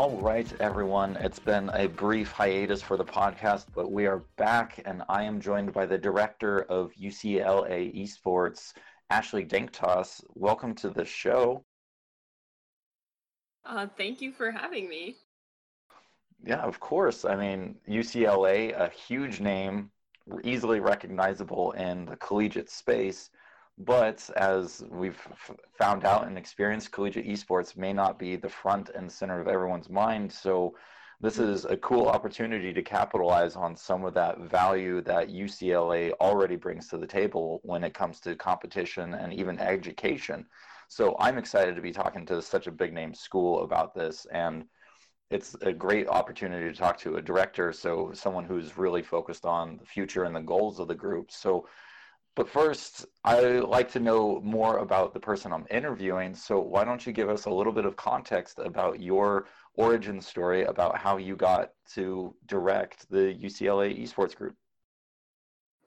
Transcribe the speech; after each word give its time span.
All 0.00 0.16
right, 0.22 0.50
everyone. 0.60 1.16
It's 1.16 1.38
been 1.38 1.68
a 1.74 1.86
brief 1.86 2.32
hiatus 2.32 2.80
for 2.80 2.96
the 2.96 3.04
podcast, 3.04 3.66
but 3.74 3.92
we 3.92 4.06
are 4.06 4.24
back, 4.38 4.80
and 4.86 5.02
I 5.10 5.24
am 5.24 5.42
joined 5.42 5.74
by 5.74 5.84
the 5.84 5.98
director 5.98 6.62
of 6.70 6.94
UCLA 6.94 7.94
Esports, 7.94 8.72
Ashley 9.10 9.44
Denktas. 9.44 10.24
Welcome 10.34 10.74
to 10.76 10.88
the 10.88 11.04
show. 11.04 11.66
Uh, 13.66 13.88
thank 13.98 14.22
you 14.22 14.32
for 14.32 14.50
having 14.50 14.88
me. 14.88 15.16
Yeah, 16.46 16.62
of 16.62 16.80
course. 16.80 17.26
I 17.26 17.36
mean, 17.36 17.76
UCLA, 17.86 18.72
a 18.72 18.88
huge 18.88 19.40
name, 19.40 19.90
easily 20.42 20.80
recognizable 20.80 21.72
in 21.72 22.06
the 22.06 22.16
collegiate 22.16 22.70
space. 22.70 23.28
But 23.84 24.28
as 24.36 24.84
we've 24.90 25.18
f- 25.30 25.56
found 25.78 26.04
out 26.04 26.26
and 26.26 26.36
experienced, 26.36 26.92
collegiate 26.92 27.26
esports 27.26 27.78
may 27.78 27.94
not 27.94 28.18
be 28.18 28.36
the 28.36 28.48
front 28.48 28.90
and 28.90 29.10
center 29.10 29.40
of 29.40 29.48
everyone's 29.48 29.88
mind. 29.88 30.30
So, 30.30 30.76
this 31.22 31.38
mm-hmm. 31.38 31.50
is 31.50 31.64
a 31.64 31.78
cool 31.78 32.06
opportunity 32.06 32.74
to 32.74 32.82
capitalize 32.82 33.56
on 33.56 33.74
some 33.76 34.04
of 34.04 34.12
that 34.14 34.38
value 34.40 35.00
that 35.02 35.28
UCLA 35.28 36.12
already 36.20 36.56
brings 36.56 36.88
to 36.88 36.98
the 36.98 37.06
table 37.06 37.60
when 37.62 37.82
it 37.82 37.94
comes 37.94 38.20
to 38.20 38.36
competition 38.36 39.14
and 39.14 39.32
even 39.32 39.58
education. 39.58 40.44
So, 40.88 41.16
I'm 41.18 41.38
excited 41.38 41.74
to 41.74 41.80
be 41.80 41.92
talking 41.92 42.26
to 42.26 42.42
such 42.42 42.66
a 42.66 42.72
big 42.72 42.92
name 42.92 43.14
school 43.14 43.62
about 43.62 43.94
this. 43.94 44.26
And 44.30 44.66
it's 45.30 45.56
a 45.62 45.72
great 45.72 46.06
opportunity 46.06 46.70
to 46.70 46.76
talk 46.76 46.98
to 46.98 47.16
a 47.16 47.22
director, 47.22 47.72
so 47.72 48.10
someone 48.12 48.44
who's 48.44 48.76
really 48.76 49.02
focused 49.02 49.46
on 49.46 49.78
the 49.78 49.86
future 49.86 50.24
and 50.24 50.36
the 50.36 50.40
goals 50.40 50.80
of 50.80 50.88
the 50.88 50.94
group. 50.94 51.30
So, 51.30 51.66
but 52.36 52.48
first, 52.48 53.06
I 53.24 53.40
like 53.58 53.90
to 53.92 54.00
know 54.00 54.40
more 54.40 54.78
about 54.78 55.12
the 55.12 55.20
person 55.20 55.52
I'm 55.52 55.66
interviewing. 55.70 56.34
So, 56.34 56.60
why 56.60 56.84
don't 56.84 57.04
you 57.04 57.12
give 57.12 57.28
us 57.28 57.46
a 57.46 57.50
little 57.50 57.72
bit 57.72 57.84
of 57.84 57.96
context 57.96 58.58
about 58.58 59.00
your 59.00 59.46
origin 59.74 60.20
story 60.20 60.64
about 60.64 60.96
how 60.96 61.16
you 61.16 61.36
got 61.36 61.70
to 61.94 62.34
direct 62.46 63.10
the 63.10 63.36
UCLA 63.42 64.00
esports 64.00 64.36
group? 64.36 64.54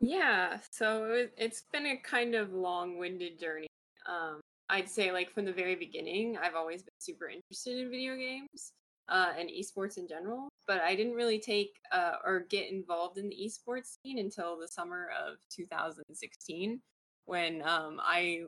Yeah, 0.02 0.58
so 0.70 1.28
it's 1.38 1.64
been 1.72 1.86
a 1.86 1.98
kind 1.98 2.36
of 2.36 2.54
long 2.54 2.98
winded 2.98 3.40
journey. 3.40 3.68
Um, 4.06 4.42
I'd 4.70 4.90
say, 4.90 5.12
like, 5.12 5.34
from 5.34 5.46
the 5.46 5.54
very 5.54 5.76
beginning, 5.76 6.38
I've 6.38 6.56
always 6.56 6.84
been 6.84 7.00
super 7.00 7.30
interested 7.30 7.78
in 7.78 7.90
video 7.90 8.18
games 8.18 8.74
uh, 9.08 9.32
and 9.38 9.50
esports 9.50 9.98
in 9.98 10.08
general. 10.08 10.50
But 10.68 10.82
I 10.82 10.96
didn't 10.96 11.14
really 11.14 11.40
take 11.40 11.80
uh, 11.92 12.14
or 12.24 12.46
get 12.50 12.72
involved 12.72 13.18
in 13.18 13.30
the 13.30 13.36
esports 13.36 13.98
scene 14.04 14.20
until 14.20 14.58
the 14.58 14.68
summer 14.68 15.10
of 15.26 15.36
2016, 15.50 16.82
when 17.26 17.62
um, 17.68 18.00
I 18.02 18.44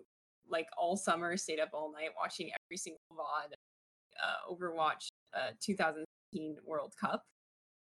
like 0.50 0.68
all 0.78 0.96
summer 0.96 1.36
stayed 1.38 1.60
up 1.60 1.70
all 1.74 1.92
night 1.92 2.10
watching 2.18 2.52
every 2.70 2.78
single 2.78 3.00
VOD 3.12 3.54
uh, 4.24 4.52
Overwatch 4.54 5.08
uh, 5.34 5.52
2016 5.62 6.58
World 6.66 6.94
Cup, 7.00 7.24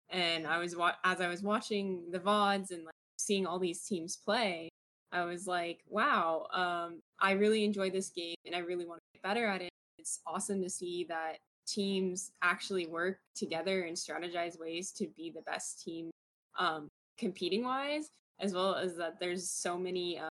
and 0.10 0.48
I 0.48 0.58
was 0.60 0.76
wa- 0.76 0.96
as 1.04 1.22
I 1.22 1.28
was 1.28 1.44
watching 1.44 2.12
the 2.12 2.20
VODs 2.20 2.72
and 2.72 2.86
like 2.86 2.94
seeing 3.18 3.46
all 3.46 3.60
these 3.60 3.84
teams 3.84 4.18
play. 4.18 4.70
I 5.12 5.26
was 5.26 5.48
like, 5.48 5.82
wow, 5.88 6.48
um, 6.54 7.02
I 7.20 7.32
really 7.32 7.64
enjoy 7.64 7.90
this 7.90 8.10
game 8.10 8.36
and 8.46 8.56
I 8.56 8.60
really 8.60 8.86
want 8.86 9.00
to 9.00 9.18
get 9.18 9.24
better 9.24 9.46
at 9.48 9.62
it. 9.62 9.70
It's 9.98 10.20
awesome 10.28 10.62
to 10.62 10.70
see 10.70 11.06
that 11.10 11.40
teams 11.74 12.32
actually 12.42 12.88
work 12.88 13.18
together 13.36 13.84
and 13.84 13.96
strategize 13.96 14.60
ways 14.60 14.92
to 14.92 15.08
be 15.16 15.30
the 15.30 15.42
best 15.42 15.84
team 15.84 16.10
um, 16.58 16.88
competing 17.18 17.64
wise, 17.64 18.10
as 18.40 18.54
well 18.54 18.76
as 18.76 18.96
that 18.98 19.20
there's 19.20 19.50
so 19.50 19.78
many 19.78 20.20
uh, 20.20 20.30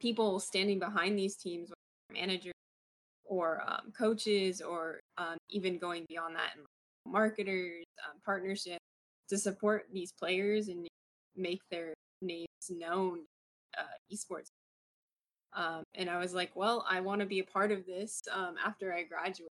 people 0.00 0.40
standing 0.40 0.78
behind 0.78 1.18
these 1.18 1.36
teams, 1.36 1.70
managers 2.12 2.52
or 3.24 3.62
um, 3.66 3.92
coaches, 3.96 4.60
or 4.60 5.00
um, 5.16 5.36
even 5.48 5.78
going 5.78 6.04
beyond 6.08 6.34
that, 6.34 6.52
marketers, 7.06 7.84
um, 8.06 8.20
partnerships 8.24 8.84
to 9.28 9.38
support 9.38 9.86
these 9.92 10.12
players 10.12 10.68
and 10.68 10.86
make 11.36 11.60
their 11.70 11.94
names 12.20 12.46
known 12.68 13.20
uh, 13.78 14.14
esports. 14.14 14.48
Um, 15.54 15.82
and 15.94 16.10
I 16.10 16.18
was 16.18 16.34
like, 16.34 16.50
well, 16.54 16.84
I 16.88 17.00
want 17.00 17.20
to 17.20 17.26
be 17.26 17.40
a 17.40 17.44
part 17.44 17.72
of 17.72 17.86
this 17.86 18.22
um, 18.32 18.56
after 18.64 18.92
I 18.92 19.04
graduate 19.04 19.51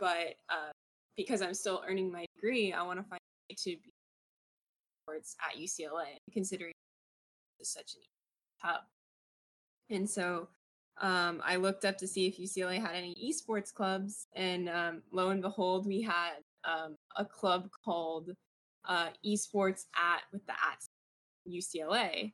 but 0.00 0.34
uh, 0.48 0.72
because 1.16 1.42
I'm 1.42 1.54
still 1.54 1.82
earning 1.86 2.10
my 2.10 2.24
degree, 2.34 2.72
I 2.72 2.82
want 2.82 2.98
to 2.98 3.04
find 3.04 3.20
a 3.20 3.52
way 3.52 3.56
to 3.56 3.70
be 3.70 3.92
sports 5.04 5.36
at 5.46 5.60
UCLA, 5.60 6.16
considering 6.32 6.72
it's 7.60 7.72
such 7.72 7.94
an 7.94 8.00
hub. 8.62 8.80
And 9.90 10.08
so 10.08 10.48
um, 11.00 11.42
I 11.44 11.56
looked 11.56 11.84
up 11.84 11.98
to 11.98 12.08
see 12.08 12.26
if 12.26 12.38
UCLA 12.38 12.80
had 12.80 12.94
any 12.94 13.14
esports 13.14 13.72
clubs, 13.72 14.26
and 14.34 14.68
um, 14.68 15.02
lo 15.12 15.30
and 15.30 15.42
behold, 15.42 15.86
we 15.86 16.02
had 16.02 16.38
um, 16.64 16.96
a 17.16 17.24
club 17.24 17.68
called 17.84 18.30
uh, 18.88 19.08
Esports 19.24 19.84
at 19.96 20.22
with 20.32 20.44
the 20.46 20.52
at 20.52 20.78
UCLA. 21.48 22.32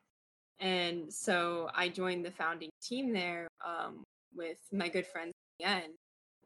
And 0.59 1.13
so 1.13 1.69
I 1.75 1.89
joined 1.89 2.25
the 2.25 2.31
founding 2.31 2.71
team 2.83 3.13
there 3.13 3.47
um, 3.65 4.05
with 4.35 4.59
my 4.73 4.89
good 4.89 5.07
friend 5.07 5.33
Ian, 5.61 5.95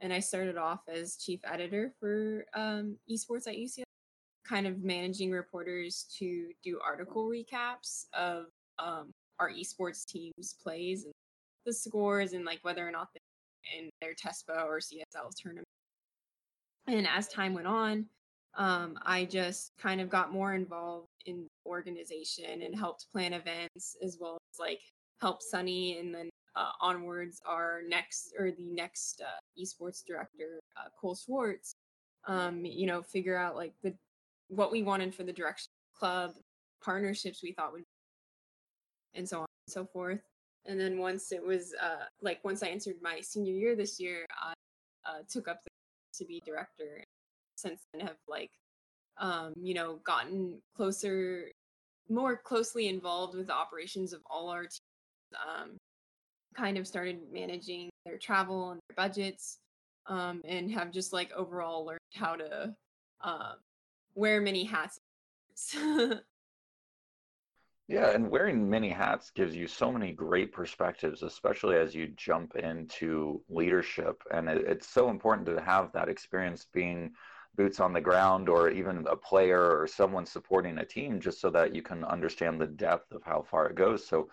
and 0.01 0.13
I 0.13 0.21
started 0.21 0.57
off 0.57 0.81
as 0.89 1.17
chief 1.17 1.41
editor 1.45 1.93
for 2.01 2.45
um, 2.55 2.97
esports 3.11 3.47
at 3.47 3.57
UCLA, 3.57 3.85
kind 4.47 4.67
of 4.67 4.83
managing 4.83 5.31
reporters 5.31 6.07
to 6.19 6.49
do 6.65 6.81
article 6.85 7.29
recaps 7.29 8.05
of 8.15 8.47
um, 8.79 9.11
our 9.39 9.51
esports 9.51 10.07
teams' 10.07 10.55
plays 10.63 11.05
and 11.05 11.13
the 11.67 11.73
scores 11.73 12.33
and 12.33 12.45
like 12.45 12.61
whether 12.63 12.87
or 12.87 12.91
not 12.91 13.09
they're 13.13 13.79
in 13.81 13.91
their 14.01 14.15
TESPA 14.15 14.65
or 14.65 14.79
CSL 14.79 15.31
tournament. 15.37 15.67
And 16.87 17.07
as 17.07 17.29
time 17.29 17.55
went 17.55 17.67
on, 17.67 18.07
um, 18.57 18.99
I 19.05 19.27
just 19.27 19.73
kind 19.79 20.01
of 20.01 20.09
got 20.09 20.33
more 20.33 20.55
involved 20.55 21.09
in 21.27 21.47
organization 21.67 22.63
and 22.63 22.75
helped 22.75 23.07
plan 23.13 23.33
events 23.33 23.97
as 24.03 24.19
well 24.21 24.39
as 24.53 24.59
like 24.59 24.81
help 25.21 25.43
Sunny 25.43 25.99
and 25.99 26.15
then 26.15 26.31
uh, 26.57 26.71
onwards 26.81 27.41
our 27.47 27.83
next 27.89 28.35
or 28.39 28.51
the 28.51 28.71
next 28.71 29.23
uh, 29.23 29.63
esports 29.63 30.05
director 30.05 30.59
uh, 30.77 30.89
cole 31.01 31.15
schwartz 31.15 31.75
um, 32.27 32.65
you 32.65 32.87
know 32.87 33.03
figure 33.03 33.37
out 33.37 33.55
like 33.57 33.73
the 33.83 33.95
what 34.49 34.73
we 34.73 34.83
wanted 34.83 35.15
for 35.15 35.23
the 35.23 35.33
direction 35.33 35.69
club 35.97 36.33
partnerships 36.83 37.43
we 37.43 37.53
thought 37.53 37.73
would 37.73 37.85
and 39.15 39.29
so 39.29 39.41
on 39.41 39.47
and 39.67 39.73
so 39.73 39.85
forth. 39.85 40.21
And 40.67 40.79
then 40.79 40.99
once 40.99 41.33
it 41.33 41.45
was 41.45 41.75
uh, 41.81 42.05
like 42.21 42.45
once 42.45 42.63
i 42.63 42.69
entered 42.69 42.97
my 43.03 43.21
senior 43.21 43.55
year 43.55 43.75
this 43.75 43.99
year 43.99 44.27
i 44.43 44.53
uh, 45.07 45.23
took 45.29 45.49
up 45.49 45.63
the, 45.65 45.71
to 46.19 46.25
be 46.25 46.43
director. 46.45 47.03
Since 47.57 47.81
then 47.93 48.07
have 48.07 48.17
like 48.29 48.51
um, 49.19 49.53
you 49.61 49.75
know 49.75 50.01
gotten 50.05 50.61
closer 50.77 51.51
more 52.09 52.37
closely 52.37 52.89
involved 52.89 53.37
with 53.37 53.47
the 53.47 53.55
operations 53.55 54.13
of 54.13 54.21
all 54.29 54.49
our 54.49 54.63
teams 54.63 54.90
um, 55.35 55.77
kind 56.57 56.77
of 56.79 56.87
started 56.87 57.21
managing 57.33 57.91
their 58.05 58.19
travel 58.19 58.71
and 58.71 58.81
their 58.89 58.97
budgets 58.97 59.59
um, 60.07 60.41
and 60.45 60.71
have 60.71 60.91
just 60.91 61.13
like 61.13 61.31
overall 61.33 61.85
learned 61.85 62.01
how 62.15 62.35
to 62.37 62.75
uh, 63.23 63.53
wear 64.15 64.41
many 64.41 64.65
hats. 64.65 64.99
yeah, 67.89 68.11
and 68.11 68.31
wearing 68.31 68.69
many 68.69 68.89
hats 68.89 69.31
gives 69.31 69.55
you 69.55 69.67
so 69.67 69.93
many 69.93 70.13
great 70.13 70.53
perspectives, 70.53 71.23
especially 71.23 71.77
as 71.77 71.95
you 71.95 72.09
jump 72.17 72.57
into 72.57 73.43
leadership. 73.49 74.23
And 74.33 74.49
it, 74.49 74.65
it's 74.67 74.89
so 74.89 75.11
important 75.11 75.47
to 75.49 75.61
have 75.61 75.93
that 75.93 76.09
experience 76.09 76.67
being 76.73 77.13
boots 77.57 77.81
on 77.81 77.93
the 77.93 78.01
ground 78.01 78.49
or 78.49 78.71
even 78.71 79.07
a 79.09 79.17
player 79.17 79.79
or 79.79 79.87
someone 79.87 80.25
supporting 80.25 80.79
a 80.79 80.85
team 80.85 81.21
just 81.21 81.41
so 81.41 81.51
that 81.51 81.75
you 81.75 81.83
can 81.83 82.05
understand 82.05 82.61
the 82.61 82.67
depth 82.67 83.13
of 83.13 83.23
how 83.25 83.43
far 83.43 83.67
it 83.69 83.75
goes. 83.75 84.07
So 84.07 84.31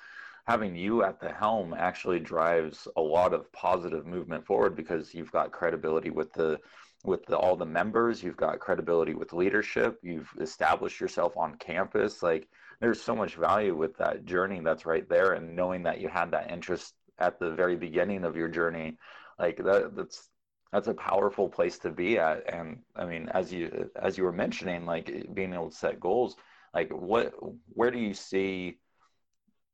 having 0.48 0.76
you 0.76 1.04
at 1.04 1.20
the 1.20 1.30
helm 1.30 1.74
actually 1.78 2.20
drives 2.20 2.88
a 2.96 3.02
lot 3.02 3.34
of 3.34 3.52
positive 3.52 4.06
movement 4.06 4.46
forward 4.46 4.76
because 4.76 5.14
you've 5.14 5.32
got 5.32 5.52
credibility 5.52 6.10
with 6.10 6.32
the 6.34 6.58
with 7.04 7.24
the, 7.28 7.38
all 7.38 7.56
the 7.56 7.66
members 7.66 8.24
you've 8.24 8.38
got 8.38 8.60
credibility 8.60 9.14
with 9.14 9.32
leadership 9.32 10.00
you've 10.02 10.32
established 10.42 11.00
yourself 11.00 11.36
on 11.38 11.56
campus. 11.56 12.24
Like 12.24 12.48
there's 12.80 13.02
so 13.02 13.16
much 13.16 13.36
value 13.36 13.76
with 13.76 13.96
that 13.98 14.26
journey 14.26 14.62
that's 14.64 14.86
right 14.86 15.08
there 15.08 15.34
and 15.34 15.56
knowing 15.56 15.84
that 15.84 16.00
you 16.00 16.08
had 16.08 16.32
that 16.32 16.50
interest 16.50 16.94
at 17.20 17.40
the 17.40 17.52
very 17.52 17.76
beginning 17.76 18.24
of 18.24 18.36
your 18.36 18.48
journey. 18.48 18.98
Like 19.38 19.58
that 19.58 19.96
that's 19.96 20.30
that's 20.72 20.88
a 20.88 20.94
powerful 20.94 21.50
place 21.50 21.78
to 21.80 21.92
be 21.92 22.20
at. 22.20 22.52
And 22.52 22.80
i 22.96 23.06
mean 23.06 23.30
as 23.34 23.52
you 23.52 23.90
as 24.02 24.18
you 24.18 24.24
were 24.24 24.32
mentioning 24.32 24.86
like 24.86 25.34
being 25.34 25.54
able 25.54 25.70
to 25.70 25.76
set 25.76 26.00
goals 26.00 26.38
like 26.74 26.90
what 26.92 27.34
where 27.74 27.92
do 27.92 28.00
you 28.00 28.14
see 28.14 28.78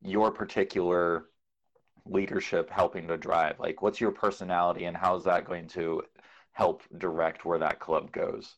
your 0.03 0.31
particular 0.31 1.25
leadership 2.05 2.69
helping 2.69 3.07
to 3.07 3.17
drive? 3.17 3.59
Like, 3.59 3.81
what's 3.81 4.01
your 4.01 4.11
personality, 4.11 4.85
and 4.85 4.97
how's 4.97 5.23
that 5.25 5.45
going 5.45 5.67
to 5.69 6.03
help 6.51 6.83
direct 6.97 7.45
where 7.45 7.59
that 7.59 7.79
club 7.79 8.11
goes? 8.11 8.55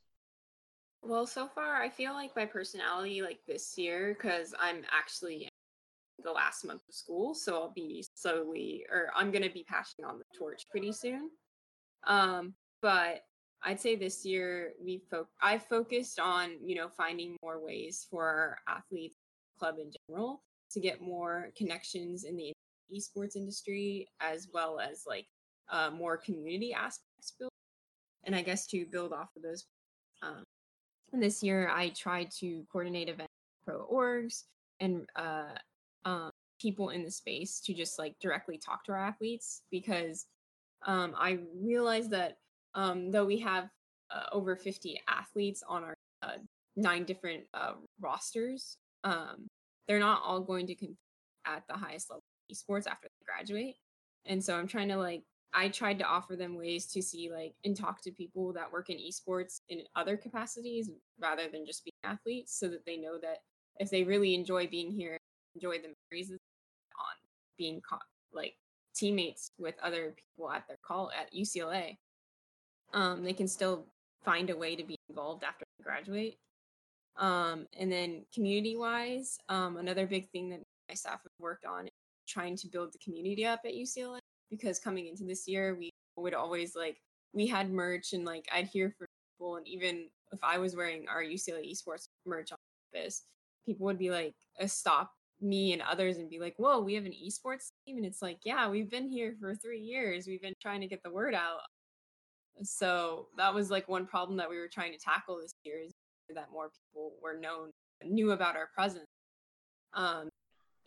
Well, 1.02 1.28
so 1.28 1.48
far, 1.48 1.76
I 1.82 1.90
feel 1.90 2.14
like 2.14 2.36
my 2.36 2.46
personality, 2.46 3.22
like 3.22 3.40
this 3.48 3.78
year, 3.78 4.16
because 4.18 4.54
I'm 4.60 4.84
actually 4.92 5.50
the 6.24 6.32
last 6.32 6.66
month 6.66 6.82
of 6.88 6.96
school, 6.96 7.36
so 7.36 7.56
I'll 7.56 7.72
be 7.72 8.06
slowly, 8.16 8.86
or 8.92 9.12
I'm 9.16 9.32
gonna 9.32 9.50
be 9.50 9.64
passing 9.68 10.06
on 10.06 10.18
the 10.18 10.26
torch 10.38 10.66
pretty 10.72 10.92
soon. 10.92 11.30
Um, 12.08 12.54
but 12.82 13.26
I'd 13.64 13.80
say 13.80 13.96
this 13.96 14.26
year 14.26 14.74
we 14.84 15.02
fo- 15.10 15.28
I 15.42 15.58
focused 15.58 16.20
on 16.20 16.58
you 16.64 16.76
know 16.76 16.90
finding 16.90 17.36
more 17.44 17.60
ways 17.60 18.08
for 18.10 18.24
our 18.24 18.58
athletes 18.68 19.16
club 19.60 19.76
in 19.80 19.92
general 20.08 20.42
to 20.72 20.80
get 20.80 21.02
more 21.02 21.52
connections 21.58 22.24
in 22.24 22.36
the 22.36 22.52
esports 22.94 23.36
industry 23.36 24.08
as 24.20 24.48
well 24.54 24.80
as 24.80 25.04
like 25.08 25.26
uh, 25.72 25.90
more 25.90 26.18
community 26.18 26.74
aspects 26.74 27.34
built 27.40 27.52
and 28.26 28.36
I 28.36 28.42
guess 28.42 28.66
to 28.68 28.86
build 28.86 29.14
off 29.14 29.30
of 29.36 29.44
those. 29.44 29.66
Um, 30.22 30.44
this 31.14 31.44
year 31.44 31.70
I 31.70 31.90
tried 31.90 32.32
to 32.40 32.64
coordinate 32.72 33.10
events 33.10 33.32
pro 33.66 33.88
orgs 33.88 34.44
and 34.80 35.08
uh, 35.16 35.54
um, 36.04 36.32
people 36.60 36.90
in 36.90 37.04
the 37.04 37.12
space 37.12 37.60
to 37.62 37.74
just 37.74 37.98
like 38.00 38.16
directly 38.20 38.58
talk 38.58 38.84
to 38.86 38.92
our 38.92 39.00
athletes 39.00 39.62
because 39.72 40.26
um, 40.86 41.14
I 41.18 41.40
realized 41.62 42.12
that 42.12 42.38
um, 42.76 43.12
though 43.12 43.26
we 43.26 43.40
have 43.40 43.70
uh, 44.12 44.26
over 44.32 44.56
50 44.56 45.02
athletes 45.08 45.64
on 45.68 45.84
our 45.84 45.94
uh, 46.22 46.38
nine 46.76 47.06
different 47.06 47.44
uh, 47.54 47.74
rosters, 48.00 48.78
um, 49.04 49.48
they're 49.88 50.00
not 50.00 50.22
all 50.24 50.42
going 50.42 50.68
to 50.68 50.76
compete 50.76 50.98
at 51.46 51.64
the 51.68 51.76
highest 51.76 52.10
level 52.10 52.24
of 52.50 52.56
esports 52.56 52.88
after 52.88 53.08
they 53.08 53.26
graduate. 53.26 53.76
And 54.26 54.44
so 54.44 54.56
I'm 54.56 54.68
trying 54.68 54.90
to 54.90 54.98
like, 54.98 55.24
I 55.54 55.70
tried 55.70 56.00
to 56.00 56.06
offer 56.06 56.36
them 56.36 56.58
ways 56.58 56.88
to 56.88 57.02
see 57.02 57.32
like 57.32 57.54
and 57.64 57.78
talk 57.78 58.02
to 58.02 58.12
people 58.12 58.52
that 58.54 58.72
work 58.72 58.90
in 58.90 58.98
esports 58.98 59.62
in 59.70 59.82
other 59.96 60.18
capacities 60.18 60.90
rather 61.20 61.48
than 61.52 61.66
just 61.66 61.86
being 61.86 61.94
athletes 62.04 62.58
so 62.60 62.68
that 62.68 62.86
they 62.86 62.98
know 62.98 63.18
that 63.22 63.38
if 63.80 63.90
they 63.90 64.04
really 64.04 64.36
enjoy 64.36 64.68
being 64.68 64.92
here, 64.92 65.18
enjoy 65.54 65.78
the 65.78 65.94
memories 66.12 66.32
on 66.32 66.38
being 67.58 67.82
co- 67.88 67.98
like 68.34 68.56
teammates 68.96 69.52
with 69.58 69.76
other 69.82 70.14
people 70.16 70.52
at 70.52 70.68
their 70.68 70.78
call 70.86 71.12
at 71.18 71.34
UCLA, 71.34 71.98
um, 72.94 73.24
they 73.24 73.34
can 73.34 73.48
still 73.48 73.86
find 74.24 74.50
a 74.50 74.58
way 74.58 74.76
to 74.76 74.84
be 74.84 74.98
involved 75.10 75.44
after 75.44 75.66
they 75.78 75.84
graduate. 75.84 76.38
Um, 77.18 77.68
and 77.78 77.92
then 77.92 78.26
community 78.34 78.76
wise, 78.76 79.38
um, 79.50 79.78
another 79.78 80.06
big 80.06 80.30
thing 80.32 80.50
that 80.50 80.62
my 80.90 80.96
staff 80.96 81.22
have 81.24 81.32
worked 81.40 81.66
on 81.66 81.88
trying 82.28 82.56
to 82.58 82.68
build 82.68 82.92
the 82.92 82.98
community 83.00 83.46
up 83.46 83.62
at 83.66 83.74
UCLA 83.74 84.20
because 84.50 84.80
coming 84.80 85.08
into 85.08 85.24
this 85.24 85.48
year, 85.48 85.76
we 85.76 85.92
would 86.18 86.34
always 86.34 86.76
like 86.76 86.98
we 87.34 87.48
had 87.48 87.72
merch 87.72 88.14
and 88.14 88.26
like 88.26 88.46
I'd 88.54 88.68
hear 88.68 88.94
from 88.98 89.08
people, 89.38 89.58
and 89.58 89.68
even 89.68 90.08
if 90.32 90.40
I 90.44 90.58
was 90.58 90.76
wearing 90.76 91.06
our 91.08 91.24
UCLA 91.24 91.72
esports 91.72 92.08
merch 92.26 92.52
on 92.52 92.58
campus, 92.94 93.24
people 93.66 93.86
would 93.86 94.00
be 94.00 94.12
like, 94.12 94.34
uh, 94.62 94.68
stop 94.68 95.12
me 95.42 95.74
and 95.74 95.82
others 95.82 96.18
and 96.18 96.30
be 96.30 96.40
like, 96.40 96.56
whoa, 96.58 96.80
we 96.80 96.94
have 96.94 97.06
an 97.06 97.12
esports 97.12 97.70
team. 97.86 97.98
And 97.98 98.06
it's 98.06 98.22
like, 98.22 98.40
yeah, 98.46 98.70
we've 98.70 98.90
been 98.90 99.10
here 99.10 99.36
for 99.40 99.54
three 99.56 99.82
years. 99.82 100.28
We've 100.28 100.42
been 100.42 100.54
trying 100.62 100.82
to 100.82 100.88
get 100.88 101.04
the 101.04 101.12
word 101.12 101.34
out. 101.34 101.60
So 102.64 103.28
that 103.38 103.54
was 103.54 103.70
like 103.70 103.90
one 103.90 104.06
problem 104.06 104.38
that 104.38 104.50
we 104.50 104.58
were 104.58 104.70
trying 104.70 104.94
to 104.94 104.98
tackle 104.98 105.40
this 105.42 105.54
year 105.64 105.80
is 105.80 105.92
that 106.34 106.52
more 106.52 106.70
people 106.70 107.14
were 107.22 107.38
known, 107.40 107.72
knew 108.04 108.32
about 108.32 108.56
our 108.56 108.70
presence. 108.74 109.06
Um, 109.94 110.30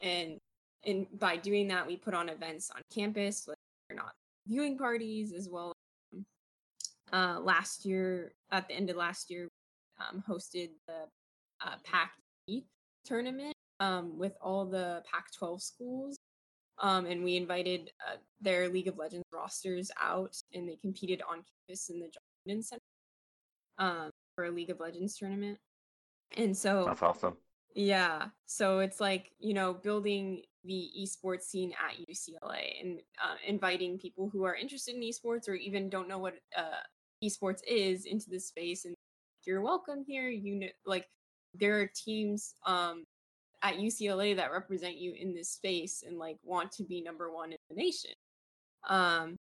and 0.01 0.39
and 0.85 1.07
by 1.19 1.37
doing 1.37 1.69
that, 1.69 1.87
we 1.87 1.97
put 1.97 2.15
on 2.15 2.29
events 2.29 2.71
on 2.75 2.83
campus, 2.95 3.49
like 3.49 3.57
or 3.91 3.97
not 3.97 4.13
viewing 4.47 4.79
parties 4.79 5.33
as 5.33 5.49
well. 5.49 5.73
Uh, 7.13 7.41
last 7.41 7.85
year, 7.85 8.33
at 8.51 8.69
the 8.69 8.75
end 8.75 8.91
of 8.91 8.97
last 8.97 9.31
year, 9.31 9.49
um, 9.99 10.23
hosted 10.29 10.71
the 10.87 11.05
uh, 11.65 11.75
PAC 11.85 12.13
tournament 13.05 13.55
um, 13.81 14.19
with 14.19 14.37
all 14.41 14.67
the 14.67 15.03
Pac 15.11 15.33
12 15.33 15.63
schools. 15.63 16.17
Um, 16.81 17.07
and 17.07 17.25
we 17.25 17.37
invited 17.37 17.91
uh, 18.07 18.17
their 18.41 18.69
League 18.69 18.87
of 18.87 18.99
Legends 18.99 19.25
rosters 19.33 19.91
out, 20.01 20.37
and 20.55 20.69
they 20.69 20.77
competed 20.77 21.23
on 21.29 21.43
campus 21.67 21.89
in 21.89 21.99
the 21.99 22.11
Jordan 22.47 22.63
Center 22.63 22.83
um, 23.79 24.11
for 24.39 24.45
a 24.45 24.53
League 24.53 24.71
of 24.71 24.79
Legends 24.79 25.17
tournament. 25.17 25.59
And 26.37 26.57
so 26.57 26.85
that's 26.87 27.03
awesome. 27.03 27.37
Yeah. 27.75 28.27
So 28.47 28.79
it's 28.79 29.01
like, 29.01 29.33
you 29.41 29.53
know, 29.53 29.75
building 29.75 30.43
the 30.63 30.89
esports 30.97 31.43
scene 31.43 31.73
at 31.73 31.97
UCLA 32.09 32.81
and 32.81 33.01
uh, 33.21 33.35
inviting 33.45 33.99
people 33.99 34.31
who 34.33 34.45
are 34.45 34.55
interested 34.55 34.95
in 34.95 35.01
esports 35.01 35.49
or 35.49 35.55
even 35.55 35.91
don't 35.91 36.07
know 36.07 36.21
what 36.21 36.35
uh, 36.57 36.85
esports 37.25 37.63
is 37.67 38.05
into 38.05 38.31
the 38.31 38.39
space. 38.39 38.85
And 38.85 38.95
you're 39.45 39.61
welcome 39.61 40.05
here. 40.07 40.29
You 40.29 40.55
know, 40.55 40.69
like 40.87 41.09
there 41.53 41.81
are 41.81 41.91
teams 41.93 42.55
um, 42.65 43.03
at 43.65 43.79
UCLA 43.79 44.37
that 44.37 44.53
represent 44.53 44.99
you 44.99 45.15
in 45.19 45.35
this 45.35 45.51
space 45.51 46.05
and 46.07 46.17
like 46.17 46.37
want 46.45 46.71
to 46.73 46.85
be 46.85 47.03
number 47.03 47.33
one 47.33 47.51
in 47.51 47.59
the 47.71 47.75
nation. 47.75 48.13
Um, 48.89 49.35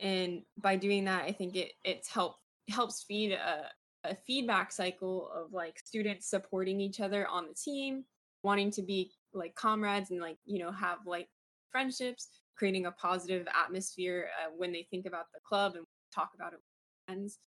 and 0.00 0.42
by 0.60 0.74
doing 0.74 1.04
that, 1.04 1.26
I 1.26 1.30
think 1.30 1.54
it 1.54 1.74
it's 1.84 2.08
help 2.08 2.34
helps 2.68 3.04
feed 3.04 3.30
a, 3.32 3.68
a 4.04 4.14
feedback 4.14 4.72
cycle 4.72 5.30
of 5.34 5.52
like 5.52 5.78
students 5.78 6.28
supporting 6.28 6.80
each 6.80 7.00
other 7.00 7.26
on 7.26 7.46
the 7.46 7.54
team, 7.54 8.04
wanting 8.42 8.70
to 8.72 8.82
be 8.82 9.12
like 9.32 9.54
comrades 9.54 10.10
and 10.10 10.20
like 10.20 10.38
you 10.44 10.58
know 10.58 10.70
have 10.72 10.98
like 11.06 11.28
friendships, 11.70 12.28
creating 12.56 12.86
a 12.86 12.92
positive 12.92 13.46
atmosphere 13.54 14.28
uh, 14.42 14.50
when 14.56 14.72
they 14.72 14.86
think 14.90 15.06
about 15.06 15.26
the 15.32 15.40
club 15.46 15.74
and 15.76 15.84
talk 16.14 16.30
about 16.34 16.52
it 16.52 16.58
with 16.58 17.06
friends. 17.06 17.38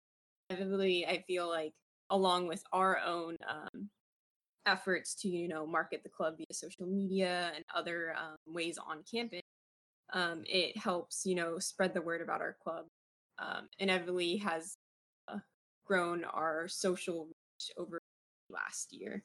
Really, 0.50 1.06
I 1.06 1.24
feel 1.26 1.48
like 1.48 1.72
along 2.10 2.48
with 2.48 2.62
our 2.72 2.98
own 2.98 3.36
um, 3.48 3.88
efforts 4.66 5.14
to 5.14 5.28
you 5.28 5.48
know 5.48 5.66
market 5.66 6.02
the 6.02 6.08
club 6.08 6.36
via 6.38 6.46
social 6.52 6.86
media 6.86 7.52
and 7.54 7.64
other 7.74 8.14
um, 8.18 8.36
ways 8.46 8.78
on 8.78 9.02
campus 9.10 9.42
um, 10.12 10.42
it 10.46 10.76
helps 10.76 11.26
you 11.26 11.34
know 11.34 11.58
spread 11.58 11.92
the 11.92 12.00
word 12.00 12.22
about 12.22 12.40
our 12.40 12.56
club 12.62 12.86
um, 13.38 13.68
inevitably 13.78 14.36
has 14.36 14.74
uh, 15.28 15.38
grown 15.84 16.24
our 16.24 16.68
social 16.68 17.26
reach 17.26 17.70
over 17.76 17.98
last 18.48 18.92
year. 18.92 19.24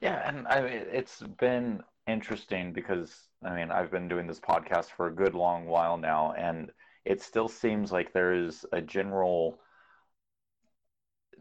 Yeah 0.00 0.28
and 0.28 0.46
i 0.46 0.60
mean 0.60 0.84
it's 0.92 1.20
been 1.40 1.82
interesting 2.06 2.72
because 2.72 3.12
i 3.44 3.54
mean 3.54 3.72
i've 3.72 3.90
been 3.90 4.08
doing 4.08 4.28
this 4.28 4.38
podcast 4.38 4.86
for 4.96 5.08
a 5.08 5.14
good 5.14 5.34
long 5.34 5.66
while 5.66 5.96
now 5.96 6.32
and 6.38 6.70
it 7.04 7.20
still 7.20 7.48
seems 7.48 7.90
like 7.90 8.12
there 8.12 8.32
is 8.32 8.64
a 8.72 8.80
general 8.80 9.58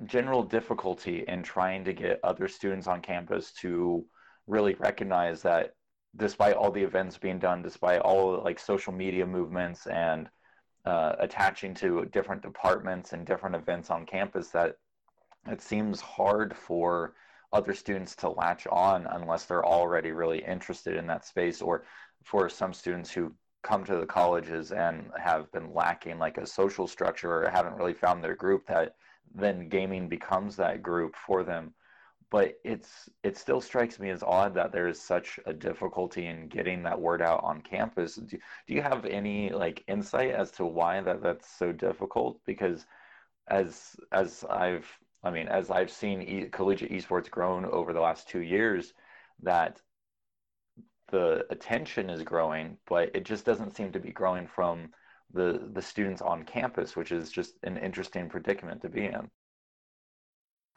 general 0.06 0.44
difficulty 0.44 1.24
in 1.28 1.44
trying 1.44 1.84
to 1.86 1.94
get 1.94 2.20
other 2.24 2.48
students 2.48 2.88
on 2.88 3.02
campus 3.02 3.52
to 3.52 4.06
really 4.48 4.76
recognize 4.76 5.42
that 5.42 5.74
despite 6.16 6.56
all 6.56 6.72
the 6.72 6.84
events 6.84 7.18
being 7.18 7.40
done, 7.40 7.62
despite 7.62 8.00
all 8.02 8.42
like 8.44 8.60
social 8.60 8.94
media 8.94 9.26
movements 9.26 9.88
and 9.88 10.30
uh, 10.88 11.16
attaching 11.20 11.74
to 11.74 12.06
different 12.06 12.42
departments 12.42 13.12
and 13.12 13.26
different 13.26 13.56
events 13.56 13.90
on 13.90 14.06
campus, 14.06 14.48
that 14.50 14.78
it 15.50 15.62
seems 15.62 16.00
hard 16.00 16.56
for 16.56 17.14
other 17.52 17.74
students 17.74 18.16
to 18.16 18.30
latch 18.30 18.66
on 18.68 19.06
unless 19.12 19.44
they're 19.44 19.66
already 19.66 20.12
really 20.12 20.44
interested 20.44 20.96
in 20.96 21.06
that 21.08 21.26
space, 21.26 21.62
or 21.62 21.84
for 22.24 22.48
some 22.48 22.74
students 22.74 23.12
who 23.12 23.34
come 23.64 23.84
to 23.84 23.98
the 23.98 24.06
colleges 24.06 24.72
and 24.72 25.12
have 25.22 25.52
been 25.52 25.74
lacking 25.74 26.20
like 26.20 26.38
a 26.38 26.48
social 26.48 26.88
structure 26.88 27.44
or 27.44 27.50
haven't 27.50 27.76
really 27.76 27.94
found 27.94 28.24
their 28.24 28.36
group 28.36 28.66
that 28.68 28.96
then 29.36 29.68
gaming 29.68 30.08
becomes 30.08 30.56
that 30.56 30.82
group 30.82 31.16
for 31.16 31.44
them 31.44 31.74
but 32.30 32.56
it's 32.64 33.10
it 33.24 33.38
still 33.38 33.62
strikes 33.62 34.00
me 34.00 34.10
as 34.10 34.24
odd 34.24 34.54
that 34.56 34.72
there 34.72 34.88
is 34.88 35.02
such 35.02 35.40
a 35.46 35.54
difficulty 35.54 36.26
in 36.28 36.48
getting 36.48 36.84
that 36.84 37.00
word 37.00 37.22
out 37.22 37.44
on 37.44 37.62
campus 37.62 38.16
do, 38.16 38.38
do 38.68 38.74
you 38.74 38.82
have 38.82 39.06
any 39.06 39.50
like 39.50 39.84
insight 39.88 40.32
as 40.32 40.52
to 40.52 40.66
why 40.66 41.02
that 41.02 41.22
that's 41.22 41.48
so 41.58 41.72
difficult 41.72 42.40
because 42.46 42.86
as 43.48 43.96
as 44.12 44.44
i've 44.50 44.88
i 45.24 45.32
mean 45.32 45.48
as 45.48 45.72
i've 45.72 45.92
seen 45.92 46.22
e- 46.22 46.50
collegiate 46.50 46.92
esports 46.92 47.30
grown 47.30 47.66
over 47.66 47.94
the 47.94 48.02
last 48.02 48.28
two 48.28 48.42
years 48.42 48.94
that 49.42 49.82
the 51.12 51.46
attention 51.50 52.10
is 52.10 52.24
growing 52.24 52.78
but 52.88 53.16
it 53.16 53.24
just 53.24 53.46
doesn't 53.46 53.76
seem 53.76 53.92
to 53.92 54.00
be 54.00 54.12
growing 54.12 54.48
from 54.48 54.90
the 55.34 55.70
the 55.74 55.82
students 55.82 56.22
on 56.22 56.44
campus, 56.44 56.96
which 56.96 57.12
is 57.12 57.32
just 57.32 57.56
an 57.64 57.78
interesting 57.78 58.30
predicament 58.30 58.82
to 58.82 58.90
be 58.90 59.06
in. 59.06 59.30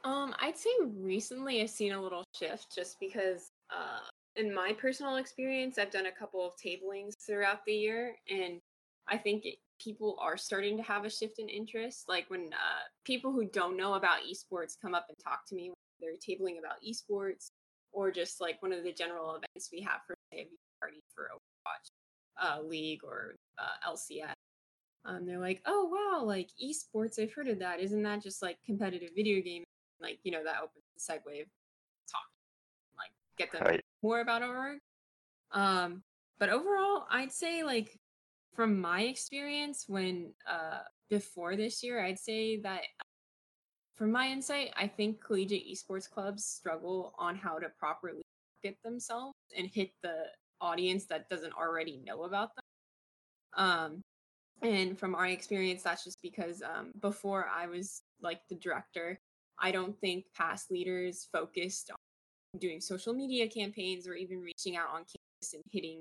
Um, 0.05 0.35
I'd 0.41 0.57
say 0.57 0.71
recently 0.97 1.61
I've 1.61 1.71
seen 1.71 1.93
a 1.93 2.03
little 2.03 2.25
shift 2.39 2.75
just 2.75 2.99
because 3.01 3.51
uh 3.71 4.01
in 4.37 4.55
my 4.55 4.73
personal 4.73 5.17
experience, 5.17 5.77
I've 5.77 5.91
done 5.91 6.07
a 6.07 6.13
couple 6.13 6.47
of 6.47 6.57
tablings 6.57 7.17
throughout 7.27 7.65
the 7.67 7.75
year 7.75 8.17
and 8.29 8.61
I 9.09 9.19
think 9.19 9.45
it, 9.45 9.57
people 9.81 10.17
are 10.21 10.37
starting 10.37 10.77
to 10.77 10.83
have 10.83 11.05
a 11.05 11.11
shift 11.11 11.39
in 11.39 11.49
interest. 11.49 12.05
Like 12.09 12.31
when 12.31 12.51
uh, 12.53 12.83
people 13.05 13.33
who 13.33 13.47
don't 13.47 13.77
know 13.77 13.95
about 13.95 14.21
esports 14.21 14.77
come 14.81 14.95
up 14.95 15.07
and 15.09 15.19
talk 15.23 15.47
to 15.49 15.55
me, 15.55 15.73
they're 16.01 16.13
tabling 16.13 16.59
about 16.59 16.77
esports 16.87 17.49
or 17.93 18.11
just 18.11 18.41
like 18.41 18.63
one 18.63 18.73
of 18.73 18.85
the 18.85 18.93
general 18.93 19.31
events 19.35 19.71
we 19.73 19.81
have 19.83 20.01
for 20.07 20.15
say 20.33 20.41
a 20.43 20.81
party 20.81 21.03
for 21.15 21.29
Overwatch 21.35 21.91
uh, 22.41 22.63
League 22.63 23.01
or 23.03 23.35
uh, 23.59 23.91
LCS. 23.91 24.33
Um, 25.05 25.27
they're 25.27 25.39
like, 25.39 25.61
oh 25.67 25.89
wow, 25.91 26.25
like 26.25 26.51
esports, 26.63 27.19
I've 27.21 27.33
heard 27.33 27.49
of 27.49 27.59
that. 27.59 27.81
Isn't 27.81 28.03
that 28.03 28.23
just 28.23 28.43
like 28.43 28.59
competitive 28.65 29.11
video 29.17 29.43
game? 29.43 29.65
Like, 30.01 30.19
you 30.23 30.33
know, 30.33 30.45
that 30.45 30.57
opens 30.63 30.85
the 30.97 31.13
segue 31.13 31.43
of 31.43 31.49
talk, 32.11 32.29
like 32.97 33.13
get 33.39 33.53
them 33.53 33.63
right. 33.63 33.85
more 34.03 34.21
about 34.21 34.43
our 34.43 34.57
org. 34.57 34.79
Um, 35.53 36.03
but 36.39 36.49
overall, 36.49 37.07
I'd 37.11 37.33
say 37.33 37.63
like 37.63 37.99
from 38.55 38.81
my 38.81 39.03
experience 39.03 39.85
when 39.87 40.33
uh 40.49 40.81
before 41.09 41.57
this 41.57 41.83
year, 41.83 42.05
I'd 42.05 42.19
say 42.19 42.61
that 42.61 42.83
from 43.97 44.13
my 44.13 44.29
insight, 44.29 44.73
I 44.77 44.87
think 44.87 45.23
collegiate 45.23 45.67
esports 45.69 46.09
clubs 46.09 46.45
struggle 46.45 47.13
on 47.19 47.37
how 47.37 47.59
to 47.59 47.69
properly 47.79 48.23
market 48.65 48.79
themselves 48.83 49.35
and 49.57 49.67
hit 49.67 49.91
the 50.03 50.25
audience 50.61 51.05
that 51.07 51.29
doesn't 51.29 51.53
already 51.53 52.01
know 52.07 52.23
about 52.23 52.51
them. 52.55 52.65
Um, 53.57 54.03
and 54.63 54.99
from 54.99 55.15
our 55.15 55.27
experience, 55.27 55.83
that's 55.83 56.05
just 56.05 56.23
because 56.23 56.63
um, 56.63 56.93
before 57.01 57.47
I 57.55 57.67
was 57.67 58.03
like 58.23 58.41
the 58.49 58.55
director, 58.55 59.19
I 59.61 59.71
don't 59.71 59.99
think 60.01 60.25
past 60.37 60.71
leaders 60.71 61.29
focused 61.33 61.91
on 61.91 62.61
doing 62.61 62.81
social 62.81 63.13
media 63.13 63.49
campaigns 63.49 64.07
or 64.07 64.15
even 64.15 64.41
reaching 64.41 64.77
out 64.77 64.89
on 64.89 65.01
campus 65.01 65.55
and 65.55 65.63
hitting 65.71 66.01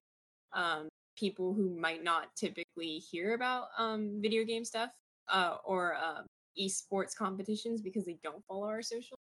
um, 0.53 0.87
people 1.17 1.53
who 1.53 1.69
might 1.69 2.03
not 2.03 2.35
typically 2.35 2.97
hear 2.97 3.33
about 3.33 3.67
um, 3.77 4.19
video 4.21 4.43
game 4.43 4.63
stuff 4.63 4.89
uh, 5.31 5.57
or 5.65 5.95
um, 5.95 6.25
esports 6.59 7.15
competitions 7.15 7.81
because 7.81 8.05
they 8.05 8.17
don't 8.23 8.43
follow 8.47 8.67
our 8.67 8.81
social. 8.81 9.17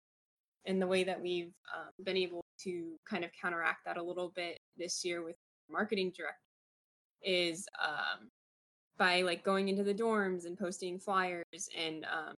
And 0.65 0.81
the 0.81 0.87
way 0.87 1.03
that 1.03 1.21
we've 1.21 1.53
um, 1.75 1.91
been 2.03 2.17
able 2.17 2.41
to 2.63 2.95
kind 3.09 3.23
of 3.23 3.31
counteract 3.39 3.85
that 3.85 3.97
a 3.97 4.03
little 4.03 4.31
bit 4.35 4.57
this 4.77 5.03
year 5.05 5.23
with 5.23 5.35
marketing 5.69 6.11
director 6.15 6.35
is 7.21 7.65
um, 7.83 8.29
by 8.97 9.21
like 9.21 9.43
going 9.43 9.69
into 9.69 9.83
the 9.83 9.93
dorms 9.93 10.45
and 10.45 10.57
posting 10.57 10.99
flyers 10.99 11.43
and 11.77 12.05
um, 12.05 12.33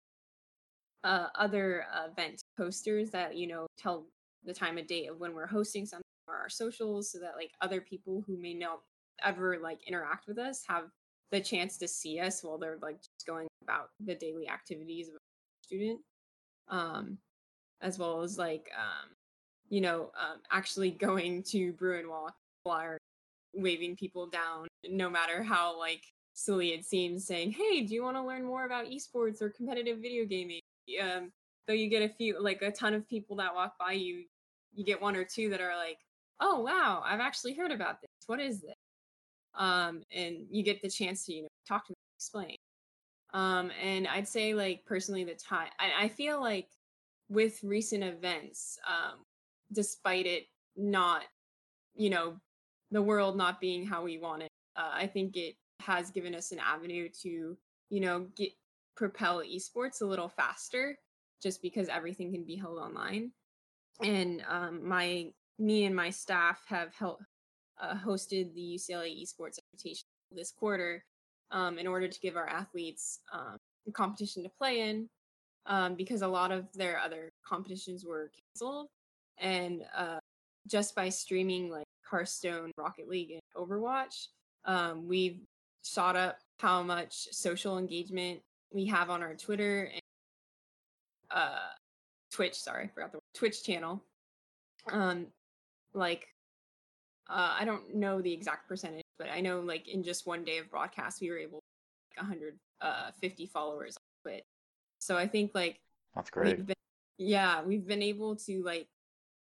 uh, 1.03 1.27
other 1.35 1.85
event 2.05 2.41
posters 2.57 3.09
that 3.11 3.35
you 3.35 3.47
know 3.47 3.67
tell 3.77 4.05
the 4.45 4.53
time 4.53 4.77
of 4.77 4.87
day 4.87 5.07
of 5.07 5.19
when 5.19 5.33
we're 5.33 5.47
hosting 5.47 5.85
something 5.85 6.03
or 6.27 6.35
our 6.35 6.49
socials 6.49 7.11
so 7.11 7.19
that 7.19 7.35
like 7.37 7.51
other 7.61 7.81
people 7.81 8.23
who 8.27 8.37
may 8.37 8.53
not 8.53 8.79
ever 9.23 9.57
like 9.61 9.79
interact 9.87 10.27
with 10.27 10.37
us 10.37 10.63
have 10.67 10.85
the 11.31 11.39
chance 11.39 11.77
to 11.77 11.87
see 11.87 12.19
us 12.19 12.43
while 12.43 12.57
they're 12.57 12.77
like 12.81 12.97
just 12.97 13.25
going 13.25 13.47
about 13.63 13.89
the 13.99 14.15
daily 14.15 14.47
activities 14.47 15.09
of 15.09 15.15
a 15.15 15.17
student. 15.65 15.99
Um 16.69 17.17
as 17.81 17.99
well 17.99 18.21
as 18.21 18.37
like 18.37 18.69
um 18.75 19.09
you 19.69 19.81
know 19.81 20.11
um, 20.19 20.39
actually 20.51 20.91
going 20.91 21.43
to 21.43 21.73
Bruin 21.73 22.09
Walk 22.09 22.33
flyer 22.63 22.97
waving 23.53 23.95
people 23.95 24.27
down 24.27 24.67
no 24.89 25.09
matter 25.09 25.43
how 25.43 25.77
like 25.77 26.03
silly 26.33 26.69
it 26.69 26.85
seems 26.85 27.25
saying 27.25 27.51
hey 27.51 27.81
do 27.81 27.93
you 27.93 28.03
want 28.03 28.15
to 28.15 28.21
learn 28.21 28.45
more 28.45 28.65
about 28.65 28.85
esports 28.85 29.41
or 29.41 29.49
competitive 29.49 29.99
video 29.99 30.25
gaming 30.25 30.59
um 31.01 31.31
though 31.67 31.73
you 31.73 31.89
get 31.89 32.01
a 32.01 32.09
few 32.09 32.41
like 32.41 32.61
a 32.61 32.71
ton 32.71 32.93
of 32.93 33.07
people 33.07 33.35
that 33.37 33.53
walk 33.53 33.73
by 33.79 33.91
you 33.91 34.23
you 34.73 34.85
get 34.85 35.01
one 35.01 35.15
or 35.15 35.23
two 35.23 35.49
that 35.49 35.61
are 35.61 35.75
like 35.75 35.99
oh 36.39 36.61
wow 36.61 37.01
i've 37.05 37.19
actually 37.19 37.53
heard 37.53 37.71
about 37.71 38.01
this. 38.01 38.09
What 38.27 38.39
is 38.39 38.61
this? 38.61 38.75
Um 39.55 40.01
and 40.13 40.45
you 40.49 40.63
get 40.63 40.81
the 40.81 40.89
chance 40.89 41.25
to 41.25 41.33
you 41.33 41.41
know 41.43 41.47
talk 41.67 41.85
to 41.87 41.93
them 41.93 41.97
explain. 42.17 42.55
Um 43.33 43.71
and 43.83 44.07
i'd 44.07 44.27
say 44.27 44.53
like 44.53 44.83
personally 44.85 45.23
the 45.23 45.35
time 45.35 45.69
I, 45.79 46.05
I 46.05 46.07
feel 46.09 46.39
like 46.41 46.69
with 47.29 47.61
recent 47.63 48.03
events 48.03 48.79
um 48.87 49.19
despite 49.73 50.25
it 50.25 50.45
not 50.77 51.23
you 51.95 52.09
know 52.09 52.39
the 52.91 53.01
world 53.01 53.35
not 53.35 53.59
being 53.59 53.85
how 53.85 54.03
we 54.03 54.17
want 54.17 54.43
it 54.43 54.51
uh, 54.77 54.91
i 54.93 55.07
think 55.07 55.35
it 55.35 55.55
has 55.81 56.09
given 56.09 56.33
us 56.33 56.51
an 56.51 56.59
avenue 56.59 57.09
to 57.21 57.57
you 57.89 57.99
know 57.99 58.27
get 58.35 58.51
propel 58.97 59.41
esports 59.41 60.01
a 60.01 60.05
little 60.05 60.27
faster 60.27 60.97
just 61.41 61.61
because 61.61 61.87
everything 61.87 62.33
can 62.33 62.43
be 62.43 62.55
held 62.55 62.79
online 62.79 63.31
and 64.03 64.43
um, 64.47 64.87
my 64.87 65.27
me 65.59 65.85
and 65.85 65.95
my 65.95 66.09
staff 66.09 66.63
have 66.67 66.93
held, 66.93 67.17
uh, 67.81 67.95
hosted 67.95 68.53
the 68.53 68.75
UCLA 68.75 69.23
Esports 69.23 69.59
Invitation 69.73 70.05
this 70.31 70.51
quarter 70.51 71.03
um, 71.51 71.79
in 71.79 71.87
order 71.87 72.07
to 72.07 72.19
give 72.19 72.35
our 72.35 72.47
athletes 72.47 73.19
um, 73.33 73.57
a 73.87 73.91
competition 73.91 74.43
to 74.43 74.49
play 74.57 74.81
in 74.81 75.07
um, 75.65 75.95
because 75.95 76.21
a 76.21 76.27
lot 76.27 76.51
of 76.51 76.71
their 76.73 76.99
other 76.99 77.29
competitions 77.45 78.05
were 78.05 78.29
canceled. 78.53 78.87
And 79.39 79.83
uh, 79.95 80.19
just 80.67 80.95
by 80.95 81.09
streaming 81.09 81.69
like 81.69 81.85
Hearthstone, 82.09 82.71
Rocket 82.77 83.07
League, 83.07 83.31
and 83.31 83.41
Overwatch, 83.55 84.27
um, 84.65 85.07
we've 85.07 85.39
shot 85.83 86.15
up 86.15 86.37
how 86.59 86.83
much 86.83 87.27
social 87.31 87.77
engagement 87.77 88.41
we 88.77 88.85
have 88.85 89.09
on 89.09 89.23
our 89.23 89.33
Twitter 89.33 89.89
and 89.91 90.01
uh, 91.31 91.71
Twitch. 92.31 92.53
Sorry, 92.53 92.83
I 92.83 92.87
forgot 92.87 93.11
the 93.11 93.17
word, 93.17 93.33
Twitch 93.33 93.63
channel. 93.63 94.03
Um, 94.91 95.27
like 95.95 96.27
uh, 97.27 97.55
I 97.59 97.65
don't 97.65 97.95
know 97.95 98.21
the 98.21 98.31
exact 98.31 98.69
percentage, 98.69 99.03
but 99.17 99.29
I 99.29 99.41
know 99.41 99.61
like 99.61 99.87
in 99.87 100.03
just 100.03 100.27
one 100.27 100.45
day 100.45 100.59
of 100.59 100.69
broadcast, 100.69 101.19
we 101.21 101.31
were 101.31 101.39
able 101.39 101.59
to 101.59 102.21
like 102.21 102.29
150 102.29 103.43
uh, 103.43 103.47
followers 103.51 103.97
on 103.97 104.31
Twitch. 104.31 104.43
So 104.99 105.17
I 105.17 105.27
think 105.27 105.51
like 105.55 105.79
that's 106.15 106.29
great. 106.29 106.63
Been, 106.63 106.75
yeah, 107.17 107.63
we've 107.63 107.87
been 107.87 108.03
able 108.03 108.35
to 108.35 108.63
like 108.63 108.87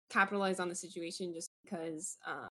capitalize 0.09 0.61
on 0.61 0.71
the 0.71 0.75
situation 0.75 1.35
just 1.35 1.51
because 1.63 2.17
uh, 2.27 2.49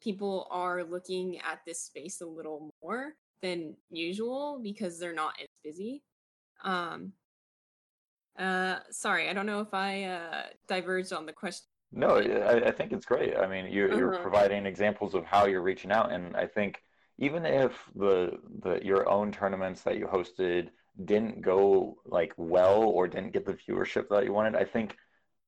people 0.00 0.48
are 0.50 0.84
looking 0.84 1.38
at 1.40 1.60
this 1.66 1.80
space 1.80 2.22
a 2.22 2.26
little 2.26 2.70
more 2.82 3.12
than 3.42 3.76
usual 3.90 4.58
because 4.62 4.98
they're 4.98 5.14
not 5.14 5.34
as 5.38 5.48
busy. 5.62 6.02
Um, 6.62 7.12
uh, 8.38 8.78
sorry, 8.90 9.28
I 9.28 9.32
don't 9.32 9.46
know 9.46 9.60
if 9.60 9.72
I 9.72 10.04
uh, 10.04 10.42
diverged 10.68 11.12
on 11.12 11.26
the 11.26 11.32
question 11.32 11.66
no, 11.94 12.16
I, 12.16 12.68
I 12.68 12.70
think 12.72 12.92
it's 12.92 13.06
great. 13.06 13.36
I 13.36 13.46
mean, 13.46 13.66
you, 13.66 13.86
you're 13.96 14.14
uh-huh. 14.14 14.22
providing 14.22 14.66
examples 14.66 15.14
of 15.14 15.24
how 15.24 15.46
you're 15.46 15.62
reaching 15.62 15.92
out, 15.92 16.12
and 16.12 16.36
I 16.36 16.46
think 16.46 16.82
even 17.18 17.46
if 17.46 17.72
the 17.94 18.32
the 18.62 18.84
your 18.84 19.08
own 19.08 19.30
tournaments 19.30 19.82
that 19.82 19.96
you 19.96 20.06
hosted 20.06 20.70
didn't 21.04 21.40
go 21.40 21.96
like 22.04 22.32
well 22.36 22.82
or 22.82 23.06
didn't 23.06 23.32
get 23.32 23.46
the 23.46 23.54
viewership 23.54 24.08
that 24.08 24.24
you 24.24 24.32
wanted, 24.32 24.56
I 24.56 24.64
think 24.64 24.96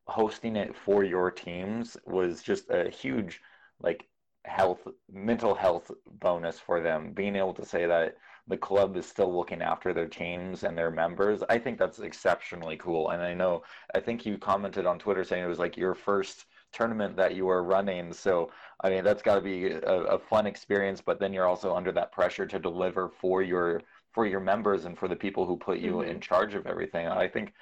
hosting 0.07 0.55
it 0.55 0.77
for 0.77 1.03
your 1.03 1.33
teams 1.33 1.97
was 2.07 2.43
just 2.43 2.71
a 2.71 2.89
huge 2.91 3.41
like 3.81 4.07
health 4.45 4.87
mental 5.11 5.57
health 5.57 5.91
bonus 6.07 6.61
for 6.61 6.81
them 6.81 7.13
being 7.13 7.35
able 7.35 7.55
to 7.55 7.67
say 7.67 7.87
that 7.87 8.15
the 8.49 8.57
club 8.57 8.97
is 8.97 9.07
still 9.07 9.37
looking 9.37 9.61
after 9.61 9.93
their 9.93 10.09
teams 10.09 10.63
and 10.63 10.79
their 10.79 10.91
members. 10.91 11.43
I 11.49 11.59
think 11.59 11.79
that's 11.79 11.99
exceptionally 11.99 12.77
cool. 12.77 13.11
And 13.11 13.23
I 13.23 13.35
know, 13.35 13.63
I 13.95 14.01
think 14.01 14.25
you 14.25 14.39
commented 14.39 14.87
on 14.87 14.99
Twitter 14.99 15.25
saying 15.25 15.45
it 15.45 15.49
was 15.49 15.59
like 15.59 15.77
your 15.77 15.95
first 15.95 16.47
tournament 16.73 17.17
that 17.17 17.35
you 17.35 17.47
were 17.47 17.65
running. 17.65 18.13
So, 18.13 18.51
I 18.81 18.91
mean, 18.91 19.05
that's 19.05 19.23
got 19.23 19.37
to 19.37 19.41
be 19.41 19.71
a, 19.71 19.81
a, 19.81 20.19
fun 20.19 20.47
experience, 20.47 21.01
but 21.01 21.19
then 21.19 21.33
you're 21.33 21.47
also 21.47 21.75
under 21.75 21.91
that 21.93 22.13
pressure 22.13 22.47
to 22.47 22.59
deliver 22.59 23.09
for 23.09 23.43
your 23.43 23.83
for 24.13 24.27
your 24.27 24.41
members 24.41 24.87
and 24.87 24.97
for 24.97 25.09
the 25.09 25.17
people 25.17 25.45
who 25.45 25.57
put 25.57 25.79
you 25.79 25.97
mm-hmm. 25.97 26.11
in 26.11 26.21
charge 26.21 26.55
of 26.55 26.67
everything. 26.67 27.07
I 27.07 27.29
think, 27.29 27.53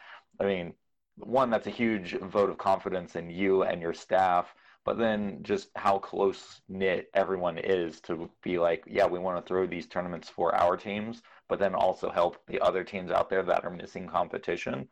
I 0.41 0.45
mean, 0.45 0.73
one, 1.17 1.51
that's 1.51 1.67
a 1.67 1.71
huge 1.71 2.13
vote 2.13 2.49
of 2.49 2.59
confidence 2.59 3.17
in 3.17 3.29
you 3.29 3.65
and 3.65 3.83
your 3.83 3.93
staff 3.93 4.55
but 4.85 4.99
then 4.99 5.39
just 5.43 5.69
how 5.77 5.99
close 5.99 6.61
knit 6.69 7.11
everyone 7.15 7.59
is 7.59 8.01
to 8.03 8.31
be 8.43 8.59
like, 8.59 8.85
yeah, 8.87 9.07
we 9.07 9.19
want 9.19 9.37
to 9.37 9.49
throw 9.49 9.67
these 9.67 9.87
tournaments 9.87 10.29
for 10.29 10.55
our 10.55 10.77
teams, 10.77 11.23
but 11.49 11.59
then 11.59 11.75
also 11.75 12.11
help 12.11 12.37
the 12.47 12.61
other 12.61 12.85
teams 12.85 13.11
out 13.11 13.31
there 13.31 13.43
that 13.43 13.65
are 13.65 13.71
missing 13.71 14.07
competition. 14.07 14.89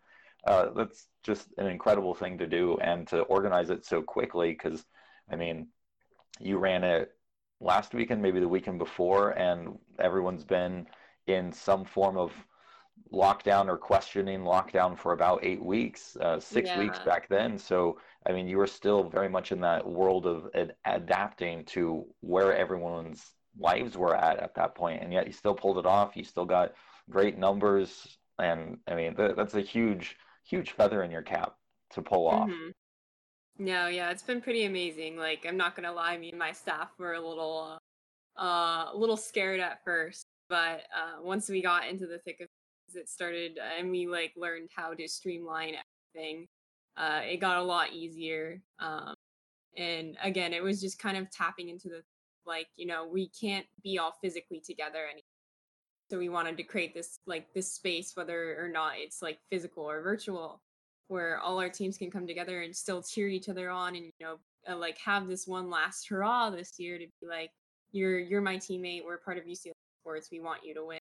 Uh, 0.47 0.71
that's 0.75 1.09
just 1.23 1.49
an 1.59 1.67
incredible 1.67 2.15
thing 2.15 2.39
to 2.39 2.47
do 2.47 2.77
and 2.79 3.07
to 3.07 3.21
organize 3.23 3.71
it 3.71 3.85
so 3.85 4.03
quickly 4.03 4.51
because, 4.51 4.85
I 5.31 5.37
mean, 5.37 5.69
you 6.41 6.59
ran 6.59 6.85
it 6.85 7.11
last 7.61 7.95
weekend, 7.95 8.23
maybe 8.23 8.41
the 8.41 8.49
weekend 8.49 8.79
before, 8.79 9.31
and 9.31 9.79
everyone's 9.99 10.45
been 10.45 10.87
in 11.27 11.53
some 11.53 11.85
form 11.85 12.17
of 12.17 12.33
lockdown 13.13 13.69
or 13.69 13.77
questioning 13.77 14.41
lockdown 14.41 14.99
for 14.99 15.13
about 15.13 15.45
eight 15.45 15.63
weeks, 15.63 16.17
uh, 16.17 16.41
six 16.41 16.69
yeah. 16.69 16.79
weeks 16.79 16.99
back 17.01 17.29
then. 17.29 17.59
So, 17.59 17.99
I 18.27 18.33
mean, 18.33 18.49
you 18.49 18.57
were 18.57 18.67
still 18.67 19.09
very 19.09 19.29
much 19.29 19.53
in 19.53 19.61
that 19.61 19.87
world 19.87 20.27
of 20.27 20.49
ad- 20.55 20.75
adapting 20.85 21.65
to 21.67 22.07
where 22.21 22.57
everyone's 22.57 23.23
lives 23.59 23.97
were 23.99 24.17
at 24.17 24.39
at 24.39 24.55
that 24.55 24.75
point, 24.75 25.03
and 25.03 25.13
yet 25.13 25.27
you 25.27 25.33
still 25.33 25.55
pulled 25.55 25.79
it 25.79 25.87
off. 25.87 26.17
You 26.17 26.25
still 26.25 26.47
got 26.47 26.73
great 27.11 27.37
numbers, 27.37 28.19
and 28.39 28.79
I 28.89 28.95
mean, 28.95 29.15
th- 29.15 29.37
that's 29.37 29.55
a 29.55 29.61
huge, 29.61 30.17
huge 30.45 30.71
feather 30.71 31.03
in 31.03 31.11
your 31.11 31.23
cap 31.23 31.55
to 31.91 32.03
pull 32.03 32.27
off. 32.29 32.49
Mm-hmm. 32.49 32.71
No, 33.59 33.89
yeah, 33.89 34.11
it's 34.11 34.23
been 34.23 34.41
pretty 34.41 34.65
amazing. 34.65 35.19
Like, 35.19 35.45
I'm 35.47 35.59
not 35.59 35.77
gonna 35.77 35.93
lie, 35.93 36.17
me 36.17 36.31
and 36.31 36.39
my 36.39 36.53
staff 36.53 36.89
were 36.99 37.13
a 37.13 37.21
little, 37.21 37.79
uh, 38.41 38.87
a 38.91 38.97
little 38.97 39.19
scared 39.19 39.61
at 39.61 39.85
first, 39.85 40.25
but 40.49 40.85
uh, 40.97 41.21
once 41.23 41.51
we 41.51 41.61
got 41.61 41.87
into 41.87 42.07
the 42.07 42.19
thick 42.21 42.41
of 42.41 42.49
it 42.97 43.09
started 43.09 43.59
and 43.79 43.91
we 43.91 44.07
like 44.07 44.33
learned 44.37 44.69
how 44.75 44.95
to 44.95 45.09
streamline 45.09 45.75
everything. 46.15 46.47
Uh, 46.97 47.21
it 47.25 47.41
got 47.41 47.59
a 47.59 47.63
lot 47.63 47.93
easier 47.93 48.61
um, 48.79 49.15
and 49.79 50.17
again 50.23 50.53
it 50.53 50.63
was 50.63 50.81
just 50.81 50.99
kind 50.99 51.17
of 51.17 51.31
tapping 51.31 51.71
into 51.71 51.89
the 51.89 52.03
like 52.45 52.67
you 52.77 52.87
know 52.87 53.09
we 53.11 53.29
can't 53.29 53.65
be 53.83 53.99
all 53.99 54.13
physically 54.21 54.61
together 54.61 55.05
anymore 55.05 55.23
so 56.11 56.19
we 56.19 56.29
wanted 56.29 56.55
to 56.55 56.63
create 56.63 56.93
this 56.93 57.21
like 57.27 57.47
this 57.55 57.73
space 57.73 58.13
whether 58.15 58.63
or 58.63 58.69
not 58.69 58.93
it's 58.97 59.23
like 59.23 59.39
physical 59.51 59.89
or 59.89 60.03
virtual 60.03 60.61
where 61.09 61.39
all 61.39 61.59
our 61.59 61.71
teams 61.71 61.97
can 61.97 62.11
come 62.11 62.27
together 62.27 62.61
and 62.61 62.77
still 62.77 63.03
cheer 63.03 63.29
each 63.29 63.49
other 63.49 63.71
on 63.71 63.97
and 63.97 64.05
you 64.05 64.27
know 64.27 64.37
uh, 64.69 64.77
like 64.77 64.99
have 64.99 65.27
this 65.27 65.47
one 65.47 65.71
last 65.71 66.07
hurrah 66.07 66.51
this 66.51 66.79
year 66.79 66.99
to 66.99 67.07
be 67.07 67.27
like 67.27 67.51
you're 67.93 68.19
you're 68.19 68.41
my 68.41 68.57
teammate. 68.57 69.05
We're 69.05 69.19
part 69.19 69.39
of 69.39 69.45
ucla 69.45 69.73
sports. 70.01 70.29
We 70.33 70.41
want 70.41 70.65
you 70.65 70.75
to 70.75 70.85
win 70.85 70.99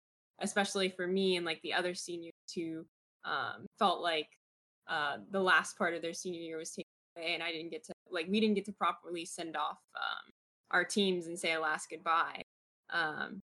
especially 0.40 0.88
for 0.88 1.06
me 1.06 1.36
and 1.36 1.46
like 1.46 1.60
the 1.62 1.72
other 1.72 1.94
seniors 1.94 2.32
who 2.54 2.84
um, 3.24 3.66
felt 3.78 4.00
like 4.00 4.28
uh, 4.88 5.18
the 5.30 5.40
last 5.40 5.78
part 5.78 5.94
of 5.94 6.02
their 6.02 6.12
senior 6.12 6.40
year 6.40 6.58
was 6.58 6.70
taken 6.70 6.88
away 7.16 7.34
and 7.34 7.42
i 7.42 7.50
didn't 7.50 7.70
get 7.70 7.84
to 7.84 7.92
like 8.10 8.26
we 8.28 8.40
didn't 8.40 8.54
get 8.54 8.64
to 8.64 8.72
properly 8.72 9.24
send 9.24 9.56
off 9.56 9.78
um, 9.96 10.32
our 10.70 10.84
teams 10.84 11.26
and 11.26 11.38
say 11.38 11.52
a 11.52 11.60
last 11.60 11.88
goodbye 11.90 12.42
um, 12.92 13.40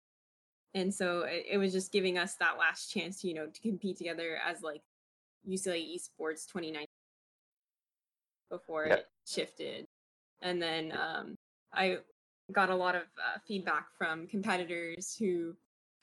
and 0.74 0.94
so 0.94 1.22
it, 1.22 1.46
it 1.52 1.58
was 1.58 1.72
just 1.72 1.92
giving 1.92 2.18
us 2.18 2.36
that 2.36 2.58
last 2.58 2.92
chance 2.92 3.22
to 3.22 3.28
you 3.28 3.34
know 3.34 3.48
to 3.48 3.62
compete 3.62 3.98
together 3.98 4.38
as 4.46 4.62
like 4.62 4.82
ucla 5.48 5.78
esports 5.78 6.46
2019 6.48 6.86
before 8.50 8.88
yeah. 8.88 8.96
it 8.96 9.08
shifted 9.26 9.86
and 10.42 10.62
then 10.62 10.92
um, 10.92 11.36
i 11.74 11.98
got 12.52 12.70
a 12.70 12.76
lot 12.76 12.96
of 12.96 13.04
uh, 13.04 13.38
feedback 13.48 13.88
from 13.98 14.28
competitors 14.28 15.16
who 15.18 15.56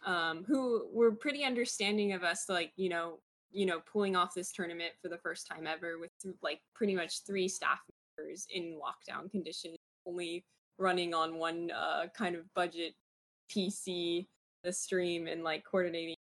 um, 0.06 0.44
who 0.46 0.88
were 0.92 1.12
pretty 1.12 1.44
understanding 1.44 2.12
of 2.12 2.22
us 2.22 2.44
like 2.48 2.72
you 2.76 2.88
know 2.88 3.18
you 3.50 3.66
know 3.66 3.80
pulling 3.90 4.16
off 4.16 4.34
this 4.34 4.52
tournament 4.52 4.92
for 5.02 5.08
the 5.08 5.18
first 5.18 5.46
time 5.46 5.66
ever 5.66 5.98
with 5.98 6.10
like 6.42 6.60
pretty 6.74 6.94
much 6.94 7.24
three 7.26 7.48
staff 7.48 7.78
members 8.18 8.46
in 8.50 8.78
lockdown 8.78 9.30
conditions 9.30 9.76
only 10.06 10.44
running 10.78 11.14
on 11.14 11.36
one 11.36 11.70
uh, 11.70 12.06
kind 12.16 12.36
of 12.36 12.42
budget 12.54 12.94
pc 13.50 14.26
the 14.64 14.72
stream 14.72 15.26
and 15.28 15.42
like 15.44 15.64
coordinating 15.64 16.16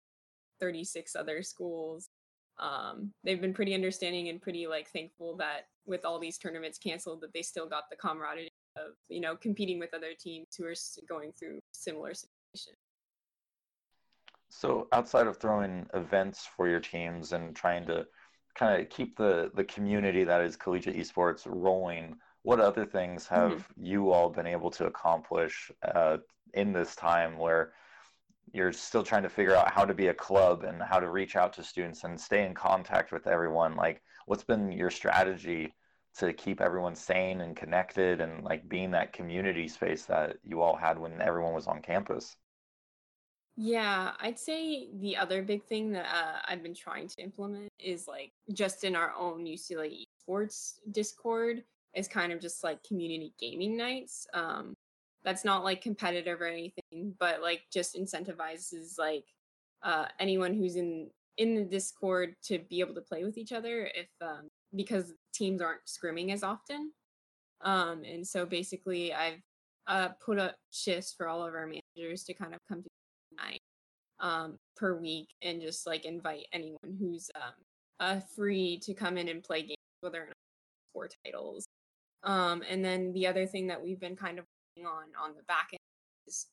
36 0.60 1.16
other 1.16 1.42
schools. 1.42 2.08
Um, 2.58 3.12
they've 3.24 3.40
been 3.40 3.54
pretty 3.54 3.74
understanding 3.74 4.28
and 4.28 4.40
pretty 4.40 4.66
like 4.68 4.88
thankful 4.90 5.36
that 5.38 5.66
with 5.86 6.04
all 6.04 6.20
these 6.20 6.38
tournaments 6.38 6.78
canceled 6.78 7.20
that 7.22 7.32
they 7.32 7.42
still 7.42 7.68
got 7.68 7.84
the 7.90 7.96
camaraderie 7.96 8.48
of 8.76 8.92
you 9.08 9.20
know 9.20 9.36
competing 9.36 9.78
with 9.78 9.92
other 9.92 10.12
teams 10.18 10.46
who 10.56 10.64
are 10.64 10.74
going 11.08 11.32
through 11.32 11.58
similar 11.72 12.12
situations 12.14 12.83
so 14.56 14.86
outside 14.92 15.26
of 15.26 15.36
throwing 15.36 15.86
events 15.94 16.46
for 16.56 16.68
your 16.68 16.80
teams 16.80 17.32
and 17.32 17.56
trying 17.56 17.84
to 17.86 18.06
kind 18.54 18.80
of 18.80 18.88
keep 18.88 19.16
the 19.16 19.50
the 19.54 19.64
community 19.64 20.22
that 20.24 20.40
is 20.40 20.56
collegiate 20.56 20.96
esports 20.96 21.42
rolling 21.46 22.16
what 22.42 22.60
other 22.60 22.86
things 22.86 23.26
have 23.26 23.52
mm-hmm. 23.52 23.84
you 23.84 24.12
all 24.12 24.30
been 24.30 24.46
able 24.46 24.70
to 24.70 24.86
accomplish 24.86 25.72
uh, 25.94 26.18
in 26.54 26.72
this 26.72 26.94
time 26.94 27.36
where 27.36 27.72
you're 28.52 28.72
still 28.72 29.02
trying 29.02 29.24
to 29.24 29.28
figure 29.28 29.56
out 29.56 29.72
how 29.72 29.84
to 29.84 29.94
be 29.94 30.08
a 30.08 30.14
club 30.14 30.62
and 30.62 30.80
how 30.80 31.00
to 31.00 31.10
reach 31.10 31.34
out 31.34 31.52
to 31.52 31.62
students 31.64 32.04
and 32.04 32.20
stay 32.20 32.46
in 32.46 32.54
contact 32.54 33.10
with 33.10 33.26
everyone 33.26 33.74
like 33.74 34.02
what's 34.26 34.44
been 34.44 34.70
your 34.70 34.90
strategy 34.90 35.74
to 36.16 36.32
keep 36.32 36.60
everyone 36.60 36.94
sane 36.94 37.40
and 37.40 37.56
connected 37.56 38.20
and 38.20 38.44
like 38.44 38.68
being 38.68 38.92
that 38.92 39.12
community 39.12 39.66
space 39.66 40.04
that 40.04 40.36
you 40.44 40.62
all 40.62 40.76
had 40.76 40.96
when 40.96 41.20
everyone 41.20 41.54
was 41.54 41.66
on 41.66 41.82
campus 41.82 42.36
yeah 43.56 44.12
i'd 44.20 44.38
say 44.38 44.88
the 45.00 45.16
other 45.16 45.42
big 45.42 45.64
thing 45.64 45.92
that 45.92 46.06
uh, 46.06 46.38
i've 46.48 46.62
been 46.62 46.74
trying 46.74 47.06
to 47.06 47.22
implement 47.22 47.68
is 47.78 48.08
like 48.08 48.32
just 48.52 48.82
in 48.82 48.96
our 48.96 49.12
own 49.18 49.44
ucla 49.44 50.04
esports 50.28 50.74
discord 50.90 51.62
is 51.94 52.08
kind 52.08 52.32
of 52.32 52.40
just 52.40 52.64
like 52.64 52.82
community 52.82 53.32
gaming 53.38 53.76
nights 53.76 54.26
um 54.34 54.74
that's 55.24 55.44
not 55.44 55.62
like 55.62 55.80
competitive 55.80 56.40
or 56.40 56.46
anything 56.46 57.14
but 57.20 57.40
like 57.40 57.62
just 57.72 57.94
incentivizes 57.94 58.98
like 58.98 59.24
uh 59.82 60.06
anyone 60.18 60.54
who's 60.54 60.76
in 60.76 61.08
in 61.36 61.54
the 61.54 61.64
discord 61.64 62.34
to 62.42 62.58
be 62.70 62.80
able 62.80 62.94
to 62.94 63.00
play 63.00 63.24
with 63.24 63.36
each 63.38 63.52
other 63.52 63.90
if 63.94 64.08
um 64.20 64.48
because 64.74 65.12
teams 65.32 65.60
aren't 65.60 65.84
scrimming 65.86 66.32
as 66.32 66.42
often. 66.42 66.92
Um 67.60 68.02
and 68.04 68.26
so 68.26 68.44
basically 68.44 69.12
i've 69.14 69.40
uh 69.86 70.08
put 70.24 70.38
up 70.38 70.56
shifts 70.70 71.14
for 71.16 71.28
all 71.28 71.46
of 71.46 71.54
our 71.54 71.66
managers 71.66 72.24
to 72.24 72.34
kind 72.34 72.54
of 72.54 72.60
come 72.68 72.82
night 73.36 73.60
um 74.20 74.56
per 74.76 74.96
week 74.96 75.28
and 75.42 75.60
just 75.60 75.86
like 75.86 76.04
invite 76.04 76.46
anyone 76.52 76.96
who's 76.98 77.30
um 77.36 77.52
uh 78.00 78.20
free 78.34 78.78
to 78.78 78.94
come 78.94 79.16
in 79.18 79.28
and 79.28 79.42
play 79.42 79.62
games 79.62 79.76
whether 80.00 80.22
or 80.22 80.26
not 80.26 80.36
four 80.92 81.08
titles 81.24 81.66
um 82.22 82.62
and 82.68 82.84
then 82.84 83.12
the 83.12 83.26
other 83.26 83.46
thing 83.46 83.66
that 83.66 83.82
we've 83.82 84.00
been 84.00 84.16
kind 84.16 84.38
of 84.38 84.44
working 84.76 84.86
on 84.86 85.04
on 85.22 85.34
the 85.36 85.42
back 85.44 85.68
end 85.72 85.80
is 86.26 86.46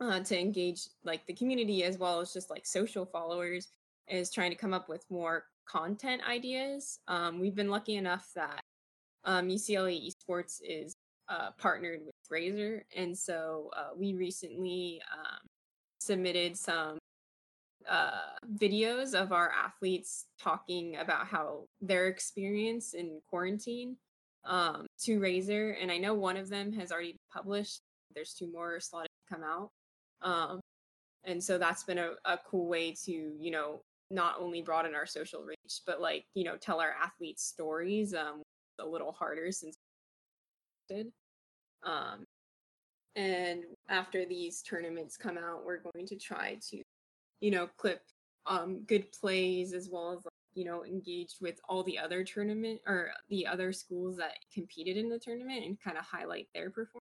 uh, 0.00 0.20
to 0.20 0.38
engage 0.38 0.88
like 1.04 1.26
the 1.26 1.34
community 1.34 1.84
as 1.84 1.98
well 1.98 2.20
as 2.20 2.32
just 2.32 2.50
like 2.50 2.66
social 2.66 3.04
followers 3.04 3.68
is 4.08 4.30
trying 4.30 4.50
to 4.50 4.56
come 4.56 4.74
up 4.74 4.88
with 4.88 5.04
more 5.10 5.44
content 5.66 6.22
ideas. 6.28 6.98
Um, 7.06 7.38
we've 7.38 7.54
been 7.54 7.70
lucky 7.70 7.96
enough 7.96 8.28
that 8.34 8.60
um, 9.24 9.48
UCLA 9.48 10.10
Esports 10.10 10.60
is 10.66 10.94
uh, 11.28 11.50
partnered 11.58 12.00
with 12.04 12.14
Razer, 12.32 12.80
and 12.96 13.16
so 13.16 13.70
uh, 13.76 13.90
we 13.96 14.14
recently 14.14 15.00
um, 15.12 15.38
submitted 16.00 16.56
some 16.56 16.98
uh, 17.88 18.10
videos 18.56 19.14
of 19.14 19.32
our 19.32 19.50
athletes 19.50 20.26
talking 20.40 20.96
about 20.96 21.26
how 21.26 21.64
their 21.80 22.08
experience 22.08 22.94
in 22.94 23.20
quarantine 23.28 23.96
um, 24.44 24.86
to 25.00 25.20
Razer. 25.20 25.74
and 25.80 25.90
I 25.90 25.98
know 25.98 26.14
one 26.14 26.36
of 26.36 26.48
them 26.48 26.72
has 26.72 26.92
already 26.92 27.16
published. 27.32 27.80
There's 28.14 28.34
two 28.34 28.50
more 28.50 28.80
slotted 28.80 29.08
to 29.28 29.34
come 29.34 29.44
out. 29.44 29.70
Um, 30.22 30.60
and 31.24 31.42
so 31.42 31.58
that's 31.58 31.84
been 31.84 31.98
a, 31.98 32.12
a 32.24 32.38
cool 32.46 32.66
way 32.66 32.94
to, 33.04 33.12
you 33.12 33.50
know, 33.50 33.82
not 34.10 34.36
only 34.40 34.62
broaden 34.62 34.94
our 34.94 35.06
social 35.06 35.42
reach, 35.42 35.82
but 35.86 36.00
like, 36.00 36.24
you 36.34 36.44
know, 36.44 36.56
tell 36.56 36.80
our 36.80 36.94
athletes 37.00 37.44
stories 37.44 38.14
um, 38.14 38.42
a 38.78 38.86
little 38.86 39.12
harder 39.12 39.52
since 39.52 39.76
um, 41.84 42.24
and 43.20 43.64
after 43.90 44.24
these 44.24 44.62
tournaments 44.62 45.18
come 45.18 45.36
out, 45.36 45.64
we're 45.64 45.82
going 45.92 46.06
to 46.06 46.16
try 46.16 46.56
to, 46.70 46.82
you 47.40 47.50
know, 47.50 47.68
clip 47.76 48.00
um, 48.46 48.82
good 48.86 49.12
plays 49.12 49.74
as 49.74 49.90
well 49.90 50.12
as 50.12 50.20
you 50.54 50.64
know 50.64 50.84
engaged 50.84 51.36
with 51.40 51.60
all 51.68 51.82
the 51.84 51.98
other 51.98 52.24
tournament 52.24 52.80
or 52.86 53.10
the 53.28 53.46
other 53.46 53.72
schools 53.72 54.16
that 54.16 54.32
competed 54.52 54.96
in 54.96 55.10
the 55.10 55.18
tournament 55.18 55.64
and 55.64 55.78
kind 55.80 55.98
of 55.98 56.04
highlight 56.04 56.48
their 56.54 56.70
performance. 56.70 57.04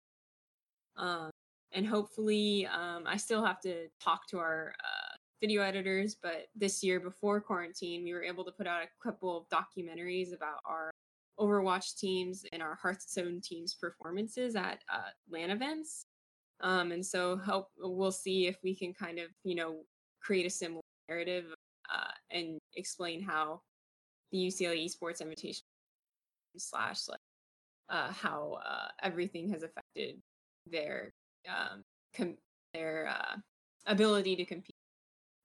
Um, 0.97 1.31
and 1.73 1.87
hopefully 1.87 2.67
um, 2.67 3.05
i 3.07 3.17
still 3.17 3.45
have 3.45 3.61
to 3.61 3.87
talk 4.03 4.27
to 4.29 4.39
our 4.39 4.75
uh, 4.81 5.17
video 5.41 5.63
editors 5.63 6.17
but 6.21 6.49
this 6.57 6.83
year 6.83 6.99
before 6.99 7.41
quarantine 7.41 8.03
we 8.03 8.13
were 8.13 8.25
able 8.25 8.45
to 8.45 8.51
put 8.51 8.67
out 8.67 8.83
a 8.83 8.89
couple 9.03 9.39
of 9.39 9.45
documentaries 9.49 10.35
about 10.35 10.59
our 10.67 10.90
overwatch 11.41 11.97
teams 11.97 12.45
and 12.53 12.63
our 12.63 12.79
hearthstone 12.81 13.41
teams 13.43 13.75
performances 13.75 14.57
at 14.57 14.83
uh, 14.93 15.11
LAN 15.31 15.51
events 15.51 16.07
um, 16.61 16.93
and 16.93 17.05
so 17.05 17.37
help 17.37 17.69
we'll 17.79 18.13
see 18.13 18.47
if 18.47 18.57
we 18.63 18.75
can 18.75 18.93
kind 18.93 19.19
of 19.19 19.29
you 19.45 19.55
know 19.55 19.79
create 20.21 20.47
a 20.47 20.51
similar 20.51 20.83
narrative 21.09 21.47
uh, 21.93 22.13
and 22.31 22.59
explain 22.77 23.23
how 23.23 23.61
the 24.33 24.47
UCLA 24.47 24.87
Esports 24.87 25.21
Invitation 25.21 25.63
slash 26.57 27.09
like 27.09 27.21
uh, 27.89 28.13
how 28.13 28.59
uh, 28.65 28.89
everything 29.03 29.49
has 29.51 29.63
affected 29.63 30.21
their 30.67 31.13
um, 31.49 31.83
com- 32.17 32.37
their 32.75 33.09
uh, 33.09 33.37
ability 33.87 34.37
to 34.37 34.45
compete. 34.45 34.77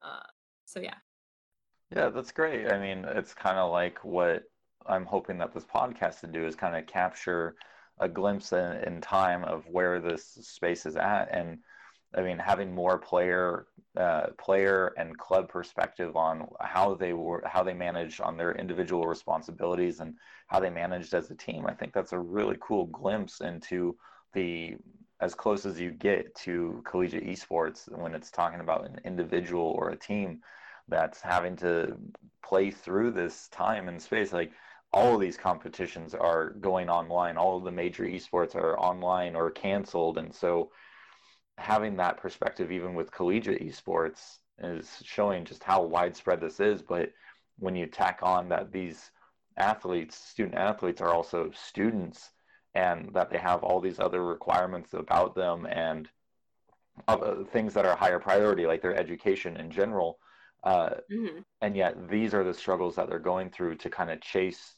Uh, 0.01 0.27
so 0.65 0.79
yeah. 0.79 0.95
Yeah, 1.95 2.09
that's 2.09 2.31
great. 2.31 2.71
I 2.71 2.79
mean, 2.79 3.05
it's 3.05 3.33
kind 3.33 3.57
of 3.57 3.71
like 3.71 4.03
what 4.03 4.43
I'm 4.87 5.05
hoping 5.05 5.37
that 5.39 5.53
this 5.53 5.65
podcast 5.65 6.21
to 6.21 6.27
do 6.27 6.45
is 6.45 6.55
kind 6.55 6.75
of 6.75 6.85
capture 6.85 7.55
a 7.99 8.09
glimpse 8.09 8.51
in, 8.51 8.83
in 8.83 9.01
time 9.01 9.43
of 9.43 9.65
where 9.67 9.99
this 9.99 10.37
space 10.41 10.85
is 10.85 10.95
at 10.95 11.29
and 11.31 11.59
I 12.15 12.21
mean, 12.21 12.37
having 12.37 12.73
more 12.73 12.97
player, 12.97 13.67
uh, 13.97 14.27
player 14.37 14.93
and 14.97 15.17
club 15.17 15.49
perspective 15.49 16.15
on 16.15 16.47
how 16.61 16.95
they 16.95 17.13
were, 17.13 17.43
how 17.45 17.61
they 17.61 17.73
managed 17.73 18.21
on 18.21 18.37
their 18.37 18.53
individual 18.53 19.05
responsibilities 19.05 19.99
and 19.99 20.15
how 20.47 20.59
they 20.59 20.69
managed 20.69 21.13
as 21.13 21.29
a 21.29 21.35
team. 21.35 21.65
I 21.67 21.73
think 21.73 21.93
that's 21.93 22.13
a 22.13 22.19
really 22.19 22.57
cool 22.61 22.85
glimpse 22.85 23.41
into 23.41 23.97
the 24.33 24.75
as 25.21 25.33
close 25.33 25.65
as 25.65 25.79
you 25.79 25.91
get 25.91 26.33
to 26.35 26.83
collegiate 26.85 27.25
esports 27.25 27.89
when 27.97 28.13
it's 28.13 28.31
talking 28.31 28.59
about 28.59 28.85
an 28.85 28.99
individual 29.05 29.75
or 29.77 29.89
a 29.89 29.97
team 29.97 30.41
that's 30.89 31.21
having 31.21 31.55
to 31.55 31.97
play 32.43 32.69
through 32.69 33.11
this 33.11 33.47
time 33.49 33.87
and 33.87 34.01
space. 34.01 34.31
Like 34.33 34.51
all 34.95 35.13
of 35.13 35.19
these 35.19 35.35
competitions 35.35 36.15
are 36.15 36.51
going 36.61 36.89
online. 36.89 37.35
All 37.35 37.57
of 37.57 37.65
the 37.65 37.71
major 37.71 38.05
esports 38.05 38.55
are 38.55 38.79
online 38.79 39.35
or 39.35 39.51
canceled, 39.51 40.17
and 40.17 40.33
so 40.33 40.71
having 41.57 41.97
that 41.97 42.17
perspective, 42.17 42.71
even 42.71 42.95
with 42.95 43.11
collegiate 43.11 43.61
esports, 43.61 44.37
is 44.63 44.89
showing 45.03 45.43
just 45.43 45.65
how 45.65 45.83
widespread 45.83 46.39
this 46.39 46.61
is. 46.61 46.81
But 46.81 47.11
when 47.59 47.75
you 47.75 47.87
tack 47.87 48.19
on 48.23 48.47
that 48.49 48.71
these 48.71 49.11
athletes, 49.57 50.15
student 50.15 50.55
athletes, 50.55 51.01
are 51.01 51.13
also 51.13 51.51
students, 51.53 52.31
and 52.73 53.13
that 53.13 53.29
they 53.29 53.37
have 53.37 53.63
all 53.63 53.81
these 53.81 53.99
other 53.99 54.23
requirements 54.23 54.93
about 54.93 55.35
them 55.35 55.65
and 55.65 56.07
other 57.09 57.43
things 57.51 57.73
that 57.73 57.85
are 57.85 57.97
higher 57.97 58.19
priority, 58.19 58.65
like 58.65 58.81
their 58.81 58.95
education 58.97 59.57
in 59.57 59.69
general. 59.69 60.19
Uh, 60.63 60.91
mm-hmm. 61.11 61.39
And 61.61 61.75
yet, 61.75 62.09
these 62.09 62.33
are 62.33 62.45
the 62.45 62.53
struggles 62.53 62.95
that 62.95 63.09
they're 63.09 63.19
going 63.19 63.49
through 63.49 63.75
to 63.75 63.89
kind 63.89 64.09
of 64.09 64.21
chase 64.21 64.75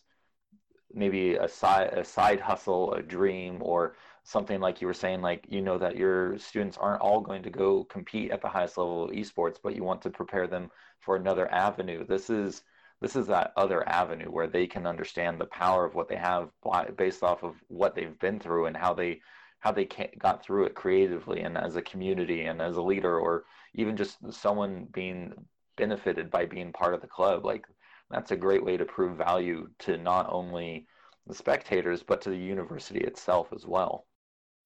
maybe 0.97 1.35
a 1.35 1.47
side 1.47 1.93
a 1.93 2.03
side 2.03 2.39
hustle, 2.41 2.93
a 2.93 3.01
dream, 3.01 3.59
or 3.61 3.95
something 4.23 4.59
like 4.59 4.81
you 4.81 4.87
were 4.87 4.93
saying, 4.93 5.21
like 5.21 5.45
you 5.49 5.61
know 5.61 5.77
that 5.77 5.95
your 5.97 6.37
students 6.39 6.77
aren't 6.77 7.01
all 7.01 7.21
going 7.21 7.43
to 7.43 7.49
go 7.49 7.83
compete 7.85 8.31
at 8.31 8.41
the 8.41 8.49
highest 8.49 8.77
level 8.77 9.05
of 9.05 9.11
esports, 9.11 9.57
but 9.63 9.75
you 9.75 9.83
want 9.83 10.01
to 10.01 10.09
prepare 10.09 10.47
them 10.47 10.69
for 10.99 11.15
another 11.15 11.49
avenue. 11.51 12.05
This 12.05 12.29
is 12.29 12.63
this 13.01 13.15
is 13.15 13.27
that 13.27 13.53
other 13.55 13.87
avenue 13.87 14.29
where 14.31 14.47
they 14.47 14.65
can 14.67 14.87
understand 14.87 15.39
the 15.39 15.45
power 15.45 15.85
of 15.85 15.95
what 15.95 16.07
they 16.09 16.15
have 16.15 16.49
based 16.95 17.23
off 17.23 17.43
of 17.43 17.55
what 17.67 17.95
they've 17.95 18.19
been 18.19 18.39
through 18.39 18.65
and 18.65 18.75
how 18.75 18.93
they 18.93 19.21
how 19.59 19.71
they 19.71 19.87
got 20.19 20.43
through 20.43 20.65
it 20.65 20.75
creatively 20.75 21.41
and 21.41 21.57
as 21.57 21.75
a 21.75 21.81
community 21.81 22.43
and 22.45 22.61
as 22.61 22.77
a 22.77 22.81
leader 22.81 23.19
or 23.19 23.45
even 23.73 23.97
just 23.97 24.17
someone 24.31 24.87
being 24.93 25.33
benefited 25.77 26.29
by 26.31 26.45
being 26.45 26.71
part 26.71 26.93
of 26.93 27.01
the 27.01 27.07
club 27.07 27.45
like 27.45 27.65
that's 28.09 28.31
a 28.31 28.37
great 28.37 28.63
way 28.63 28.77
to 28.77 28.85
prove 28.85 29.17
value 29.17 29.67
to 29.79 29.97
not 29.97 30.27
only 30.29 30.87
the 31.27 31.35
spectators 31.35 32.03
but 32.03 32.21
to 32.21 32.29
the 32.29 32.37
university 32.37 32.99
itself 32.99 33.49
as 33.53 33.65
well 33.65 34.05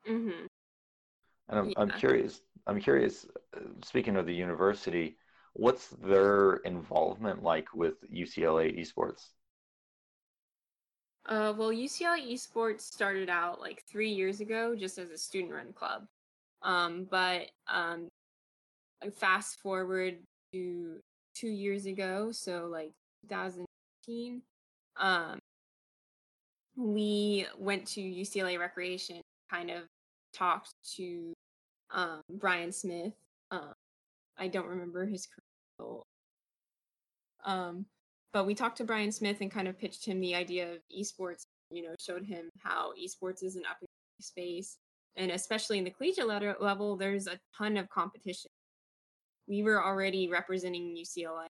mm-hmm. 0.10 0.46
and 1.50 1.60
I'm, 1.60 1.70
yeah. 1.70 1.74
I'm 1.78 1.92
curious 1.92 2.42
i'm 2.68 2.80
curious 2.80 3.26
uh, 3.56 3.62
speaking 3.84 4.16
of 4.16 4.26
the 4.26 4.34
university 4.34 5.18
what's 5.54 5.88
their 5.88 6.56
involvement 6.58 7.44
like 7.44 7.74
with 7.74 7.96
ucla 8.12 8.80
esports 8.80 9.30
uh, 11.28 11.54
well, 11.56 11.70
UCLA 11.70 12.34
Esports 12.34 12.82
started 12.82 13.30
out 13.30 13.60
like 13.60 13.84
three 13.88 14.10
years 14.10 14.42
ago 14.42 14.76
just 14.76 14.98
as 14.98 15.12
a 15.12 15.18
student 15.18 15.54
run 15.54 15.72
club. 15.74 16.08
Um, 16.64 17.08
but 17.10 17.48
um, 17.72 18.08
fast 19.18 19.60
forward 19.60 20.18
to 20.54 20.98
two 21.36 21.48
years 21.48 21.86
ago, 21.86 22.32
so 22.32 22.68
like 22.72 22.92
2018, 23.30 24.42
um, 24.98 25.40
we 26.76 27.46
went 27.58 27.86
to 27.88 28.02
UCLA 28.02 28.60
Recreation, 28.60 29.22
kind 29.50 29.70
of 29.70 29.84
talked 30.34 30.74
to 30.96 31.34
um, 31.92 32.22
Brian 32.40 32.72
Smith. 32.72 33.14
Um, 33.52 33.74
I 34.38 34.48
don't 34.48 34.68
remember 34.68 35.06
his 35.06 35.28
current 35.28 36.04
um, 37.46 37.86
but 38.34 38.46
we 38.46 38.56
talked 38.56 38.78
to 38.78 38.84
Brian 38.84 39.12
Smith 39.12 39.42
and 39.42 39.52
kind 39.52 39.68
of 39.68 39.78
pitched 39.78 40.06
him 40.06 40.20
the 40.20 40.36
idea 40.36 40.72
of 40.72 40.80
esports, 40.96 41.46
you 41.70 41.84
know, 41.84 41.96
showed 42.00 42.26
him 42.26 42.50
how 42.60 42.94
esports 42.94 43.44
is 43.44 43.56
an 43.56 43.64
up 43.70 43.78
space. 44.20 44.78
And 45.18 45.32
especially 45.32 45.78
in 45.78 45.84
the 45.84 45.90
collegiate 45.90 46.62
level, 46.62 46.96
there's 46.96 47.28
a 47.28 47.40
ton 47.58 47.78
of 47.78 47.90
competition. 47.90 48.50
We 49.48 49.64
were 49.64 49.84
already 49.84 50.30
representing 50.30 50.96
UCLA 50.96 51.48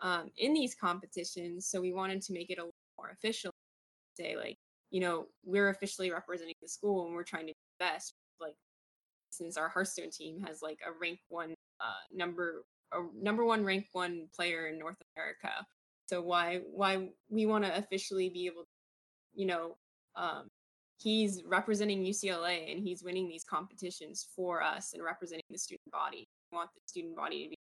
um, 0.00 0.30
in 0.36 0.54
these 0.54 0.74
competitions, 0.74 1.66
so 1.66 1.80
we 1.80 1.92
wanted 1.92 2.22
to 2.22 2.32
make 2.32 2.50
it 2.50 2.58
a 2.58 2.62
little 2.62 2.72
more 2.98 3.10
official. 3.10 3.50
Say, 4.14 4.36
like, 4.36 4.56
you 4.90 5.00
know, 5.00 5.26
we're 5.44 5.68
officially 5.68 6.10
representing 6.10 6.54
the 6.62 6.68
school 6.68 7.06
and 7.06 7.14
we're 7.14 7.24
trying 7.24 7.46
to 7.46 7.52
do 7.52 7.58
the 7.78 7.84
best. 7.84 8.14
Like, 8.40 8.54
since 9.30 9.56
our 9.56 9.68
Hearthstone 9.68 10.10
team 10.10 10.40
has 10.46 10.62
like 10.62 10.78
a 10.86 10.90
rank 11.00 11.20
one 11.28 11.54
uh, 11.80 12.02
number, 12.12 12.62
a 12.92 13.00
number 13.14 13.44
one 13.44 13.64
rank 13.64 13.86
one 13.92 14.26
player 14.34 14.68
in 14.68 14.78
North 14.78 14.96
America 15.16 15.66
so 16.08 16.22
why 16.22 16.60
why 16.72 17.08
we 17.28 17.44
want 17.44 17.64
to 17.64 17.76
officially 17.76 18.30
be 18.30 18.46
able 18.46 18.62
to, 18.62 18.68
you 19.34 19.46
know, 19.46 19.76
um, 20.16 20.48
he's 20.96 21.42
representing 21.46 22.02
UCLA 22.02 22.72
and 22.72 22.82
he's 22.82 23.02
winning 23.02 23.28
these 23.28 23.44
competitions 23.44 24.26
for 24.34 24.62
us 24.62 24.94
and 24.94 25.04
representing 25.04 25.44
the 25.50 25.58
student 25.58 25.90
body. 25.92 26.26
We 26.50 26.56
want 26.56 26.70
the 26.74 26.80
student 26.86 27.14
body 27.14 27.44
to 27.44 27.50
be 27.50 27.56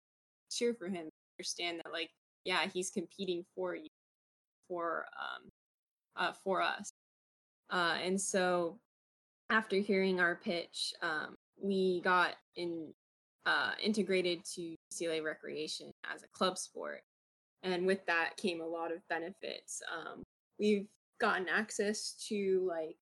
cheer 0.50 0.74
for 0.74 0.88
him, 0.88 1.10
understand 1.38 1.82
that 1.84 1.92
like, 1.92 2.10
yeah, 2.48 2.66
he's 2.74 2.90
competing 2.90 3.44
for 3.54 3.76
you, 3.76 3.90
for 4.68 5.06
um, 5.20 5.50
uh, 6.16 6.34
for 6.44 6.62
us. 6.62 6.90
Uh, 7.70 7.98
and 8.02 8.20
so 8.20 8.80
after 9.50 9.76
hearing 9.76 10.20
our 10.20 10.36
pitch, 10.36 10.94
um, 11.02 11.36
we 11.62 12.02
got 12.02 12.36
in 12.56 12.94
uh, 13.46 13.72
integrated 13.82 14.44
to 14.56 14.76
UCLA 14.94 15.24
Recreation 15.24 15.92
as 16.14 16.24
a 16.24 16.28
club 16.28 16.58
sport 16.58 17.02
and 17.64 17.86
with 17.86 18.06
that 18.06 18.36
came 18.38 18.62
a 18.62 18.66
lot 18.66 18.92
of 18.92 19.00
benefits 19.10 19.82
um, 19.96 20.24
we've 20.60 20.88
gotten 21.20 21.48
access 21.50 22.14
to 22.28 22.68
like 22.68 22.96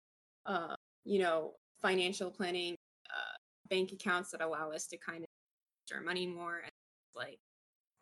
uh, 0.45 0.75
you 1.03 1.19
know 1.19 1.51
financial 1.81 2.29
planning 2.29 2.75
uh, 3.09 3.37
bank 3.69 3.91
accounts 3.91 4.31
that 4.31 4.41
allow 4.41 4.71
us 4.71 4.87
to 4.87 4.97
kind 4.97 5.23
of 5.23 5.95
our 5.95 6.01
money 6.01 6.25
more 6.25 6.61
and 6.63 6.71
like 7.15 7.39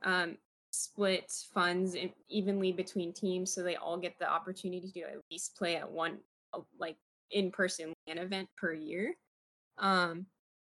um, 0.03 0.37
split 0.73 1.31
funds 1.53 1.95
evenly 2.29 2.71
between 2.71 3.13
teams 3.13 3.53
so 3.53 3.61
they 3.61 3.75
all 3.75 3.97
get 3.97 4.17
the 4.19 4.29
opportunity 4.29 4.91
to 4.91 5.01
at 5.01 5.17
least 5.31 5.55
play 5.55 5.75
at 5.75 5.89
one 5.89 6.17
uh, 6.53 6.59
like 6.79 6.97
in-person 7.31 7.93
an 8.07 8.17
event 8.17 8.49
per 8.57 8.73
year 8.73 9.13
um, 9.77 10.25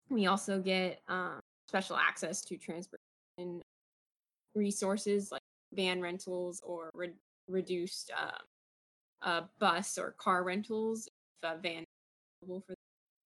we 0.08 0.26
also 0.26 0.58
get 0.58 1.00
um, 1.08 1.40
special 1.68 1.96
access 1.96 2.42
to 2.42 2.56
transportation 2.56 3.62
resources 4.54 5.30
like 5.30 5.42
van 5.72 6.00
rentals 6.00 6.60
or 6.64 6.90
re- 6.94 7.12
reduced 7.48 8.10
uh, 8.18 8.38
uh, 9.22 9.42
bus 9.58 9.98
or 9.98 10.14
car 10.18 10.44
rentals 10.44 11.06
if 11.42 11.50
a 11.50 11.60
van 11.60 11.82
is 11.82 11.86
available 12.42 12.64
for 12.66 12.74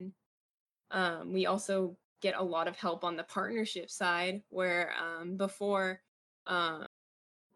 them. 0.00 0.12
Um, 0.90 1.32
we 1.32 1.46
also 1.46 1.96
get 2.20 2.36
a 2.36 2.42
lot 2.42 2.68
of 2.68 2.76
help 2.76 3.04
on 3.04 3.16
the 3.16 3.22
partnership 3.24 3.90
side 3.90 4.42
where 4.50 4.92
um, 5.00 5.36
before 5.36 6.00
um, 6.46 6.86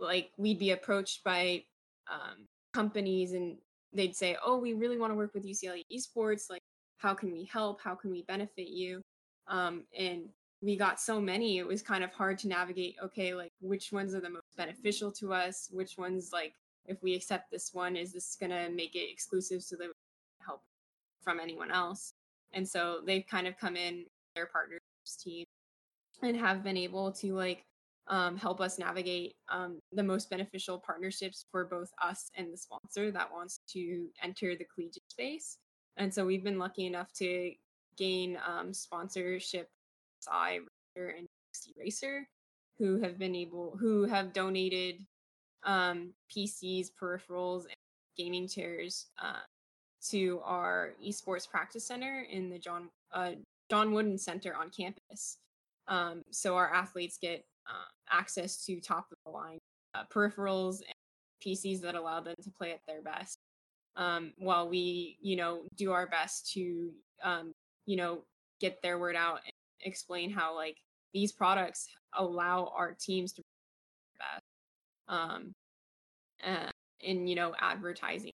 like 0.01 0.31
we'd 0.37 0.59
be 0.59 0.71
approached 0.71 1.25
by 1.25 1.63
um, 2.11 2.47
companies 2.73 3.33
and 3.33 3.57
they'd 3.93 4.17
say 4.17 4.37
oh 4.45 4.59
we 4.59 4.75
really 4.75 4.99
want 4.99 5.11
to 5.11 5.17
work 5.17 5.33
with 5.35 5.47
ucla 5.47 5.83
esports 5.93 6.51
like 6.51 6.63
how 6.99 7.15
can 7.15 7.33
we 7.33 7.45
help? 7.45 7.81
How 7.81 7.95
can 7.95 8.11
we 8.11 8.23
benefit 8.23 8.69
you? 8.69 9.01
Um, 9.47 9.85
and 9.97 10.29
we 10.61 10.77
got 10.77 11.01
so 11.01 11.21
many 11.21 11.59
it 11.59 11.67
was 11.67 11.81
kind 11.81 12.03
of 12.03 12.13
hard 12.13 12.37
to 12.37 12.49
navigate 12.49 12.97
okay 13.01 13.33
like 13.33 13.53
which 13.61 13.93
ones 13.93 14.13
are 14.13 14.21
the 14.21 14.29
most 14.29 14.57
beneficial 14.57 15.11
to 15.13 15.33
us? 15.33 15.69
Which 15.73 15.97
ones 15.97 16.31
like 16.33 16.53
if 16.87 17.03
we 17.03 17.15
accept 17.15 17.51
this 17.51 17.71
one 17.73 17.97
is 17.97 18.13
this 18.13 18.37
to 18.37 18.69
make 18.71 18.95
it 18.95 19.11
exclusive 19.11 19.63
so 19.63 19.77
that 19.77 19.89
help 20.45 20.61
from 21.23 21.41
anyone 21.41 21.71
else? 21.71 22.13
And 22.53 22.69
so 22.69 23.01
they've 23.07 23.27
kind 23.27 23.47
of 23.47 23.57
come 23.57 23.77
in 23.77 24.05
their 24.35 24.47
partners 24.47 24.81
team 25.23 25.45
and 26.23 26.37
have 26.37 26.65
been 26.65 26.77
able 26.77 27.13
to 27.13 27.35
like 27.35 27.65
um, 28.09 28.37
help 28.37 28.61
us 28.61 28.79
navigate 28.79 29.35
um, 29.51 29.81
the 29.93 30.03
most 30.03 30.31
beneficial 30.31 30.79
partnerships 30.79 31.47
for 31.51 31.65
both 31.65 31.91
us 32.03 32.31
and 32.37 32.53
the 32.53 32.57
sponsor 32.57 33.11
that 33.11 33.31
wants 33.33 33.61
to 33.69 34.09
enter 34.23 34.57
the 34.57 34.67
collegiate 34.75 35.11
space 35.11 35.59
and 35.99 36.15
so 36.15 36.25
we've 36.25 36.45
been 36.45 36.59
lucky 36.59 36.87
enough 36.87 37.13
to 37.15 37.53
gain 37.97 38.39
um, 38.47 38.73
sponsorship 38.73 39.69
I 40.31 40.61
and 40.97 41.27
Razer, 41.81 42.23
who 42.79 43.01
have 43.01 43.19
been 43.19 43.35
able, 43.35 43.77
who 43.79 44.05
have 44.05 44.33
donated 44.33 45.05
um, 45.65 46.13
PCs, 46.35 46.89
peripherals, 47.01 47.65
and 47.65 47.75
gaming 48.17 48.49
chairs 48.49 49.07
uh, 49.23 49.43
to 50.11 50.41
our 50.45 50.95
esports 51.05 51.49
practice 51.49 51.87
center 51.87 52.27
in 52.31 52.49
the 52.49 52.59
John 52.59 52.89
uh, 53.13 53.33
John 53.71 53.93
Wooden 53.93 54.19
Center 54.19 54.55
on 54.55 54.71
campus. 54.71 55.39
Um, 55.89 56.23
so 56.31 56.57
our 56.57 56.73
athletes 56.73 57.19
get 57.21 57.45
uh, 57.67 57.89
access 58.11 58.65
to 58.67 58.81
top 58.81 59.07
of 59.11 59.19
the 59.25 59.31
line 59.31 59.59
uh, 59.95 60.05
peripherals 60.13 60.77
and 60.77 60.95
PCs 61.45 61.81
that 61.83 61.95
allow 61.95 62.21
them 62.21 62.35
to 62.43 62.51
play 62.51 62.73
at 62.73 62.81
their 62.87 63.03
best. 63.03 63.39
Um, 63.97 64.33
while 64.39 64.69
we, 64.69 65.19
you 65.21 65.37
know, 65.37 65.63
do 65.77 65.93
our 65.93 66.07
best 66.07 66.53
to, 66.53 66.91
um, 67.25 67.53
you 67.87 67.97
know, 67.97 68.21
get 68.61 68.81
their 68.83 68.99
word 68.99 69.17
out 69.17 69.41
and 69.45 69.53
explain 69.81 70.31
how 70.31 70.55
like 70.55 70.77
these 71.13 71.33
products 71.33 71.89
allow 72.17 72.73
our 72.77 72.95
teams 72.99 73.33
to 73.33 73.43
their 73.43 74.27
best 74.27 74.43
um 75.09 75.53
uh, 76.45 76.71
in 77.01 77.27
you 77.27 77.35
know 77.35 77.55
advertising 77.61 78.33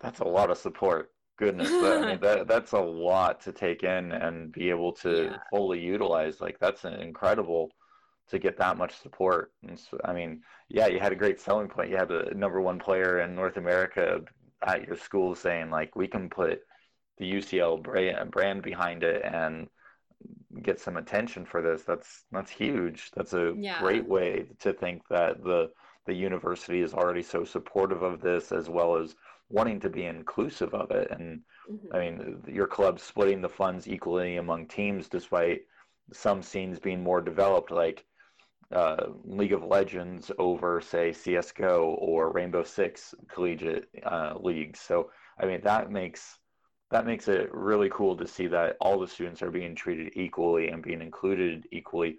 that's 0.00 0.20
a 0.20 0.24
lot 0.24 0.50
of 0.50 0.58
support 0.58 1.10
goodness 1.44 1.70
I 1.70 2.06
mean, 2.06 2.20
that 2.22 2.46
that's 2.46 2.72
a 2.72 2.80
lot 2.80 3.40
to 3.42 3.52
take 3.52 3.82
in 3.82 4.12
and 4.12 4.52
be 4.52 4.70
able 4.70 4.92
to 4.94 5.24
yeah. 5.24 5.36
fully 5.50 5.80
utilize 5.80 6.40
like 6.40 6.58
that's 6.58 6.84
incredible 6.84 7.70
to 8.30 8.38
get 8.38 8.56
that 8.58 8.78
much 8.78 8.96
support 9.00 9.52
and 9.66 9.78
so, 9.78 9.98
i 10.04 10.12
mean 10.12 10.42
yeah 10.68 10.86
you 10.86 11.00
had 11.00 11.12
a 11.12 11.16
great 11.16 11.40
selling 11.40 11.68
point 11.68 11.90
you 11.90 11.96
had 11.96 12.08
the 12.08 12.30
number 12.34 12.60
one 12.60 12.78
player 12.78 13.20
in 13.20 13.34
north 13.34 13.56
america 13.56 14.20
at 14.66 14.86
your 14.86 14.96
school 14.96 15.34
saying 15.34 15.70
like 15.70 15.94
we 15.96 16.06
can 16.06 16.28
put 16.28 16.62
the 17.18 17.32
UCL 17.32 17.82
brand, 17.82 18.30
brand 18.30 18.62
behind 18.62 19.02
it 19.02 19.22
and 19.24 19.68
get 20.62 20.80
some 20.80 20.96
attention 20.96 21.44
for 21.44 21.62
this 21.62 21.82
that's 21.82 22.24
that's 22.30 22.50
huge 22.50 23.10
that's 23.16 23.32
a 23.32 23.54
yeah. 23.56 23.80
great 23.80 24.06
way 24.06 24.46
to 24.60 24.72
think 24.72 25.02
that 25.08 25.42
the 25.42 25.70
the 26.06 26.14
university 26.14 26.80
is 26.80 26.94
already 26.94 27.22
so 27.22 27.44
supportive 27.44 28.02
of 28.02 28.20
this 28.20 28.52
as 28.52 28.68
well 28.68 28.96
as 28.96 29.14
wanting 29.52 29.78
to 29.78 29.88
be 29.88 30.06
inclusive 30.06 30.74
of 30.74 30.90
it 30.90 31.08
and 31.10 31.40
mm-hmm. 31.70 31.94
i 31.94 31.98
mean 32.00 32.42
your 32.48 32.66
club 32.66 32.98
splitting 32.98 33.40
the 33.40 33.48
funds 33.48 33.86
equally 33.86 34.36
among 34.36 34.66
teams 34.66 35.08
despite 35.08 35.60
some 36.12 36.42
scenes 36.42 36.78
being 36.78 37.02
more 37.02 37.20
developed 37.20 37.70
like 37.70 38.04
uh, 38.72 39.08
League 39.24 39.52
of 39.52 39.64
Legends 39.64 40.30
over, 40.38 40.80
say, 40.80 41.12
CS:GO 41.12 41.96
or 41.98 42.32
Rainbow 42.32 42.62
Six 42.62 43.14
collegiate 43.28 43.88
uh, 44.04 44.34
leagues. 44.40 44.80
So, 44.80 45.10
I 45.38 45.44
mean, 45.46 45.60
that 45.62 45.90
makes 45.90 46.38
that 46.90 47.06
makes 47.06 47.28
it 47.28 47.52
really 47.52 47.90
cool 47.90 48.16
to 48.16 48.26
see 48.26 48.46
that 48.48 48.76
all 48.80 49.00
the 49.00 49.08
students 49.08 49.42
are 49.42 49.50
being 49.50 49.74
treated 49.74 50.12
equally 50.14 50.68
and 50.68 50.82
being 50.82 51.00
included 51.00 51.66
equally. 51.72 52.18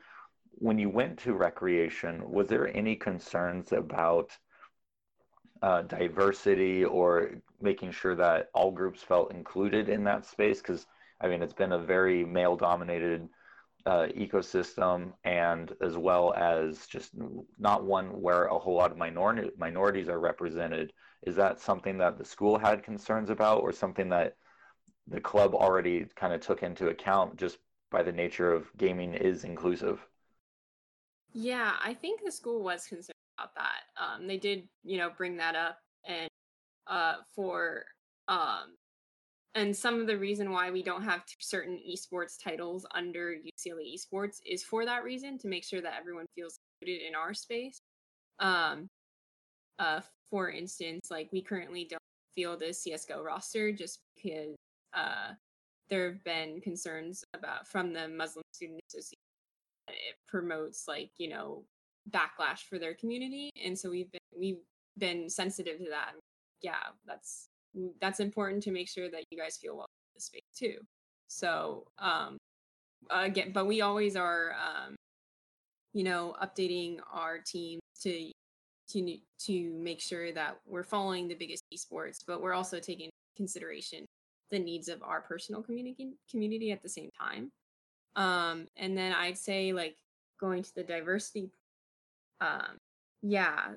When 0.56 0.80
you 0.80 0.90
went 0.90 1.20
to 1.20 1.34
recreation, 1.34 2.30
was 2.30 2.48
there 2.48 2.76
any 2.76 2.96
concerns 2.96 3.72
about 3.72 4.32
uh, 5.64 5.82
diversity 5.84 6.86
or 6.86 7.32
making 7.62 7.92
sure 7.92 8.16
that 8.16 8.50
all 8.54 8.72
groups 8.72 9.02
felt 9.02 9.34
included 9.34 9.90
in 9.90 10.04
that 10.04 10.26
space? 10.26 10.62
Because 10.62 10.86
I 11.22 11.28
mean, 11.28 11.42
it's 11.42 11.54
been 11.54 11.72
a 11.72 11.80
very 11.80 12.26
male-dominated 12.26 13.30
uh, 13.86 14.08
ecosystem, 14.16 15.14
and 15.24 15.74
as 15.82 15.98
well 15.98 16.34
as 16.34 16.86
just 16.86 17.12
not 17.58 17.84
one 17.84 18.08
where 18.22 18.46
a 18.46 18.60
whole 18.60 18.76
lot 18.76 18.92
of 18.92 18.98
minority 18.98 19.50
minorities 19.58 20.10
are 20.10 20.20
represented. 20.20 20.94
Is 21.24 21.36
that 21.38 21.60
something 21.60 21.98
that 22.00 22.18
the 22.18 22.26
school 22.26 22.60
had 22.60 22.84
concerns 22.84 23.30
about, 23.30 23.64
or 23.64 23.72
something 23.72 24.10
that 24.10 24.36
the 25.08 25.22
club 25.22 25.56
already 25.56 26.06
kind 26.16 26.34
of 26.34 26.42
took 26.42 26.64
into 26.64 26.90
account 26.90 27.38
just 27.38 27.58
by 27.92 28.04
the 28.04 28.12
nature 28.12 28.52
of 28.52 28.66
gaming 28.78 29.14
is 29.14 29.44
inclusive. 29.44 30.00
Yeah, 31.32 31.74
I 31.84 31.94
think 31.94 32.22
the 32.24 32.32
school 32.32 32.64
was 32.64 32.86
concerned 32.86 33.13
about 33.38 33.56
that. 33.56 33.82
Um, 34.02 34.28
they 34.28 34.38
did, 34.38 34.68
you 34.84 34.98
know, 34.98 35.10
bring 35.16 35.38
that 35.38 35.56
up, 35.56 35.78
and 36.08 36.30
uh, 36.88 37.16
for 37.36 37.86
um, 38.28 38.76
and 39.56 39.76
some 39.76 40.02
of 40.02 40.08
the 40.08 40.18
reason 40.18 40.52
why 40.52 40.72
we 40.72 40.82
don't 40.82 41.04
have 41.04 41.24
certain 41.40 41.80
esports 41.90 42.42
titles 42.42 42.86
under 42.96 43.36
UCLA 43.36 43.96
esports 43.96 44.38
is 44.46 44.64
for 44.64 44.86
that 44.86 45.04
reason 45.04 45.38
to 45.40 45.48
make 45.48 45.64
sure 45.64 45.82
that 45.82 45.96
everyone 46.00 46.26
feels 46.36 46.58
included 46.82 47.06
in 47.08 47.16
our 47.16 47.34
space. 47.34 47.80
Um, 48.40 48.88
uh, 49.78 50.02
for 50.32 50.50
instance, 50.50 51.10
like 51.12 51.30
we 51.32 51.42
currently 51.42 51.86
don't 51.90 52.00
field 52.36 52.64
a 52.64 52.74
CS:GO 52.74 53.22
roster 53.22 53.72
just 53.72 54.00
because 54.16 54.56
uh, 54.96 55.34
there 55.90 56.12
have 56.12 56.24
been 56.24 56.62
concerns 56.62 57.24
about 57.36 57.68
from 57.68 57.94
the 57.94 58.08
Muslim 58.08 58.44
Student 58.54 58.80
Association 58.90 59.20
it 59.90 60.16
promotes 60.28 60.88
like 60.88 61.12
you 61.18 61.30
know 61.30 61.64
backlash 62.10 62.60
for 62.70 62.80
their 62.80 62.94
community, 62.94 63.50
and 63.64 63.78
so 63.78 63.90
we've 63.90 64.12
been 64.12 64.20
we've 64.38 64.64
been 64.98 65.30
sensitive 65.30 65.78
to 65.80 65.90
that. 65.90 66.12
Yeah, 66.62 66.76
that's 67.06 67.48
that's 68.02 68.20
important 68.20 68.64
to 68.64 68.72
make 68.72 68.90
sure 68.90 69.10
that 69.10 69.24
you 69.30 69.38
guys 69.38 69.58
feel 69.58 69.76
well 69.76 69.86
in 69.86 70.16
the 70.16 70.22
space 70.22 70.42
too. 70.56 70.78
So 71.28 71.86
um, 71.98 72.38
again, 73.10 73.52
but 73.54 73.66
we 73.66 73.82
always 73.82 74.16
are, 74.16 74.54
um, 74.54 74.96
you 75.94 76.04
know, 76.04 76.36
updating 76.42 77.00
our 77.12 77.40
team 77.40 77.80
to 78.02 78.32
to 78.90 79.18
to 79.46 79.74
make 79.74 80.02
sure 80.02 80.32
that 80.32 80.58
we're 80.66 80.84
following 80.84 81.28
the 81.28 81.36
biggest 81.36 81.64
esports, 81.74 82.20
but 82.26 82.42
we're 82.42 82.54
also 82.54 82.80
taking 82.80 83.10
consideration 83.36 84.06
the 84.52 84.60
needs 84.60 84.88
of 84.88 85.02
our 85.02 85.22
personal 85.22 85.64
community 85.64 86.14
community 86.30 86.72
at 86.72 86.84
the 86.84 86.90
same 86.90 87.10
time. 87.20 87.50
Um, 88.16 88.68
and 88.78 88.96
then 88.96 89.12
I'd 89.14 89.38
say 89.38 89.74
like 89.74 89.96
going 90.40 90.62
to 90.62 90.76
the 90.76 90.84
diversity, 90.84 91.50
um, 92.44 92.78
yeah, 93.22 93.70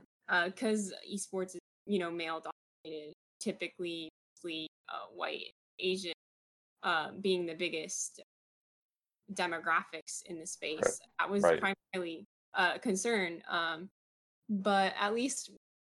because 0.44 0.92
uh, 0.92 1.14
esports 1.14 1.55
is 1.55 1.61
you 1.87 1.98
know 1.98 2.11
male 2.11 2.42
dominated, 2.85 3.12
typically 3.40 4.11
uh, 4.44 5.07
white, 5.14 5.52
Asian, 5.81 6.12
uh, 6.83 7.09
being 7.20 7.46
the 7.46 7.55
biggest 7.55 8.22
demographics 9.33 10.22
in 10.26 10.38
the 10.38 10.46
space. 10.46 11.00
That 11.18 11.31
was 11.31 11.42
right. 11.42 11.61
primarily 11.92 12.24
a 12.55 12.79
concern. 12.79 13.42
Um, 13.48 13.88
but 14.48 14.94
at 15.00 15.14
least 15.14 15.50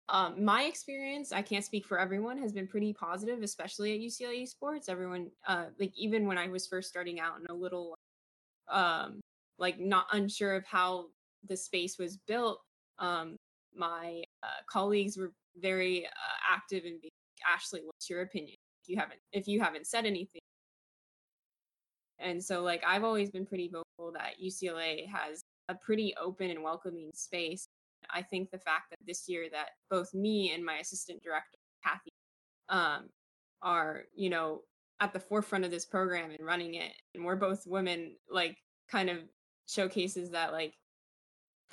um, 0.09 0.45
my 0.45 0.65
experience, 0.65 1.33
I 1.33 1.41
can't 1.41 1.65
speak 1.65 1.87
for 1.87 1.99
everyone, 1.99 2.37
has 2.39 2.53
been 2.53 2.67
pretty 2.67 2.93
positive, 2.93 3.43
especially 3.43 3.95
at 3.95 4.01
UCLA 4.01 4.47
Sports. 4.47 4.89
Everyone, 4.89 5.31
uh, 5.47 5.67
like 5.81 5.93
even 5.97 6.27
when 6.27 6.37
I 6.37 6.49
was 6.49 6.67
first 6.67 6.89
starting 6.89 7.21
out 7.21 7.39
and 7.39 7.49
a 7.49 7.55
little, 7.55 7.95
um, 8.71 9.21
like 9.59 9.81
not 9.81 10.07
unsure 10.13 10.55
of 10.55 10.67
how 10.67 11.07
the 11.49 11.57
space 11.57 11.99
was 11.99 12.17
built, 12.17 12.61
um, 12.99 13.37
my 13.75 14.23
uh, 14.43 14.63
colleagues 14.69 15.17
were 15.17 15.33
very 15.57 16.07
uh, 16.07 16.09
active 16.51 16.85
in 16.85 16.99
being, 17.01 17.11
Ashley, 17.53 17.81
what's 17.85 18.09
your 18.09 18.23
opinion? 18.23 18.57
If 18.83 18.89
you 18.89 18.97
haven't, 18.97 19.21
if 19.33 19.49
you 19.49 19.61
haven't 19.61 19.87
said 19.87 20.07
anything, 20.07 20.41
and 22.19 22.43
so 22.43 22.63
like 22.63 22.83
I've 22.87 23.05
always 23.05 23.31
been 23.31 23.47
pretty 23.47 23.69
vocal 23.69 24.13
that 24.13 24.35
UCLA 24.43 25.09
has 25.09 25.43
a 25.69 25.75
pretty 25.75 26.15
open 26.21 26.51
and 26.51 26.63
welcoming 26.63 27.11
space 27.15 27.67
I 28.11 28.23
think 28.23 28.51
the 28.51 28.59
fact 28.59 28.91
that 28.91 28.99
this 29.07 29.29
year 29.29 29.49
that 29.53 29.71
both 29.91 30.15
me 30.15 30.53
and 30.53 30.65
my 30.65 30.77
assistant 30.77 31.23
director, 31.23 31.59
Kathy, 31.85 32.13
um, 32.69 33.09
are, 33.63 34.05
you 34.15 34.31
know, 34.31 34.63
at 35.01 35.13
the 35.13 35.21
forefront 35.21 35.65
of 35.65 35.71
this 35.71 35.87
program 35.87 36.31
and 36.31 36.45
running 36.45 36.75
it, 36.75 36.93
and 37.15 37.25
we're 37.25 37.37
both 37.37 37.67
women, 37.67 38.17
like 38.31 38.57
kind 38.91 39.11
of 39.11 39.19
showcases 39.67 40.31
that 40.31 40.53
like 40.53 40.75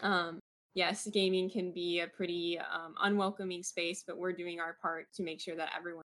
um 0.01 0.39
yes, 0.75 1.07
gaming 1.11 1.49
can 1.49 1.71
be 1.71 1.99
a 1.99 2.07
pretty 2.07 2.57
um, 2.59 2.95
unwelcoming 3.01 3.63
space, 3.63 4.03
but 4.05 4.17
we're 4.17 4.33
doing 4.33 4.59
our 4.59 4.77
part 4.81 5.07
to 5.15 5.23
make 5.23 5.41
sure 5.41 5.55
that 5.55 5.71
everyone. 5.77 6.03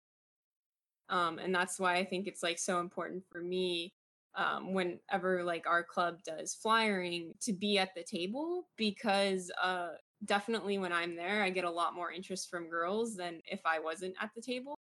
Um, 1.09 1.39
and 1.39 1.53
that's 1.55 1.81
why 1.81 1.97
I 1.97 2.05
think 2.05 2.27
it's 2.27 2.43
like 2.43 2.59
so 2.59 2.79
important 2.79 3.25
for 3.33 3.43
me 3.43 3.91
um, 4.37 4.73
whenever 4.73 5.43
like 5.43 5.67
our 5.67 5.83
club 5.83 6.19
does 6.25 6.55
flyering 6.55 7.33
to 7.41 7.53
be 7.53 7.79
at 7.79 7.95
the 7.97 8.05
table 8.05 8.69
because 8.77 9.51
uh, 9.61 9.89
definitely 10.25 10.79
when 10.79 10.93
I'm 10.93 11.17
there, 11.17 11.43
I 11.43 11.51
get 11.51 11.65
a 11.65 11.71
lot 11.71 11.97
more 11.97 12.13
interest 12.13 12.49
from 12.49 12.71
girls 12.71 13.17
than 13.17 13.41
if 13.47 13.61
I 13.65 13.81
wasn't 13.81 14.15
at 14.21 14.31
the 14.37 14.43
table. 14.43 14.77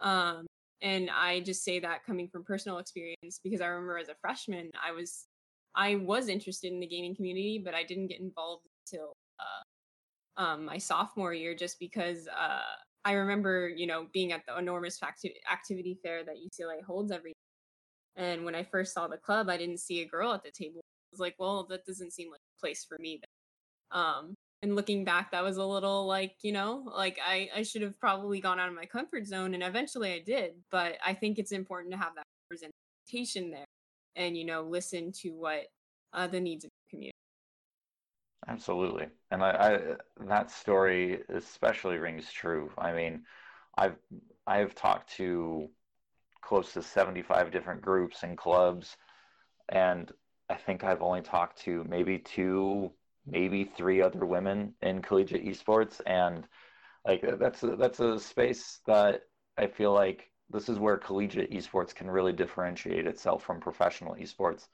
Um, 0.00 0.46
and 0.80 1.10
I 1.10 1.40
just 1.40 1.64
say 1.64 1.80
that 1.80 2.04
coming 2.04 2.28
from 2.28 2.44
personal 2.44 2.78
experience 2.78 3.40
because 3.42 3.60
I 3.60 3.66
remember 3.66 3.98
as 3.98 4.08
a 4.10 4.14
freshman, 4.20 4.70
I 4.80 4.92
was 4.92 5.26
I 5.74 5.96
was 5.96 6.28
interested 6.28 6.72
in 6.72 6.80
the 6.80 6.86
gaming 6.86 7.14
community, 7.16 7.60
but 7.64 7.74
I 7.74 7.82
didn't 7.82 8.08
get 8.08 8.20
involved 8.20 8.64
until 8.86 9.14
uh, 9.40 10.40
um, 10.40 10.64
my 10.64 10.78
sophomore 10.78 11.34
year, 11.34 11.54
just 11.54 11.78
because 11.78 12.28
uh, 12.28 12.62
I 13.04 13.12
remember, 13.12 13.68
you 13.68 13.86
know, 13.86 14.06
being 14.12 14.32
at 14.32 14.42
the 14.46 14.56
enormous 14.58 15.02
acti- 15.02 15.34
activity 15.50 15.98
fair 16.02 16.24
that 16.24 16.36
UCLA 16.36 16.82
holds 16.84 17.12
every. 17.12 17.30
Year. 17.30 18.26
And 18.26 18.44
when 18.44 18.54
I 18.54 18.62
first 18.62 18.94
saw 18.94 19.08
the 19.08 19.16
club, 19.16 19.48
I 19.48 19.56
didn't 19.56 19.80
see 19.80 20.02
a 20.02 20.06
girl 20.06 20.32
at 20.32 20.44
the 20.44 20.50
table. 20.50 20.80
I 20.80 21.10
was 21.12 21.20
like, 21.20 21.34
well, 21.38 21.66
that 21.70 21.84
doesn't 21.84 22.12
seem 22.12 22.30
like 22.30 22.40
a 22.56 22.60
place 22.60 22.84
for 22.88 22.96
me. 23.00 23.20
Um, 23.90 24.34
and 24.64 24.74
looking 24.74 25.04
back 25.04 25.30
that 25.30 25.44
was 25.44 25.58
a 25.58 25.64
little 25.64 26.06
like 26.06 26.36
you 26.40 26.50
know 26.50 26.90
like 26.96 27.18
i 27.24 27.50
i 27.54 27.62
should 27.62 27.82
have 27.82 28.00
probably 28.00 28.40
gone 28.40 28.58
out 28.58 28.68
of 28.68 28.74
my 28.74 28.86
comfort 28.86 29.26
zone 29.26 29.52
and 29.52 29.62
eventually 29.62 30.14
i 30.14 30.18
did 30.18 30.52
but 30.70 30.96
i 31.04 31.12
think 31.12 31.38
it's 31.38 31.52
important 31.52 31.92
to 31.92 31.98
have 31.98 32.14
that 32.14 32.24
representation 32.50 33.50
there 33.50 33.66
and 34.16 34.36
you 34.36 34.44
know 34.44 34.62
listen 34.62 35.12
to 35.12 35.30
what 35.30 35.66
uh, 36.12 36.26
the 36.26 36.40
needs 36.40 36.64
of 36.64 36.70
the 36.70 36.90
community. 36.90 37.16
Absolutely 38.46 39.06
and 39.30 39.42
I, 39.42 39.50
I 39.50 40.24
that 40.26 40.50
story 40.50 41.22
especially 41.28 41.96
rings 41.96 42.30
true. 42.30 42.70
I 42.78 42.92
mean 42.92 43.22
i've 43.76 43.96
i've 44.46 44.74
talked 44.74 45.16
to 45.16 45.68
close 46.42 46.72
to 46.74 46.82
75 46.82 47.50
different 47.50 47.80
groups 47.80 48.22
and 48.22 48.36
clubs 48.36 48.96
and 49.70 50.12
i 50.50 50.54
think 50.54 50.84
i've 50.84 51.02
only 51.02 51.22
talked 51.22 51.58
to 51.62 51.84
maybe 51.88 52.18
two 52.18 52.92
maybe 53.26 53.64
three 53.64 54.02
other 54.02 54.26
women 54.26 54.74
in 54.82 55.02
collegiate 55.02 55.44
esports, 55.44 56.00
and 56.06 56.46
like 57.06 57.24
that's 57.38 57.62
a, 57.62 57.76
that's 57.76 58.00
a 58.00 58.18
space 58.18 58.80
that 58.86 59.22
I 59.56 59.66
feel 59.66 59.92
like 59.92 60.30
this 60.50 60.68
is 60.68 60.78
where 60.78 60.96
collegiate 60.96 61.50
esports 61.50 61.94
can 61.94 62.10
really 62.10 62.32
differentiate 62.32 63.06
itself 63.06 63.42
from 63.42 63.60
professional 63.60 64.14
esports, 64.14 64.68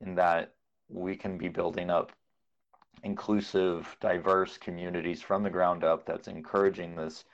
in 0.00 0.14
that 0.16 0.54
we 0.88 1.16
can 1.16 1.38
be 1.38 1.48
building 1.48 1.90
up 1.90 2.12
inclusive, 3.04 3.96
diverse 4.00 4.58
communities 4.58 5.22
from 5.22 5.42
the 5.42 5.50
ground 5.50 5.84
up. 5.84 6.06
That's 6.06 6.28
encouraging 6.28 6.94
this 6.94 7.24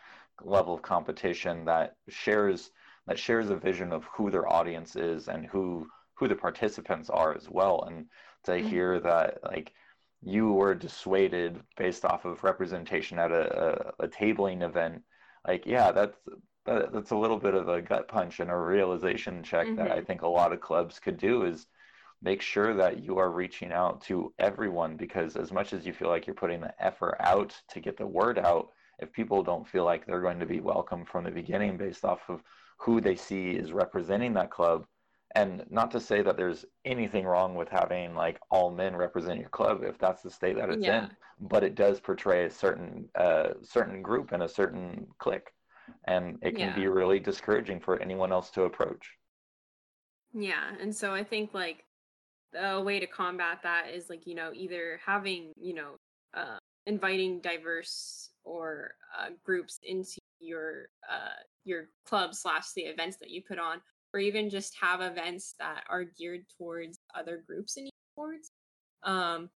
level 0.42 0.74
of 0.74 0.82
competition 0.82 1.64
that 1.64 1.96
shares 2.08 2.70
that 3.06 3.18
shares 3.18 3.50
a 3.50 3.56
vision 3.56 3.92
of 3.92 4.04
who 4.04 4.30
their 4.30 4.48
audience 4.52 4.94
is 4.94 5.28
and 5.28 5.46
who 5.46 5.88
who 6.14 6.28
the 6.28 6.34
participants 6.34 7.10
are 7.10 7.34
as 7.34 7.48
well 7.48 7.84
and 7.86 8.06
to 8.44 8.52
mm-hmm. 8.52 8.68
hear 8.68 9.00
that 9.00 9.38
like 9.42 9.72
you 10.22 10.52
were 10.52 10.74
dissuaded 10.74 11.60
based 11.76 12.04
off 12.04 12.24
of 12.24 12.42
representation 12.42 13.18
at 13.18 13.30
a, 13.30 13.94
a, 14.00 14.04
a 14.04 14.08
tabling 14.08 14.62
event, 14.62 15.02
like 15.46 15.64
yeah, 15.66 15.92
that's 15.92 16.16
that, 16.68 16.92
that's 16.92 17.10
a 17.10 17.16
little 17.16 17.38
bit 17.38 17.54
of 17.54 17.68
a 17.68 17.82
gut 17.82 18.08
punch 18.08 18.40
and 18.40 18.50
a 18.50 18.56
realization 18.56 19.42
check 19.42 19.66
mm-hmm. 19.66 19.76
that 19.76 19.90
I 19.90 19.96
mm-hmm. 19.96 20.06
think 20.06 20.22
a 20.22 20.28
lot 20.28 20.52
of 20.52 20.60
clubs 20.60 20.98
could 20.98 21.18
do 21.18 21.44
is 21.44 21.66
make 22.22 22.42
sure 22.42 22.74
that 22.74 23.02
you 23.02 23.18
are 23.18 23.30
reaching 23.30 23.72
out 23.72 24.00
to 24.02 24.32
everyone 24.38 24.96
because 24.96 25.36
as 25.36 25.52
much 25.52 25.72
as 25.72 25.86
you 25.86 25.92
feel 25.92 26.08
like 26.08 26.26
you're 26.26 26.34
putting 26.34 26.60
the 26.60 26.74
effort 26.84 27.16
out 27.20 27.54
to 27.68 27.80
get 27.80 27.96
the 27.96 28.06
word 28.06 28.38
out, 28.38 28.70
if 28.98 29.12
people 29.12 29.42
don't 29.42 29.68
feel 29.68 29.84
like 29.84 30.04
they're 30.04 30.20
going 30.20 30.40
to 30.40 30.46
be 30.46 30.60
welcome 30.60 31.04
from 31.04 31.24
the 31.24 31.30
beginning 31.30 31.76
based 31.76 32.04
off 32.04 32.20
of 32.28 32.42
who 32.78 33.00
they 33.00 33.16
see 33.16 33.50
is 33.50 33.72
representing 33.72 34.34
that 34.34 34.50
club, 34.50 34.84
and 35.34 35.64
not 35.70 35.90
to 35.90 36.00
say 36.00 36.22
that 36.22 36.36
there's 36.36 36.64
anything 36.84 37.24
wrong 37.24 37.54
with 37.54 37.68
having 37.68 38.14
like 38.14 38.40
all 38.50 38.70
men 38.70 38.96
represent 38.96 39.38
your 39.38 39.50
club 39.50 39.82
if 39.84 39.98
that's 39.98 40.22
the 40.22 40.30
state 40.30 40.56
that 40.56 40.70
it's 40.70 40.84
Yeah. 40.84 41.04
in 41.04 41.16
but 41.40 41.62
it 41.62 41.74
does 41.74 42.00
portray 42.00 42.46
a 42.46 42.50
certain 42.50 43.08
uh, 43.14 43.50
certain 43.62 44.02
group 44.02 44.32
and 44.32 44.42
a 44.42 44.48
certain 44.48 45.06
clique 45.18 45.52
and 46.04 46.38
it 46.42 46.56
can 46.56 46.68
Yeah. 46.68 46.74
be 46.74 46.88
really 46.88 47.20
discouraging 47.20 47.80
for 47.80 48.00
anyone 48.00 48.32
else 48.32 48.50
to 48.50 48.62
approach 48.62 49.18
Yeah, 50.32 50.74
and 50.80 50.94
so 50.94 51.14
I 51.14 51.24
think 51.24 51.54
like 51.54 51.84
a 52.54 52.80
way 52.80 52.98
to 52.98 53.06
combat 53.06 53.60
that 53.62 53.90
is 53.92 54.08
like 54.08 54.26
you 54.26 54.34
know 54.34 54.50
either 54.54 55.00
having 55.04 55.52
you 55.56 55.74
know 55.74 55.96
uh, 56.34 56.58
inviting 56.86 57.40
diverse 57.40 58.30
or 58.44 58.92
uh, 59.18 59.30
groups 59.44 59.78
into 59.82 60.18
your 60.40 60.88
uh, 61.10 61.40
your 61.64 61.88
club 62.06 62.34
slash 62.34 62.72
the 62.74 62.82
events 62.82 63.16
that 63.18 63.30
you 63.30 63.42
put 63.42 63.58
on, 63.58 63.80
or 64.12 64.20
even 64.20 64.50
just 64.50 64.74
have 64.80 65.00
events 65.00 65.54
that 65.58 65.84
are 65.88 66.04
geared 66.04 66.44
towards 66.56 66.98
other 67.14 67.42
groups 67.46 67.76
in 67.76 67.88
esports. 67.88 68.50
Um, 69.02 69.50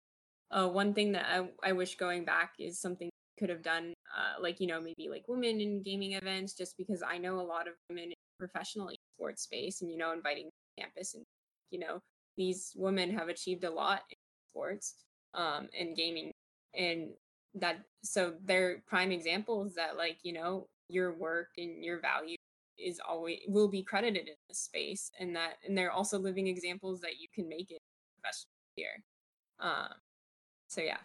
uh, 0.50 0.68
one 0.68 0.92
thing 0.92 1.12
that 1.12 1.26
I, 1.28 1.70
I 1.70 1.72
wish 1.72 1.96
going 1.96 2.24
back 2.24 2.52
is 2.58 2.78
something 2.78 3.08
could 3.42 3.50
have 3.50 3.62
done, 3.62 3.92
uh, 4.16 4.40
like 4.40 4.60
you 4.60 4.68
know 4.68 4.80
maybe 4.80 5.08
like 5.10 5.24
women 5.26 5.60
in 5.60 5.82
gaming 5.82 6.12
events, 6.12 6.54
just 6.54 6.76
because 6.78 7.02
I 7.02 7.18
know 7.18 7.40
a 7.40 7.42
lot 7.42 7.66
of 7.66 7.74
women 7.90 8.04
in 8.04 8.14
professional 8.38 8.88
esports 8.88 9.40
space, 9.40 9.82
and 9.82 9.90
you 9.90 9.98
know 9.98 10.12
inviting 10.12 10.48
campus 10.78 11.14
and 11.14 11.24
you 11.72 11.80
know 11.80 12.00
these 12.36 12.72
women 12.76 13.10
have 13.10 13.28
achieved 13.28 13.64
a 13.64 13.70
lot 13.70 14.02
in 14.10 14.16
sports 14.52 14.94
um 15.34 15.68
and 15.78 15.96
gaming. 15.96 16.30
And 16.74 17.10
that 17.54 17.80
so 18.04 18.34
they're 18.44 18.82
prime 18.86 19.10
examples 19.10 19.74
that 19.74 19.96
like 19.96 20.18
you 20.22 20.32
know 20.32 20.68
your 20.88 21.12
work 21.12 21.48
and 21.58 21.84
your 21.84 22.00
value 22.00 22.36
is 22.78 23.00
always 23.06 23.40
will 23.48 23.68
be 23.68 23.82
credited 23.82 24.28
in 24.28 24.34
this 24.48 24.60
space 24.60 25.10
and 25.18 25.34
that 25.36 25.54
and 25.66 25.76
they're 25.76 25.92
also 25.92 26.18
living 26.18 26.46
examples 26.46 27.00
that 27.00 27.18
you 27.20 27.28
can 27.34 27.48
make 27.48 27.70
it 27.70 27.80
professional 28.20 28.52
here 28.76 29.02
um 29.60 29.94
so 30.68 30.80
yeah 30.80 30.98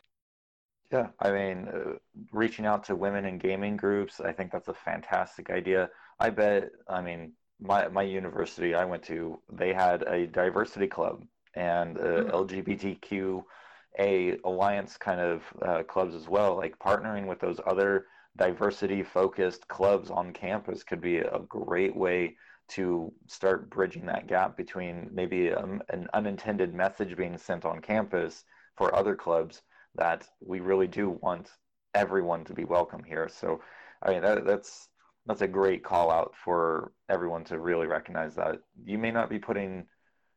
Yeah, 0.91 1.09
I 1.19 1.31
mean, 1.31 1.67
uh, 1.67 1.97
reaching 2.31 2.65
out 2.65 2.85
to 2.85 2.95
women 2.95 3.25
in 3.25 3.39
gaming 3.39 3.75
groups, 3.75 4.21
I 4.21 4.31
think 4.31 4.51
that's 4.51 4.69
a 4.69 4.73
fantastic 4.73 5.49
idea. 5.49 5.89
I 6.19 6.29
bet, 6.29 6.71
I 6.87 7.01
mean, 7.01 7.33
my 7.59 7.89
my 7.89 8.03
university 8.03 8.73
I 8.73 8.85
went 8.85 9.03
to, 9.03 9.41
they 9.51 9.73
had 9.73 10.03
a 10.03 10.27
diversity 10.27 10.87
club 10.87 11.25
and 11.55 11.97
uh, 11.97 12.23
Mhm. 12.23 12.31
LGBTQA 12.31 14.39
alliance 14.45 14.97
kind 14.97 15.19
of 15.19 15.43
uh, 15.61 15.83
clubs 15.83 16.15
as 16.15 16.29
well. 16.29 16.55
Like 16.55 16.79
partnering 16.79 17.27
with 17.27 17.39
those 17.39 17.59
other 17.65 18.07
diversity 18.37 19.03
focused 19.03 19.67
clubs 19.67 20.09
on 20.09 20.31
campus 20.33 20.83
could 20.83 21.01
be 21.01 21.17
a 21.19 21.39
great 21.39 21.95
way 21.95 22.37
to 22.69 23.13
start 23.27 23.69
bridging 23.69 24.05
that 24.05 24.27
gap 24.27 24.55
between 24.55 25.09
maybe 25.11 25.51
um, 25.53 25.81
an 25.89 26.07
unintended 26.13 26.73
message 26.73 27.15
being 27.17 27.37
sent 27.37 27.65
on 27.65 27.81
campus 27.81 28.45
for 28.75 28.93
other 28.95 29.15
clubs 29.15 29.63
that 29.97 30.27
we 30.39 30.59
really 30.59 30.87
do 30.87 31.09
want 31.21 31.49
everyone 31.93 32.45
to 32.45 32.53
be 32.53 32.65
welcome 32.65 33.03
here. 33.03 33.29
So, 33.29 33.61
I 34.01 34.11
mean, 34.11 34.21
that, 34.21 34.45
that's 34.45 34.89
that's 35.25 35.41
a 35.41 35.47
great 35.47 35.83
call 35.83 36.11
out 36.11 36.33
for 36.43 36.93
everyone 37.09 37.43
to 37.45 37.59
really 37.59 37.87
recognize 37.87 38.35
that 38.35 38.59
you 38.85 38.97
may 38.97 39.11
not 39.11 39.29
be 39.29 39.39
putting 39.39 39.87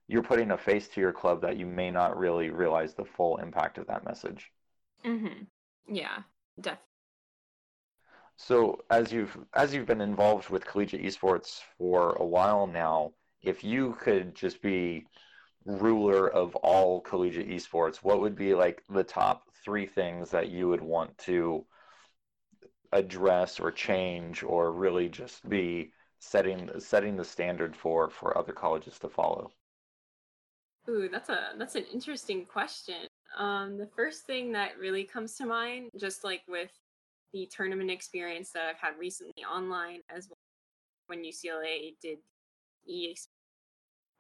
you're 0.09 0.23
putting 0.23 0.51
a 0.51 0.59
face 0.59 0.89
to 0.89 1.01
your 1.01 1.13
club 1.13 1.43
that 1.43 1.57
you 1.57 1.67
may 1.67 1.91
not 1.91 2.19
really 2.19 2.51
realize 2.51 2.95
the 2.95 3.05
full 3.05 3.37
impact 3.39 3.79
of 3.79 3.87
that 3.89 4.05
message. 4.05 4.51
mm-hmm. 5.05 5.45
yeah 5.89 6.23
definitely 6.61 6.87
So, 8.37 8.81
as 8.91 9.13
you've 9.13 9.37
as 9.55 9.73
you've 9.75 9.87
been 9.87 10.01
involved 10.01 10.49
with 10.51 10.67
collegiate 10.67 11.03
esports 11.03 11.61
for 11.79 12.15
a 12.15 12.25
while 12.27 12.67
now, 12.67 13.13
if 13.43 13.63
you 13.63 13.95
could 14.01 14.35
just 14.35 14.63
be 14.63 15.07
ruler 15.65 16.29
of 16.29 16.57
all 16.57 17.01
collegiate 17.03 17.49
esports, 17.49 17.99
what 17.99 18.21
would 18.21 18.35
be 18.37 18.55
like 18.55 18.83
the 18.89 19.05
top 19.05 19.50
three 19.65 19.87
things 19.87 20.31
that 20.31 20.51
you 20.51 20.69
would 20.69 20.81
want 20.83 21.17
to 21.19 21.65
address 22.93 23.61
or 23.61 23.71
change 23.71 24.43
or 24.43 24.73
really 24.73 25.09
just 25.09 25.49
be 25.49 25.93
setting 26.19 26.69
setting 26.79 27.17
the 27.17 27.25
standard 27.25 27.75
for 27.75 28.11
for 28.11 28.37
other 28.37 28.53
colleges 28.53 28.99
to 28.99 29.09
follow? 29.09 29.51
Ooh, 30.89 31.09
that's 31.11 31.29
a 31.29 31.51
that's 31.59 31.75
an 31.75 31.85
interesting 31.93 32.45
question. 32.47 33.07
Um, 33.37 33.79
the 33.79 33.89
first 33.95 34.25
thing 34.25 34.53
that 34.53 34.79
really 34.79 35.05
comes 35.05 35.37
to 35.37 35.47
mind, 35.47 35.91
just 35.99 36.25
like 36.25 36.43
with 36.49 36.71
the 37.33 37.49
tournament 37.55 37.91
experience 37.91 38.51
that 38.53 38.65
I've 38.65 38.81
had 38.81 38.99
recently 38.99 39.45
online, 39.45 40.01
as 40.15 40.29
well 40.29 40.37
when 41.07 41.25
UCLA 41.25 41.95
did 42.01 42.19
e 42.87 43.15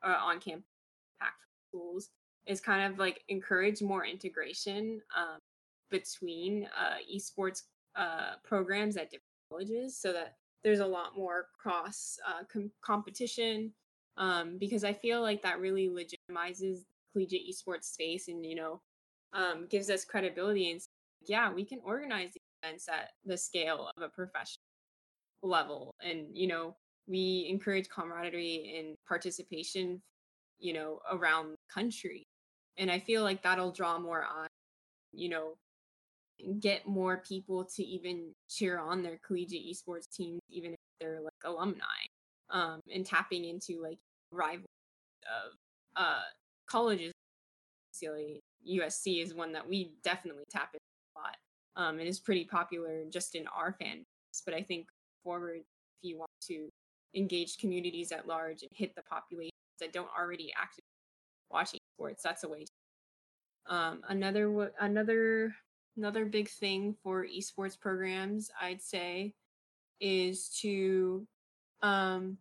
uh, 0.03 0.17
on 0.23 0.41
campus 0.41 0.65
impact 1.21 1.37
schools, 1.69 2.11
is 2.51 2.61
kind 2.61 2.93
of 2.93 2.99
like 2.99 3.23
encourage 3.29 3.81
more 3.81 4.05
integration 4.05 5.01
um, 5.17 5.39
between 5.91 6.69
uh, 6.79 6.97
esports 7.15 7.63
uh, 7.97 8.35
programs 8.45 8.97
at 8.97 9.11
different 9.11 9.23
colleges, 9.51 9.97
so 9.97 10.13
that 10.13 10.37
there's 10.65 10.81
a 10.81 10.87
lot 10.87 11.17
more 11.17 11.47
cross 11.59 12.19
uh, 12.27 12.43
com- 12.53 12.73
competition 12.83 13.73
um, 14.17 14.59
because 14.59 14.85
I 14.85 14.93
feel 14.93 15.23
like 15.23 15.43
that 15.43 15.61
really 15.61 15.89
legitimizes 15.89 16.85
collegiate 17.13 17.49
esports 17.49 17.85
space 17.85 18.29
and 18.29 18.45
you 18.45 18.57
know 18.57 18.81
um, 19.33 19.67
gives 19.71 19.91
us 19.91 20.05
credibility 20.05 20.71
and 20.71 20.81
yeah, 21.27 21.53
we 21.53 21.65
can 21.65 21.81
organize 21.85 22.33
events 22.63 22.89
at 22.89 23.11
the 23.25 23.37
scale 23.37 23.91
of 23.97 24.03
a 24.03 24.09
professional 24.09 24.65
level, 25.43 25.95
and 26.03 26.27
you 26.33 26.49
know 26.49 26.77
we 27.07 27.47
encourage 27.49 27.89
camaraderie 27.89 28.77
and 28.79 28.97
participation, 29.07 30.01
you 30.59 30.73
know, 30.73 31.01
around 31.11 31.53
the 31.53 31.57
country, 31.73 32.27
and 32.81 32.91
I 32.91 32.99
feel 32.99 33.23
like 33.23 33.43
that'll 33.43 33.71
draw 33.73 33.99
more 33.99 34.25
eyes, 34.25 34.49
you 35.13 35.29
know, 35.29 35.53
get 36.59 36.89
more 36.89 37.19
people 37.19 37.65
to 37.77 37.85
even 37.85 38.33
cheer 38.49 38.81
on 38.81 39.03
their 39.03 39.21
collegiate 39.25 39.63
esports 39.67 40.11
teams, 40.11 40.41
even 40.49 40.73
if 40.73 40.79
they're 40.99 41.21
like 41.21 41.35
alumni, 41.45 41.85
um, 42.49 42.81
and 42.93 43.05
tapping 43.05 43.45
into 43.45 43.83
like 43.83 43.99
rival 44.33 44.67
of 45.25 45.53
uh 45.97 46.23
colleges. 46.67 47.13
UCLA 47.95 48.39
USC 48.69 49.23
is 49.23 49.35
one 49.35 49.53
that 49.53 49.69
we 49.69 49.93
definitely 50.03 50.45
tap 50.51 50.71
into 50.73 50.81
a 51.17 51.21
lot 51.21 51.37
um 51.77 51.99
and 51.99 52.09
is 52.09 52.21
pretty 52.21 52.45
popular 52.45 53.05
just 53.11 53.35
in 53.35 53.47
our 53.49 53.73
fan 53.73 53.99
base 53.99 54.43
but 54.45 54.55
I 54.55 54.63
think 54.63 54.87
forward 55.25 55.59
if 55.59 55.65
you 56.03 56.19
want 56.19 56.31
to 56.49 56.69
engage 57.15 57.59
communities 57.59 58.13
at 58.13 58.27
large 58.27 58.63
and 58.63 58.71
hit 58.75 58.95
the 58.95 59.03
populations 59.03 59.51
that 59.81 59.93
don't 59.93 60.09
already 60.17 60.53
actively 60.57 60.85
watch 61.51 61.75
sports 62.01 62.23
that's 62.23 62.45
a 62.45 62.49
way 62.49 62.65
to 62.65 63.75
um 63.75 64.01
another 64.09 64.73
another 64.81 65.55
another 65.97 66.25
big 66.25 66.49
thing 66.49 66.95
for 67.03 67.27
esports 67.27 67.79
programs 67.79 68.51
I'd 68.61 68.81
say 68.81 69.35
is 70.01 70.49
to 70.63 71.27
um 71.83 72.39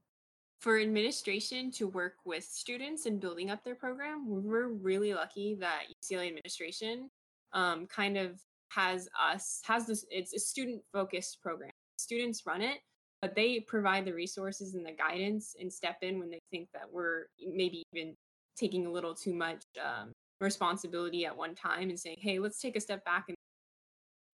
for 0.60 0.80
administration 0.80 1.72
to 1.72 1.88
work 1.88 2.16
with 2.26 2.44
students 2.44 3.06
in 3.06 3.18
building 3.18 3.50
up 3.50 3.64
their 3.64 3.76
program, 3.76 4.26
we're 4.28 4.68
really 4.68 5.14
lucky 5.14 5.56
that 5.56 5.84
UCLA 6.04 6.28
administration 6.28 7.10
um, 7.54 7.88
kind 7.88 8.18
of 8.18 8.42
has 8.70 9.08
us 9.20 9.62
has 9.66 9.88
this. 9.88 10.06
It's 10.12 10.34
a 10.34 10.40
student 10.40 10.82
focused 10.92 11.42
program. 11.42 11.72
Students 11.98 12.46
run 12.46 12.62
it, 12.62 12.80
but 13.22 13.36
they 13.36 13.62
provide 13.62 14.06
the 14.06 14.14
resources 14.14 14.76
and 14.76 14.86
the 14.86 14.92
guidance 14.92 15.56
and 15.60 15.72
step 15.72 15.98
in 16.02 16.20
when 16.20 16.30
they 16.30 16.42
think 16.52 16.68
that 16.74 16.92
we're 16.92 17.28
maybe 17.42 17.84
even 17.94 18.16
taking 18.60 18.86
a 18.86 18.92
little 18.92 19.14
too 19.16 19.34
much 19.34 19.64
um, 19.84 20.12
responsibility 20.42 21.26
at 21.26 21.36
one 21.36 21.56
time 21.56 21.90
and 21.90 22.00
saying, 22.00 22.18
"Hey, 22.20 22.40
let's 22.40 22.60
take 22.60 22.76
a 22.76 22.82
step 22.82 23.04
back 23.06 23.26
and 23.28 23.36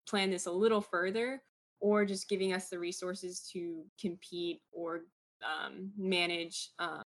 plan 0.07 0.29
this 0.29 0.45
a 0.45 0.51
little 0.51 0.81
further." 0.81 1.41
Or 1.79 2.05
just 2.05 2.29
giving 2.29 2.53
us 2.53 2.69
the 2.69 2.77
resources 2.77 3.49
to 3.53 3.83
compete 3.99 4.59
or 4.71 5.01
um, 5.43 5.91
manage 5.97 6.69
um, 6.77 7.01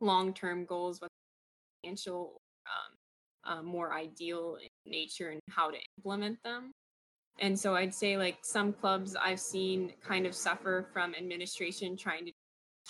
long-term 0.00 0.64
goals, 0.64 1.02
whether 1.02 1.10
financial, 1.82 2.40
um, 2.66 3.58
uh, 3.58 3.62
more 3.62 3.92
ideal 3.92 4.56
in 4.62 4.90
nature, 4.90 5.30
and 5.30 5.40
how 5.50 5.70
to 5.70 5.76
implement 5.98 6.42
them. 6.44 6.72
And 7.40 7.58
so 7.58 7.74
I'd 7.74 7.94
say 7.94 8.16
like 8.16 8.38
some 8.42 8.72
clubs 8.72 9.16
I've 9.16 9.40
seen 9.40 9.92
kind 10.02 10.26
of 10.26 10.34
suffer 10.34 10.86
from 10.92 11.14
administration 11.14 11.96
trying 11.96 12.26
to 12.26 12.32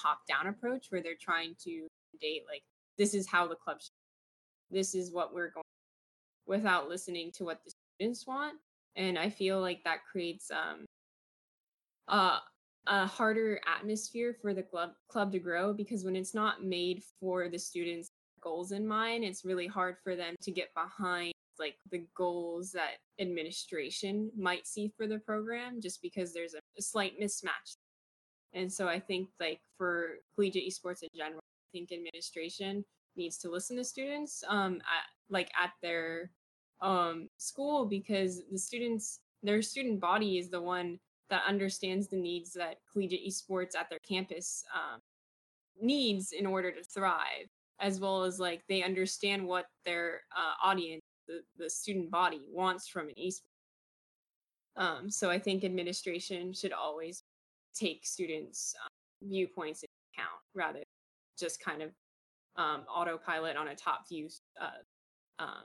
top-down 0.01 0.49
approach 0.49 0.87
where 0.91 1.03
they're 1.03 1.14
trying 1.20 1.55
to 1.64 1.89
date 2.20 2.43
like 2.49 2.62
this 2.99 3.14
is 3.14 3.26
how 3.26 3.47
the 3.47 3.57
club 3.57 3.80
should, 3.80 3.90
this 4.70 4.95
is 4.95 5.12
what 5.12 5.34
we're 5.34 5.51
going 5.51 5.62
without 6.47 6.88
listening 6.88 7.32
to 7.32 7.45
what 7.45 7.61
the 7.64 7.72
students 7.97 8.26
want. 8.26 8.55
And 8.97 9.18
I 9.18 9.30
feel 9.30 9.61
like 9.61 9.82
that 9.84 10.05
creates 10.11 10.51
um, 10.51 10.84
uh, 12.09 12.38
a 12.86 13.07
harder 13.07 13.61
atmosphere 13.66 14.36
for 14.40 14.53
the 14.53 14.62
club 14.62 14.90
club 15.09 15.32
to 15.32 15.38
grow 15.38 15.72
because 15.72 16.05
when 16.05 16.16
it's 16.16 16.34
not 16.34 16.62
made 16.62 17.03
for 17.18 17.49
the 17.49 17.59
students 17.59 18.09
goals 18.42 18.72
in 18.72 18.86
mind 18.86 19.24
it's 19.24 19.45
really 19.45 19.66
hard 19.66 19.97
for 20.05 20.14
them 20.14 20.34
to 20.42 20.51
get 20.51 20.68
behind 20.74 21.32
like 21.59 21.76
the 21.90 22.05
goals 22.14 22.72
that 22.72 22.97
administration 23.20 24.30
might 24.36 24.66
see 24.66 24.92
for 24.97 25.07
the 25.07 25.18
program 25.20 25.80
just 25.80 26.03
because 26.03 26.34
there's 26.34 26.53
a, 26.53 26.59
a 26.78 26.82
slight 26.82 27.18
mismatch 27.18 27.76
and 28.53 28.70
so 28.70 28.86
i 28.86 29.01
think 29.01 29.30
like 29.40 29.61
for 29.78 30.16
collegiate 30.34 30.68
esports 30.68 31.03
in 31.03 31.09
general 31.16 31.40
think 31.75 31.91
administration 31.93 32.85
needs 33.16 33.37
to 33.39 33.51
listen 33.51 33.77
to 33.77 33.85
students 33.85 34.43
um 34.49 34.77
at, 34.77 35.05
like 35.29 35.51
at 35.61 35.70
their 35.83 36.31
um 36.81 37.29
school 37.37 37.85
because 37.85 38.43
the 38.51 38.59
students 38.59 39.20
their 39.43 39.61
student 39.61 40.01
body 40.01 40.39
is 40.39 40.49
the 40.49 40.61
one 40.61 40.99
that 41.31 41.43
understands 41.47 42.09
the 42.09 42.16
needs 42.16 42.53
that 42.53 42.77
collegiate 42.91 43.27
esports 43.27 43.75
at 43.77 43.89
their 43.91 43.99
campus 44.09 44.64
um, 44.75 45.01
needs 45.81 46.33
in 46.33 46.47
order 46.47 46.70
to 46.70 46.83
thrive 46.83 47.49
as 47.81 47.99
well 48.01 48.22
as 48.22 48.39
like 48.39 48.62
they 48.68 48.83
understand 48.83 49.45
what 49.45 49.66
their 49.85 50.20
uh, 50.37 50.66
audience 50.66 51.03
the, 51.27 51.41
the 51.59 51.68
student 51.68 52.11
body 52.11 52.43
wants 52.51 52.89
from 52.89 53.09
an 53.09 53.14
esports 53.20 53.41
um, 54.77 55.11
so 55.11 55.31
i 55.31 55.39
think 55.39 55.64
administration 55.64 56.53
should 56.53 56.72
always 56.72 57.22
take 57.75 58.07
students 58.07 58.75
um, 58.83 59.29
viewpoints 59.29 59.83
into 59.83 59.93
account 60.14 60.41
rather 60.55 60.83
just 61.39 61.62
kind 61.62 61.82
of 61.82 61.91
um, 62.57 62.82
autopilot 62.93 63.57
on 63.57 63.68
a 63.68 63.74
top 63.74 64.09
view 64.09 64.28
uh, 64.61 65.43
uh, 65.43 65.62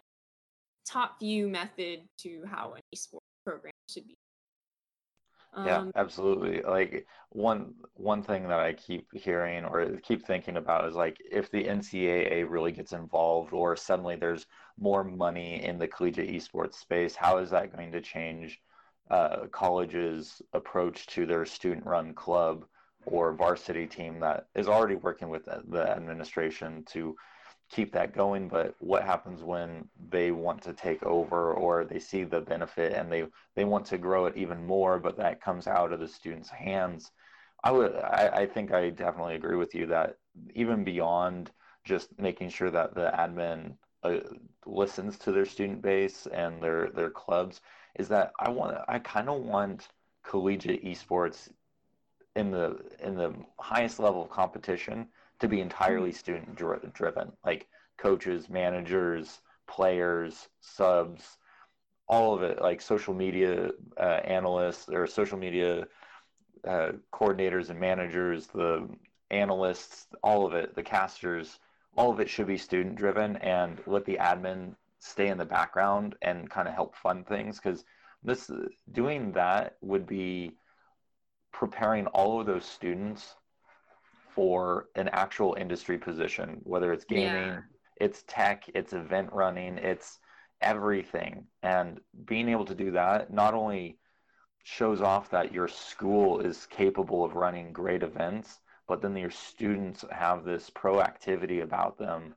top 0.87 1.19
view 1.19 1.47
method 1.47 1.99
to 2.17 2.43
how 2.45 2.73
an 2.73 2.81
esports 2.95 3.19
program 3.45 3.73
should 3.89 4.07
be 4.07 4.17
um, 5.53 5.65
yeah, 5.65 5.85
absolutely. 5.95 6.61
Like 6.61 7.07
one 7.29 7.73
one 7.95 8.21
thing 8.21 8.43
that 8.43 8.59
I 8.59 8.73
keep 8.73 9.07
hearing 9.13 9.65
or 9.65 9.97
keep 10.03 10.25
thinking 10.25 10.57
about 10.57 10.87
is 10.87 10.95
like 10.95 11.17
if 11.31 11.49
the 11.49 11.63
NCAA 11.63 12.47
really 12.47 12.71
gets 12.71 12.93
involved 12.93 13.51
or 13.51 13.75
suddenly 13.75 14.15
there's 14.15 14.45
more 14.77 15.03
money 15.03 15.63
in 15.63 15.79
the 15.79 15.87
collegiate 15.87 16.29
esports 16.29 16.75
space, 16.75 17.15
how 17.15 17.39
is 17.39 17.49
that 17.49 17.75
going 17.75 17.91
to 17.93 18.01
change 18.01 18.59
uh, 19.09 19.47
colleges' 19.51 20.39
approach 20.53 21.07
to 21.07 21.25
their 21.25 21.45
student-run 21.45 22.13
club 22.13 22.65
or 23.11 23.33
varsity 23.33 23.85
team 23.85 24.19
that 24.19 24.47
is 24.55 24.67
already 24.67 24.95
working 24.95 25.29
with 25.29 25.45
the 25.45 25.89
administration 25.89 26.83
to 26.85 27.15
keep 27.69 27.91
that 27.91 28.15
going 28.15 28.47
but 28.47 28.73
what 28.79 29.03
happens 29.03 29.43
when 29.43 29.87
they 30.09 30.31
want 30.31 30.61
to 30.61 30.73
take 30.73 31.03
over 31.03 31.53
or 31.53 31.85
they 31.85 31.99
see 31.99 32.23
the 32.23 32.41
benefit 32.41 32.93
and 32.93 33.11
they 33.11 33.25
they 33.55 33.63
want 33.63 33.85
to 33.85 33.97
grow 33.97 34.25
it 34.25 34.35
even 34.35 34.65
more 34.65 34.97
but 34.99 35.17
that 35.17 35.41
comes 35.41 35.67
out 35.67 35.93
of 35.93 35.99
the 35.99 36.07
students 36.07 36.49
hands? 36.49 37.11
I 37.63 37.71
would 37.71 37.95
i, 37.95 38.29
I 38.33 38.45
think 38.47 38.71
i 38.71 38.89
definitely 38.89 39.35
agree 39.35 39.57
with 39.57 39.75
you 39.75 39.85
that 39.87 40.15
even 40.55 40.83
beyond 40.83 41.51
just 41.83 42.09
making 42.17 42.49
sure 42.49 42.71
that 42.71 42.95
the 42.95 43.11
admin 43.13 43.75
uh, 44.03 44.19
listens 44.65 45.17
to 45.19 45.31
their 45.31 45.45
student 45.45 45.81
base 45.81 46.27
and 46.27 46.61
their 46.63 46.89
their 46.89 47.09
clubs 47.09 47.61
is 47.99 48.07
that 48.07 48.31
i 48.39 48.49
want 48.49 48.77
i 48.87 48.97
kind 48.99 49.29
of 49.29 49.41
want 49.41 49.89
collegiate 50.23 50.83
esports 50.85 51.49
in 52.35 52.51
the 52.51 52.79
in 52.99 53.15
the 53.15 53.33
highest 53.59 53.99
level 53.99 54.23
of 54.23 54.29
competition 54.29 55.07
to 55.39 55.47
be 55.47 55.61
entirely 55.61 56.11
student 56.11 56.55
driven. 56.55 57.31
Like 57.45 57.67
coaches 57.97 58.49
managers 58.49 59.41
players 59.67 60.49
subs 60.61 61.37
all 62.07 62.33
of 62.33 62.43
it. 62.43 62.61
Like 62.61 62.81
social 62.81 63.13
media 63.13 63.71
uh, 63.97 64.19
analysts 64.23 64.89
or 64.89 65.07
social 65.07 65.37
media 65.37 65.87
uh, 66.67 66.91
coordinators 67.13 67.69
and 67.69 67.79
managers 67.79 68.47
the 68.47 68.87
analysts 69.31 70.07
all 70.23 70.45
of 70.45 70.53
it 70.55 70.75
the 70.75 70.83
casters 70.83 71.59
all 71.95 72.11
of 72.11 72.19
it 72.19 72.29
should 72.29 72.47
be 72.47 72.57
student 72.57 72.95
driven 72.95 73.35
and 73.37 73.79
let 73.85 74.05
the 74.05 74.17
admin 74.19 74.75
stay 74.99 75.27
in 75.27 75.37
the 75.37 75.45
background 75.45 76.15
and 76.21 76.49
kind 76.49 76.67
of 76.67 76.73
help 76.73 76.95
fund 76.95 77.27
things. 77.27 77.59
Because 77.59 77.83
this 78.23 78.51
doing 78.91 79.31
that 79.33 79.77
would 79.81 80.05
be 80.05 80.51
preparing 81.59 82.07
all 82.07 82.39
of 82.39 82.47
those 82.47 82.63
students 82.63 83.35
for 84.33 84.85
an 84.95 85.09
actual 85.09 85.55
industry 85.59 85.97
position, 85.97 86.61
whether 86.63 86.93
it's 86.93 87.03
gaming, 87.03 87.49
yeah. 87.49 87.59
it's 87.97 88.23
tech, 88.29 88.63
it's 88.73 88.93
event 88.93 89.29
running, 89.33 89.77
it's 89.77 90.19
everything. 90.61 91.43
And 91.61 91.99
being 92.23 92.47
able 92.47 92.63
to 92.63 92.73
do 92.73 92.91
that 92.91 93.33
not 93.33 93.53
only 93.53 93.97
shows 94.63 95.01
off 95.01 95.31
that 95.31 95.51
your 95.51 95.67
school 95.67 96.39
is 96.39 96.65
capable 96.67 97.25
of 97.25 97.35
running 97.35 97.73
great 97.73 98.03
events, 98.03 98.59
but 98.87 99.01
then 99.01 99.17
your 99.17 99.29
students 99.29 100.05
have 100.11 100.45
this 100.45 100.69
proactivity 100.69 101.61
about 101.61 101.97
them 101.97 102.35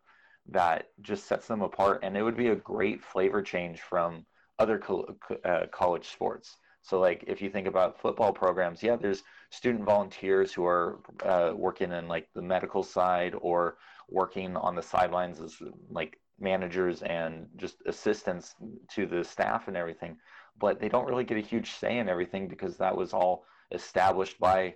that 0.48 0.86
just 1.00 1.28
sets 1.28 1.46
them 1.46 1.62
apart. 1.62 2.00
And 2.02 2.16
it 2.16 2.24
would 2.24 2.36
be 2.36 2.48
a 2.48 2.56
great 2.56 3.00
flavor 3.04 3.40
change 3.40 3.82
from 3.82 4.26
other 4.58 4.80
co- 4.80 5.14
uh, 5.44 5.66
college 5.70 6.08
sports. 6.08 6.56
So, 6.82 6.98
like, 6.98 7.24
if 7.26 7.40
you 7.40 7.48
think 7.48 7.66
about 7.66 8.00
football 8.00 8.32
programs, 8.32 8.82
yeah, 8.82 8.96
there's 8.96 9.22
student 9.50 9.84
volunteers 9.84 10.52
who 10.52 10.64
are 10.66 11.00
uh, 11.24 11.52
working 11.54 11.92
in 11.92 12.08
like 12.08 12.28
the 12.34 12.42
medical 12.42 12.82
side 12.82 13.34
or 13.40 13.76
working 14.08 14.56
on 14.56 14.74
the 14.74 14.82
sidelines 14.82 15.40
as 15.40 15.56
like 15.90 16.18
managers 16.40 17.02
and 17.02 17.46
just 17.56 17.76
assistants 17.86 18.54
to 18.90 19.06
the 19.06 19.22
staff 19.22 19.68
and 19.68 19.76
everything. 19.76 20.16
But 20.58 20.80
they 20.80 20.88
don't 20.88 21.06
really 21.06 21.24
get 21.24 21.38
a 21.38 21.40
huge 21.40 21.70
say 21.70 21.98
in 21.98 22.08
everything 22.08 22.48
because 22.48 22.76
that 22.78 22.96
was 22.96 23.12
all 23.12 23.44
established 23.70 24.38
by 24.38 24.74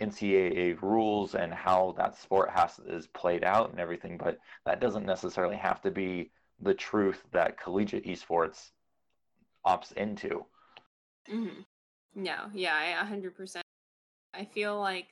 NCAA 0.00 0.80
rules 0.82 1.34
and 1.34 1.54
how 1.54 1.94
that 1.96 2.18
sport 2.18 2.50
has 2.50 2.80
is 2.86 3.06
played 3.06 3.44
out 3.44 3.70
and 3.70 3.78
everything. 3.78 4.18
But 4.18 4.38
that 4.66 4.80
doesn't 4.80 5.06
necessarily 5.06 5.56
have 5.56 5.80
to 5.82 5.90
be 5.90 6.32
the 6.60 6.74
truth 6.74 7.22
that 7.32 7.60
collegiate 7.60 8.06
esports 8.06 8.70
opts 9.66 9.92
into. 9.92 10.44
Mm-hmm. 11.30 11.60
No, 12.22 12.36
yeah, 12.54 12.74
I 12.76 13.02
100%. 13.02 13.62
I 14.34 14.44
feel 14.44 14.78
like 14.80 15.08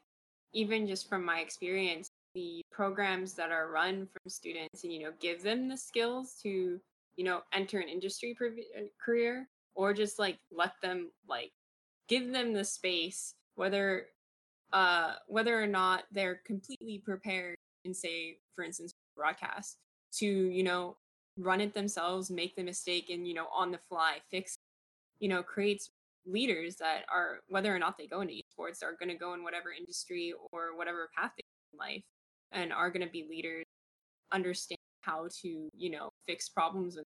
even 0.52 0.86
just 0.86 1.08
from 1.08 1.24
my 1.24 1.40
experience, 1.40 2.08
the 2.34 2.62
programs 2.72 3.34
that 3.34 3.50
are 3.52 3.70
run 3.70 4.06
from 4.06 4.30
students 4.30 4.84
and, 4.84 4.92
you 4.92 5.00
know, 5.04 5.12
give 5.20 5.42
them 5.42 5.68
the 5.68 5.76
skills 5.76 6.36
to, 6.42 6.80
you 7.16 7.24
know, 7.24 7.42
enter 7.52 7.78
an 7.80 7.88
industry 7.88 8.36
uh, 8.40 8.82
career 9.04 9.48
or 9.74 9.92
just 9.94 10.18
like 10.18 10.38
let 10.52 10.72
them 10.82 11.10
like 11.28 11.52
give 12.08 12.32
them 12.32 12.52
the 12.52 12.64
space, 12.64 13.34
whether, 13.56 14.06
uh, 14.72 15.14
whether 15.28 15.60
or 15.62 15.66
not 15.66 16.04
they're 16.12 16.40
completely 16.46 16.98
prepared 17.04 17.56
and 17.84 17.96
say, 17.96 18.38
for 18.54 18.64
instance, 18.64 18.92
broadcast 19.16 19.78
to, 20.14 20.26
you 20.26 20.62
know, 20.62 20.96
run 21.38 21.60
it 21.60 21.74
themselves, 21.74 22.30
make 22.30 22.56
the 22.56 22.62
mistake 22.62 23.10
and, 23.10 23.26
you 23.26 23.34
know, 23.34 23.46
on 23.54 23.70
the 23.70 23.80
fly 23.88 24.18
fix, 24.30 24.56
you 25.20 25.28
know, 25.28 25.42
creates 25.42 25.90
leaders 26.27 26.77
that 26.77 27.03
are 27.12 27.41
whether 27.49 27.75
or 27.75 27.79
not 27.79 27.97
they 27.99 28.07
go 28.07 28.20
into 28.20 28.35
esports 28.35 28.83
are 28.83 28.97
going 28.99 29.09
to 29.09 29.18
go 29.18 29.35
in 29.35 29.43
whatever 29.43 29.73
industry 29.77 30.33
or 30.53 30.77
whatever 30.77 31.09
path 31.16 31.33
they 31.37 31.45
in 31.73 31.79
life 31.79 32.05
and 32.53 32.73
are 32.73 32.91
going 32.91 33.05
to 33.05 33.12
be 33.12 33.27
leaders 33.29 33.64
understand 34.33 34.79
how 35.01 35.29
to 35.43 35.68
you 35.77 35.91
know 35.91 36.11
fix 36.27 36.49
problems 36.49 36.97
with 36.97 37.05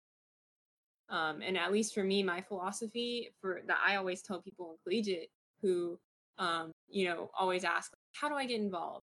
um, 1.09 1.41
and 1.45 1.57
at 1.57 1.71
least 1.71 1.93
for 1.93 2.03
me 2.03 2.23
my 2.23 2.41
philosophy 2.41 3.29
for 3.39 3.61
that 3.67 3.77
i 3.85 3.95
always 3.95 4.21
tell 4.21 4.41
people 4.41 4.71
in 4.71 4.77
collegiate 4.83 5.29
who 5.61 5.97
um, 6.37 6.71
you 6.89 7.05
know 7.05 7.29
always 7.37 7.63
ask 7.63 7.91
how 8.13 8.29
do 8.29 8.35
i 8.35 8.45
get 8.45 8.61
involved? 8.61 9.03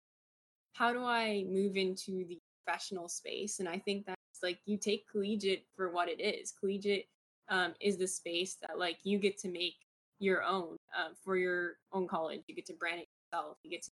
How 0.73 0.93
do 0.93 1.05
i 1.05 1.45
move 1.49 1.77
into 1.77 2.25
the 2.27 2.39
professional 2.65 3.09
space? 3.09 3.59
And 3.59 3.69
i 3.69 3.79
think 3.79 4.07
that's 4.07 4.19
like 4.43 4.59
you 4.67 4.77
take 4.79 5.09
collegiate 5.11 5.67
for 5.77 5.91
what 5.91 6.09
it 6.09 6.21
is. 6.21 6.53
Collegiate 6.53 7.07
um, 7.49 7.75
is 7.81 7.97
the 7.97 8.07
space 8.07 8.57
that 8.63 8.79
like 8.79 8.99
you 9.03 9.19
get 9.19 9.39
to 9.39 9.49
make 9.49 9.75
your 10.19 10.43
own 10.43 10.77
uh, 10.97 11.11
for 11.25 11.37
your 11.37 11.75
own 11.93 12.07
college. 12.09 12.41
You 12.47 12.55
get 12.55 12.67
to 12.67 12.75
brand 12.75 13.01
it 13.01 13.09
yourself. 13.33 13.59
You 13.63 13.71
get 13.71 13.83
to 13.83 13.91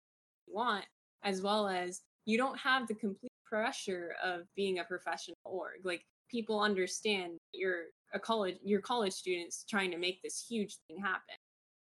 you 0.47 0.55
want, 0.55 0.85
as 1.23 1.41
well 1.41 1.67
as 1.67 2.01
you 2.25 2.37
don't 2.37 2.57
have 2.57 2.87
the 2.87 2.95
complete 2.95 3.31
pressure 3.45 4.15
of 4.23 4.41
being 4.55 4.79
a 4.79 4.83
professional 4.83 5.37
org. 5.43 5.81
Like 5.83 6.03
people 6.29 6.59
understand 6.59 7.37
you're 7.53 7.85
a 8.13 8.19
college, 8.19 8.57
your 8.63 8.81
college 8.81 9.13
students 9.13 9.65
trying 9.69 9.91
to 9.91 9.97
make 9.97 10.21
this 10.21 10.45
huge 10.47 10.77
thing 10.87 10.97
happen. 11.01 11.35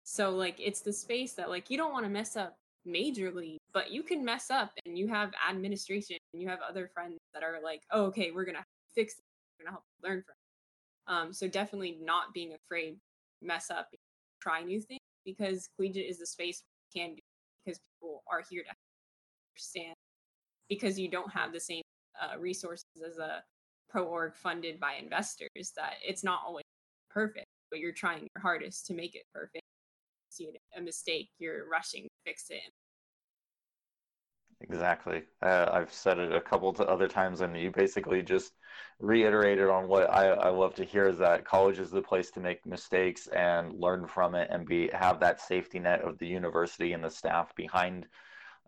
So 0.03 0.31
like 0.31 0.55
it's 0.59 0.81
the 0.81 0.93
space 0.93 1.33
that 1.33 1.49
like 1.49 1.69
you 1.69 1.77
don't 1.77 1.91
want 1.91 2.05
to 2.05 2.09
mess 2.09 2.35
up 2.35 2.55
majorly, 2.87 3.57
but 3.73 3.91
you 3.91 4.03
can 4.03 4.25
mess 4.25 4.49
up 4.49 4.71
and 4.85 4.97
you 4.97 5.07
have 5.07 5.31
administration 5.49 6.17
and 6.33 6.41
you 6.41 6.49
have 6.49 6.59
other 6.67 6.89
friends 6.93 7.17
that 7.33 7.43
are 7.43 7.59
like, 7.63 7.81
oh, 7.91 8.05
okay, 8.05 8.31
we're 8.31 8.45
gonna 8.45 8.65
fix 8.95 9.13
it. 9.13 9.23
We're 9.59 9.65
gonna 9.65 9.75
help 9.75 9.83
learn 10.03 10.23
from. 10.23 10.33
It. 10.33 11.11
Um, 11.11 11.33
so 11.33 11.47
definitely 11.47 11.97
not 12.01 12.33
being 12.33 12.53
afraid 12.53 12.97
mess 13.41 13.69
up 13.69 13.89
try 14.41 14.63
new 14.63 14.81
things 14.81 14.99
because 15.25 15.67
collegiate 15.77 16.09
is 16.09 16.19
the 16.19 16.25
space 16.25 16.61
you 16.93 17.01
can 17.01 17.15
do 17.15 17.21
because 17.63 17.79
people 17.95 18.23
are 18.31 18.43
here 18.49 18.63
to 18.63 18.69
understand 19.53 19.95
because 20.69 20.99
you 20.99 21.09
don't 21.09 21.31
have 21.31 21.53
the 21.53 21.59
same 21.59 21.83
uh, 22.21 22.37
resources 22.39 22.85
as 23.05 23.17
a 23.17 23.43
pro 23.89 24.03
org 24.03 24.35
funded 24.35 24.79
by 24.79 24.93
investors 24.93 25.73
that 25.75 25.93
it's 26.03 26.23
not 26.23 26.39
always 26.45 26.63
perfect 27.09 27.45
but 27.71 27.79
you're 27.79 27.93
trying 27.93 28.19
your 28.19 28.41
hardest 28.41 28.85
to 28.85 28.93
make 28.93 29.15
it 29.15 29.23
perfect. 29.33 29.63
You 29.63 30.29
see 30.29 30.49
a 30.77 30.81
mistake 30.81 31.29
you're 31.39 31.67
rushing 31.69 32.03
to 32.03 32.09
fix 32.25 32.45
it 32.49 32.61
Exactly. 34.61 35.23
Uh, 35.41 35.67
I've 35.71 35.91
said 35.91 36.19
it 36.19 36.31
a 36.33 36.39
couple 36.39 36.71
to 36.73 36.85
other 36.87 37.07
times, 37.07 37.41
and 37.41 37.57
you 37.57 37.71
basically 37.71 38.21
just 38.21 38.53
reiterated 38.99 39.69
on 39.69 39.87
what 39.87 40.09
I, 40.09 40.27
I 40.29 40.49
love 40.49 40.75
to 40.75 40.85
hear 40.85 41.07
is 41.07 41.17
that 41.17 41.45
college 41.45 41.79
is 41.79 41.89
the 41.89 42.01
place 42.01 42.29
to 42.31 42.39
make 42.39 42.65
mistakes 42.65 43.27
and 43.27 43.73
learn 43.79 44.05
from 44.07 44.35
it, 44.35 44.49
and 44.51 44.65
be 44.67 44.89
have 44.93 45.19
that 45.19 45.41
safety 45.41 45.79
net 45.79 46.01
of 46.01 46.17
the 46.19 46.27
university 46.27 46.93
and 46.93 47.03
the 47.03 47.09
staff 47.09 47.53
behind 47.55 48.07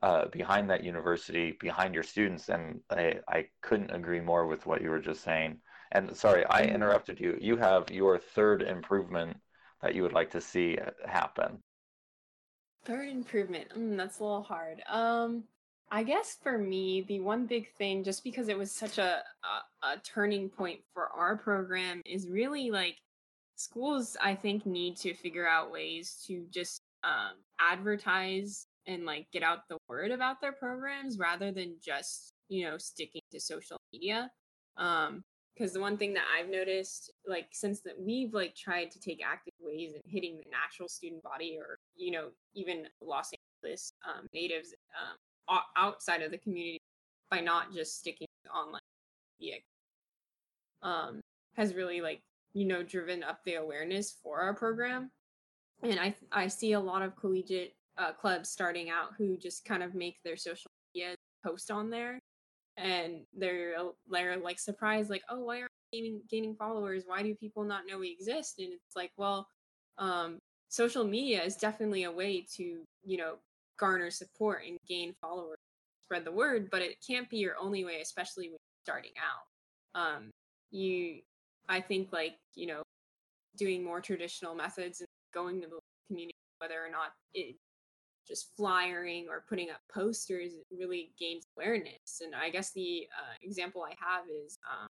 uh, 0.03 0.27
behind 0.29 0.69
that 0.69 0.83
university, 0.83 1.53
behind 1.59 1.93
your 1.93 2.03
students, 2.03 2.49
and 2.49 2.81
I, 2.89 3.19
I 3.27 3.47
couldn't 3.61 3.91
agree 3.91 4.21
more 4.21 4.47
with 4.47 4.65
what 4.65 4.81
you 4.81 4.89
were 4.91 4.99
just 4.99 5.23
saying. 5.23 5.61
And 5.91 6.15
sorry, 6.17 6.45
I 6.45 6.65
Mm-hmm. 6.65 6.75
interrupted 6.75 7.19
you. 7.19 7.37
You 7.41 7.57
have 7.57 7.91
your 7.91 8.19
third 8.19 8.63
improvement 8.63 9.37
that 9.81 9.95
you 9.95 10.03
would 10.03 10.13
like 10.13 10.31
to 10.31 10.41
see 10.41 10.77
happen. 11.05 11.63
Third 12.85 13.09
improvement. 13.09 13.69
Mm, 13.75 13.97
that's 13.97 14.19
a 14.19 14.23
little 14.23 14.43
hard. 14.43 14.83
Um, 14.87 15.45
I 15.93 16.01
guess 16.01 16.39
for 16.41 16.57
me, 16.57 17.01
the 17.07 17.19
one 17.19 17.45
big 17.45 17.71
thing, 17.77 18.03
just 18.03 18.23
because 18.23 18.47
it 18.49 18.57
was 18.57 18.71
such 18.71 18.97
a, 18.97 19.21
a 19.43 19.87
a 19.87 19.97
turning 19.99 20.49
point 20.49 20.79
for 20.91 21.09
our 21.09 21.37
program, 21.37 22.01
is 22.03 22.27
really 22.27 22.71
like 22.71 22.97
schools. 23.57 24.17
I 24.19 24.33
think 24.33 24.65
need 24.65 24.97
to 24.97 25.13
figure 25.13 25.47
out 25.47 25.71
ways 25.71 26.23
to 26.25 26.47
just 26.49 26.81
um, 27.03 27.35
advertise 27.59 28.65
and 28.87 29.05
like 29.05 29.27
get 29.31 29.43
out 29.43 29.67
the 29.69 29.77
word 29.87 30.09
about 30.09 30.41
their 30.41 30.51
programs 30.51 31.19
rather 31.19 31.51
than 31.51 31.75
just 31.79 32.33
you 32.49 32.65
know 32.65 32.79
sticking 32.79 33.21
to 33.31 33.39
social 33.39 33.77
media. 33.93 34.31
Um, 34.77 35.23
because 35.53 35.73
the 35.73 35.79
one 35.79 35.97
thing 35.97 36.15
that 36.15 36.23
I've 36.35 36.49
noticed, 36.49 37.11
like 37.27 37.49
since 37.51 37.81
that 37.81 38.01
we've 38.01 38.33
like 38.33 38.55
tried 38.55 38.89
to 38.89 38.99
take 38.99 39.21
active 39.23 39.53
ways 39.61 39.93
in 39.93 40.01
hitting 40.11 40.37
the 40.37 40.49
natural 40.49 40.89
student 40.89 41.21
body, 41.21 41.55
or 41.59 41.77
you 41.95 42.09
know 42.09 42.29
even 42.55 42.87
Los 42.99 43.29
Angeles 43.61 43.93
um, 44.07 44.25
natives 44.33 44.73
um, 44.99 45.17
outside 45.77 46.21
of 46.21 46.31
the 46.31 46.37
community, 46.37 46.79
by 47.29 47.39
not 47.39 47.73
just 47.73 47.97
sticking 47.99 48.27
online 48.53 48.81
um, 50.83 51.21
has 51.55 51.73
really 51.73 52.01
like 52.01 52.21
you 52.53 52.65
know 52.65 52.83
driven 52.83 53.23
up 53.23 53.39
the 53.45 53.55
awareness 53.55 54.15
for 54.21 54.41
our 54.41 54.53
program. 54.53 55.09
And 55.81 55.99
I 55.99 56.15
I 56.31 56.47
see 56.47 56.73
a 56.73 56.79
lot 56.79 57.01
of 57.01 57.15
collegiate 57.15 57.73
uh, 57.97 58.11
clubs 58.11 58.49
starting 58.49 58.89
out 58.89 59.11
who 59.17 59.37
just 59.37 59.65
kind 59.65 59.83
of 59.83 59.95
make 59.95 60.17
their 60.23 60.37
social 60.37 60.69
media 60.93 61.15
post 61.43 61.71
on 61.71 61.89
there. 61.89 62.19
And 62.77 63.21
they're 63.35 63.75
uh, 63.79 63.89
they're 64.09 64.37
like 64.37 64.59
surprised 64.59 65.09
like 65.09 65.23
oh 65.29 65.43
why 65.43 65.61
we 65.61 65.67
gaining, 65.91 66.21
gaining 66.29 66.55
followers? 66.55 67.03
Why 67.05 67.23
do 67.23 67.35
people 67.35 67.63
not 67.63 67.83
know 67.87 67.99
we 67.99 68.11
exist? 68.11 68.59
And 68.59 68.73
it's 68.73 68.95
like 68.95 69.11
well 69.17 69.47
um 69.97 70.39
social 70.69 71.03
media 71.03 71.43
is 71.43 71.55
definitely 71.55 72.03
a 72.03 72.11
way 72.11 72.45
to 72.55 72.83
you 73.05 73.17
know 73.17 73.35
garner 73.78 74.09
support 74.09 74.61
and 74.67 74.78
gain 74.88 75.13
followers 75.21 75.57
spread 76.03 76.26
the 76.26 76.32
word 76.32 76.69
but 76.71 76.82
it 76.82 76.97
can't 77.05 77.30
be 77.30 77.38
your 77.38 77.55
only 77.59 77.84
way 77.84 78.01
especially 78.01 78.45
when 78.45 78.51
you're 78.51 78.86
starting 78.86 79.11
out 79.17 79.99
um 79.99 80.30
you 80.71 81.19
i 81.69 81.80
think 81.80 82.11
like 82.11 82.36
you 82.55 82.67
know 82.67 82.82
doing 83.57 83.84
more 83.84 84.01
traditional 84.01 84.55
methods 84.55 84.99
and 84.99 85.07
going 85.34 85.61
to 85.61 85.67
the 85.67 85.80
community 86.07 86.36
whether 86.59 86.76
or 86.76 86.89
not 86.89 87.11
it 87.34 87.55
just 88.28 88.55
flyering 88.55 89.28
or 89.30 89.43
putting 89.49 89.69
up 89.69 89.82
posters 89.93 90.53
really 90.71 91.11
gains 91.19 91.43
awareness. 91.57 92.21
And 92.24 92.34
I 92.34 92.49
guess 92.49 92.71
the 92.71 93.07
uh, 93.19 93.34
example 93.41 93.84
I 93.84 93.95
have 93.99 94.24
is 94.45 94.57
um, 94.71 94.88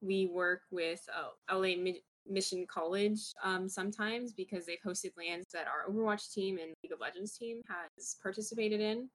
we 0.00 0.30
work 0.32 0.62
with 0.70 1.00
uh, 1.14 1.54
LA 1.54 1.76
Mi- 1.76 2.02
Mission 2.28 2.66
College 2.68 3.20
um, 3.42 3.68
sometimes 3.68 4.32
because 4.32 4.66
they've 4.66 4.78
hosted 4.84 5.12
LANs 5.16 5.46
that 5.52 5.66
our 5.66 5.92
Overwatch 5.92 6.32
team 6.32 6.58
and 6.58 6.72
League 6.82 6.92
of 6.92 7.00
Legends 7.00 7.36
team 7.36 7.60
has 7.68 8.16
participated 8.22 8.80
in. 8.80 9.08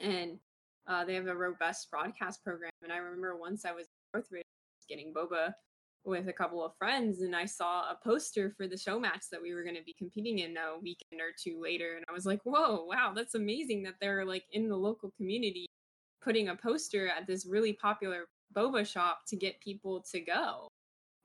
And 0.00 0.38
uh, 0.86 1.04
they 1.04 1.14
have 1.14 1.28
a 1.28 1.36
robust 1.36 1.90
broadcast 1.90 2.44
program. 2.44 2.72
And 2.82 2.92
I 2.92 2.98
remember 2.98 3.36
once 3.36 3.64
I 3.64 3.72
was 3.72 3.86
fourth 4.12 4.28
getting 4.88 5.12
boba 5.14 5.52
with 6.04 6.28
a 6.28 6.32
couple 6.32 6.62
of 6.62 6.76
friends 6.76 7.22
and 7.22 7.34
I 7.34 7.46
saw 7.46 7.90
a 7.90 7.98
poster 8.02 8.52
for 8.56 8.66
the 8.66 8.76
show 8.76 9.00
match 9.00 9.24
that 9.32 9.40
we 9.40 9.54
were 9.54 9.62
going 9.62 9.76
to 9.76 9.82
be 9.82 9.94
competing 9.96 10.40
in 10.40 10.56
a 10.56 10.78
weekend 10.78 11.20
or 11.20 11.32
two 11.42 11.60
later 11.60 11.96
and 11.96 12.04
I 12.08 12.12
was 12.12 12.26
like, 12.26 12.40
"Whoa, 12.44 12.84
wow, 12.84 13.12
that's 13.14 13.34
amazing 13.34 13.82
that 13.84 13.94
they're 14.00 14.24
like 14.24 14.44
in 14.52 14.68
the 14.68 14.76
local 14.76 15.10
community 15.16 15.66
putting 16.22 16.48
a 16.48 16.56
poster 16.56 17.08
at 17.08 17.26
this 17.26 17.46
really 17.46 17.72
popular 17.72 18.26
boba 18.54 18.86
shop 18.86 19.20
to 19.28 19.36
get 19.36 19.60
people 19.60 20.04
to 20.12 20.20
go." 20.20 20.68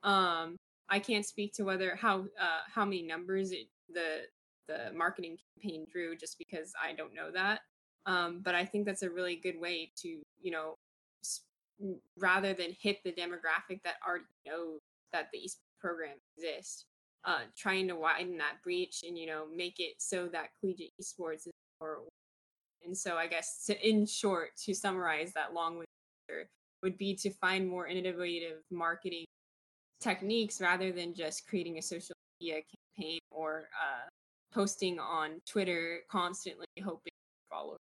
Um 0.03 0.55
I 0.90 1.00
can't 1.00 1.26
speak 1.26 1.54
to 1.54 1.64
whether 1.64 1.96
how 1.96 2.26
uh 2.40 2.62
how 2.74 2.86
many 2.86 3.04
numbers 3.04 3.52
it, 3.52 3.68
the 3.94 4.22
the 4.68 4.92
marketing 4.96 5.38
campaign 5.62 5.86
drew 5.92 6.16
just 6.16 6.38
because 6.38 6.74
I 6.82 6.94
don't 6.94 7.14
know 7.16 7.32
that. 7.32 7.62
Um 8.06 8.42
but 8.44 8.56
I 8.56 8.66
think 8.66 8.86
that's 8.86 9.04
a 9.04 9.10
really 9.10 9.36
good 9.36 9.60
way 9.60 9.92
to, 9.98 10.08
you 10.42 10.52
know, 10.52 10.76
s- 11.24 11.42
m- 11.82 12.00
rather 12.18 12.54
than 12.54 12.76
hit 12.82 13.04
the 13.04 13.12
demographic 13.12 13.82
that 13.84 13.96
already 14.08 14.26
knows 14.46 14.80
that 15.14 15.30
the 15.34 15.40
esports 15.40 15.58
program 15.82 16.18
exists, 16.38 16.86
uh, 17.26 17.42
trying 17.58 17.88
to 17.88 17.96
widen 17.96 18.38
that 18.38 18.58
breach 18.64 19.04
and 19.08 19.18
you 19.18 19.26
know 19.28 19.46
make 19.56 19.80
it 19.80 19.96
so 20.00 20.28
that 20.28 20.50
collegiate 20.60 20.94
esports 21.02 21.48
is 21.48 21.52
more. 21.82 22.00
And 22.86 22.98
so 22.98 23.18
I 23.18 23.28
guess 23.28 23.66
to, 23.66 23.88
in 23.88 24.06
short, 24.06 24.52
to 24.66 24.74
summarize 24.74 25.34
that 25.34 25.54
long 25.54 25.84
answer 26.30 26.50
would 26.84 26.98
be 26.98 27.16
to 27.16 27.30
find 27.32 27.68
more 27.68 27.88
innovative 27.88 28.64
marketing 28.72 29.26
techniques 30.00 30.62
rather 30.62 30.91
than 30.91 31.14
just 31.14 31.47
creating 31.47 31.78
a 31.78 31.82
social 31.82 32.16
media 32.39 32.62
campaign 32.97 33.20
or 33.32 33.70
uh, 33.74 34.08
posting 34.54 35.00
on 35.00 35.41
Twitter 35.45 36.00
constantly 36.10 36.66
hoping 36.84 37.12
followers. 37.50 37.80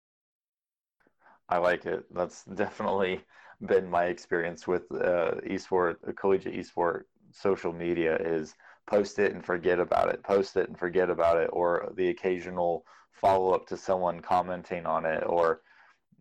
I 1.49 1.59
like 1.59 1.87
it. 1.87 2.05
That's 2.14 2.45
definitely 2.45 3.21
been 3.66 3.89
my 3.89 4.05
experience 4.05 4.66
with 4.66 4.83
uh, 4.93 5.33
esport, 5.47 5.97
uh, 6.07 6.12
collegiate 6.12 6.55
esport 6.55 7.03
social 7.33 7.73
media 7.73 8.16
is 8.16 8.55
post 8.89 9.19
it 9.19 9.35
and 9.35 9.45
forget 9.45 9.81
about 9.81 10.09
it, 10.09 10.23
post 10.23 10.57
it 10.57 10.69
and 10.69 10.79
forget 10.79 11.11
about 11.11 11.37
it, 11.37 11.51
or 11.53 11.93
the 11.97 12.09
occasional 12.09 12.85
follow 13.12 13.53
up 13.53 13.66
to 13.66 13.77
someone 13.77 14.21
commenting 14.21 14.87
on 14.87 15.05
it, 15.05 15.23
or 15.27 15.62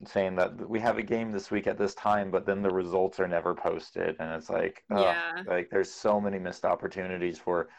saying 0.05 0.35
that 0.35 0.69
we 0.69 0.79
have 0.79 0.97
a 0.97 1.03
game 1.03 1.31
this 1.31 1.49
week 1.51 1.67
at 1.67 1.77
this 1.77 1.95
time, 1.95 2.31
but 2.31 2.45
then 2.45 2.61
the 2.61 2.71
results 2.73 3.19
are 3.19 3.27
never 3.27 3.55
posted, 3.55 4.15
and 4.19 4.33
it's 4.33 4.49
like, 4.49 4.83
ugh, 4.91 4.99
Yeah. 5.03 5.43
like 5.45 5.69
there's 5.69 5.91
so 5.91 6.19
many 6.21 6.39
missed 6.39 6.65
opportunities 6.65 7.39
for 7.39 7.69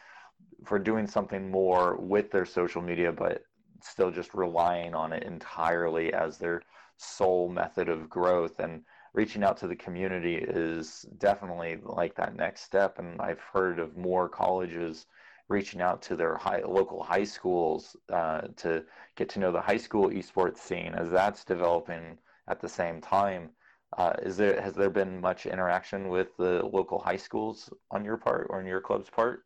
for 0.65 0.79
doing 0.79 1.07
something 1.07 1.49
more 1.51 1.97
with 1.97 2.31
their 2.31 2.45
social 2.45 2.81
media, 2.81 3.11
but 3.11 3.43
still 3.81 4.11
just 4.11 4.33
relying 4.33 4.93
on 4.95 5.13
it 5.13 5.23
entirely 5.23 6.13
as 6.13 6.37
their 6.37 6.61
sole 6.97 7.49
method 7.49 7.89
of 7.89 8.09
growth. 8.09 8.59
And 8.59 8.83
reaching 9.13 9.43
out 9.43 9.57
to 9.57 9.67
the 9.67 9.75
community 9.75 10.35
is 10.35 11.03
definitely 11.17 11.77
like 11.83 12.15
that 12.15 12.35
next 12.35 12.61
step. 12.61 12.99
And 12.99 13.21
I've 13.21 13.39
heard 13.39 13.79
of 13.79 13.97
more 13.97 14.29
colleges 14.29 15.07
reaching 15.49 15.81
out 15.81 16.01
to 16.03 16.15
their 16.15 16.35
high, 16.37 16.61
local 16.65 17.03
high 17.03 17.23
schools 17.23 17.95
uh, 18.13 18.41
to 18.55 18.83
get 19.15 19.27
to 19.29 19.39
know 19.39 19.51
the 19.51 19.61
high 19.61 19.77
school 19.77 20.09
esports 20.09 20.59
scene 20.59 20.93
as 20.95 21.09
that's 21.09 21.43
developing 21.43 22.17
at 22.47 22.61
the 22.61 22.69
same 22.69 23.01
time. 23.01 23.49
Uh, 23.97 24.13
is 24.21 24.37
there 24.37 24.61
has 24.61 24.75
there 24.75 24.91
been 24.91 25.19
much 25.19 25.47
interaction 25.47 26.09
with 26.09 26.27
the 26.37 26.63
local 26.63 26.99
high 26.99 27.17
schools 27.17 27.69
on 27.89 28.05
your 28.05 28.17
part 28.17 28.45
or 28.49 28.59
on 28.59 28.65
your 28.67 28.79
club's 28.79 29.09
part? 29.09 29.45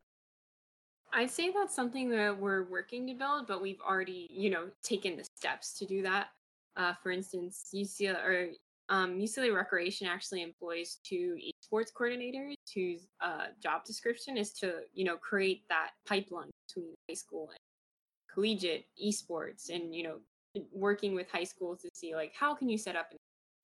I'd 1.14 1.32
say 1.32 1.52
that's 1.52 1.76
something 1.76 2.10
that 2.10 2.38
we're 2.38 2.64
working 2.64 3.08
to 3.08 3.14
build, 3.14 3.48
but 3.48 3.62
we've 3.62 3.80
already, 3.88 4.28
you 4.32 4.50
know, 4.50 4.70
taken 4.82 5.16
the 5.16 5.24
steps 5.24 5.78
to 5.80 5.86
do 5.86 6.02
that. 6.02 6.30
Uh, 6.76 6.94
for 7.02 7.12
instance, 7.12 7.70
UCLA 7.74 8.26
or 8.26 8.48
um, 8.90 9.18
UCLA 9.18 9.56
Recreation 9.56 10.08
actually 10.08 10.42
employs 10.42 11.00
two 11.04 11.38
esports 11.38 11.88
coordinators 11.98 12.56
whose 12.74 13.08
uh, 13.22 13.48
job 13.62 13.86
description 13.86 14.38
is 14.38 14.52
to, 14.54 14.82
you 14.94 15.06
know, 15.06 15.18
create 15.18 15.64
that 15.70 15.92
pipeline 16.08 16.52
between 16.68 16.94
high 17.10 17.16
school 17.16 17.50
and 17.50 17.58
collegiate 18.34 18.86
esports, 19.04 19.70
and 19.70 19.96
you 19.96 20.04
know, 20.04 20.18
working 20.72 21.16
with 21.16 21.30
high 21.32 21.44
schools 21.44 21.82
to 21.82 21.90
see 21.94 22.16
like 22.16 22.34
how 22.38 22.54
can 22.54 22.70
you 22.70 22.78
set 22.78 22.96
up 22.96 23.08
a 23.14 23.16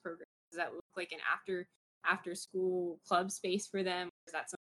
program? 0.02 0.26
Does 0.50 0.58
that 0.58 0.72
look 0.72 0.84
like 0.96 1.12
an 1.12 1.18
after 1.32 1.66
after 2.10 2.34
school 2.34 2.98
club 3.06 3.30
space 3.30 3.66
for 3.66 3.82
them? 3.82 4.08
Is 4.26 4.32
that 4.32 4.50
something 4.50 4.60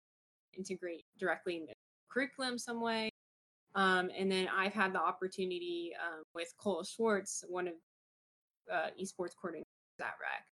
integrate 0.56 1.04
directly 1.18 1.56
into 1.56 1.72
curriculum 2.10 2.58
some 2.58 2.80
way. 2.80 3.10
Um, 3.74 4.10
and 4.16 4.30
then 4.30 4.48
I've 4.54 4.74
had 4.74 4.92
the 4.92 5.00
opportunity 5.00 5.92
um, 6.00 6.22
with 6.34 6.52
Cole 6.58 6.84
Schwartz, 6.84 7.42
one 7.48 7.68
of 7.68 7.74
uh, 8.70 8.88
esports 9.00 9.32
coordinators 9.42 9.61
at 10.02 10.14
REC, 10.20 10.44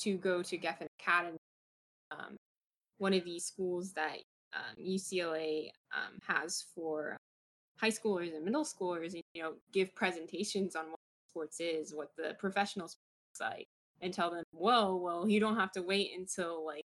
to 0.00 0.16
go 0.16 0.42
to 0.42 0.58
Geffen 0.58 0.86
Academy, 1.00 1.38
um, 2.10 2.36
one 2.98 3.12
of 3.12 3.24
these 3.24 3.44
schools 3.44 3.92
that 3.92 4.18
um, 4.54 4.76
UCLA 4.82 5.70
um, 5.92 6.18
has 6.26 6.64
for 6.74 7.16
high 7.76 7.90
schoolers 7.90 8.34
and 8.34 8.44
middle 8.44 8.64
schoolers, 8.64 9.14
and 9.14 9.22
you 9.34 9.42
know, 9.42 9.54
give 9.72 9.94
presentations 9.94 10.76
on 10.76 10.90
what 10.90 10.98
sports 11.28 11.60
is, 11.60 11.94
what 11.94 12.10
the 12.16 12.34
professional 12.38 12.88
sports 12.88 13.40
like, 13.40 13.66
and 14.00 14.12
tell 14.12 14.30
them, 14.30 14.44
whoa, 14.52 14.96
well, 14.96 15.28
you 15.28 15.40
don't 15.40 15.56
have 15.56 15.72
to 15.72 15.82
wait 15.82 16.10
until 16.16 16.64
like 16.64 16.84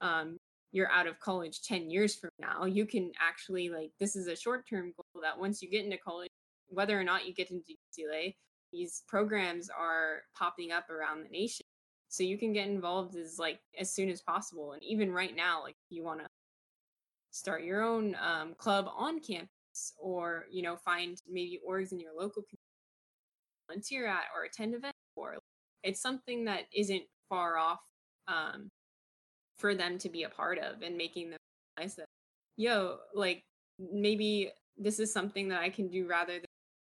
um, 0.00 0.38
you're 0.72 0.90
out 0.90 1.06
of 1.06 1.20
college 1.20 1.62
10 1.62 1.90
years 1.90 2.14
from 2.14 2.30
now. 2.40 2.64
You 2.64 2.86
can 2.86 3.12
actually 3.20 3.68
like 3.68 3.90
this 4.00 4.16
is 4.16 4.26
a 4.26 4.36
short 4.36 4.68
term 4.68 4.92
goal 4.96 5.22
that 5.22 5.38
once 5.38 5.62
you 5.62 5.70
get 5.70 5.84
into 5.84 5.98
college 5.98 6.30
whether 6.68 6.98
or 6.98 7.04
not 7.04 7.26
you 7.26 7.34
get 7.34 7.50
into 7.50 7.74
ucla 7.98 8.34
these 8.72 9.02
programs 9.08 9.68
are 9.70 10.22
popping 10.36 10.72
up 10.72 10.90
around 10.90 11.24
the 11.24 11.28
nation. 11.28 11.66
So 12.08 12.22
you 12.22 12.38
can 12.38 12.52
get 12.52 12.68
involved 12.68 13.16
as 13.16 13.38
like 13.38 13.60
as 13.78 13.94
soon 13.94 14.10
as 14.10 14.20
possible. 14.20 14.72
And 14.72 14.82
even 14.82 15.12
right 15.12 15.34
now 15.34 15.62
like 15.62 15.76
you 15.88 16.04
want 16.04 16.20
to 16.20 16.26
start 17.30 17.64
your 17.64 17.82
own 17.82 18.16
um, 18.20 18.54
club 18.58 18.86
on 18.94 19.20
campus 19.20 19.48
or 19.98 20.44
you 20.50 20.62
know 20.62 20.76
find 20.76 21.18
maybe 21.30 21.58
orgs 21.66 21.92
in 21.92 22.00
your 22.00 22.12
local 22.12 22.42
community 22.42 22.58
volunteer 23.66 24.06
at 24.06 24.24
or 24.36 24.44
attend 24.44 24.74
events 24.74 24.98
for 25.14 25.38
it's 25.82 26.00
something 26.00 26.44
that 26.44 26.64
isn't 26.74 27.02
far 27.28 27.56
off 27.56 27.80
um, 28.28 28.70
for 29.58 29.74
them 29.74 29.98
to 29.98 30.08
be 30.08 30.24
a 30.24 30.28
part 30.28 30.58
of 30.58 30.82
and 30.82 30.96
making 30.96 31.30
them 31.30 31.38
realize 31.76 31.96
that, 31.96 32.06
yo, 32.56 32.98
like 33.14 33.42
maybe 33.78 34.50
this 34.76 34.98
is 34.98 35.12
something 35.12 35.48
that 35.48 35.60
I 35.60 35.70
can 35.70 35.88
do 35.88 36.06
rather 36.06 36.34
than 36.34 36.44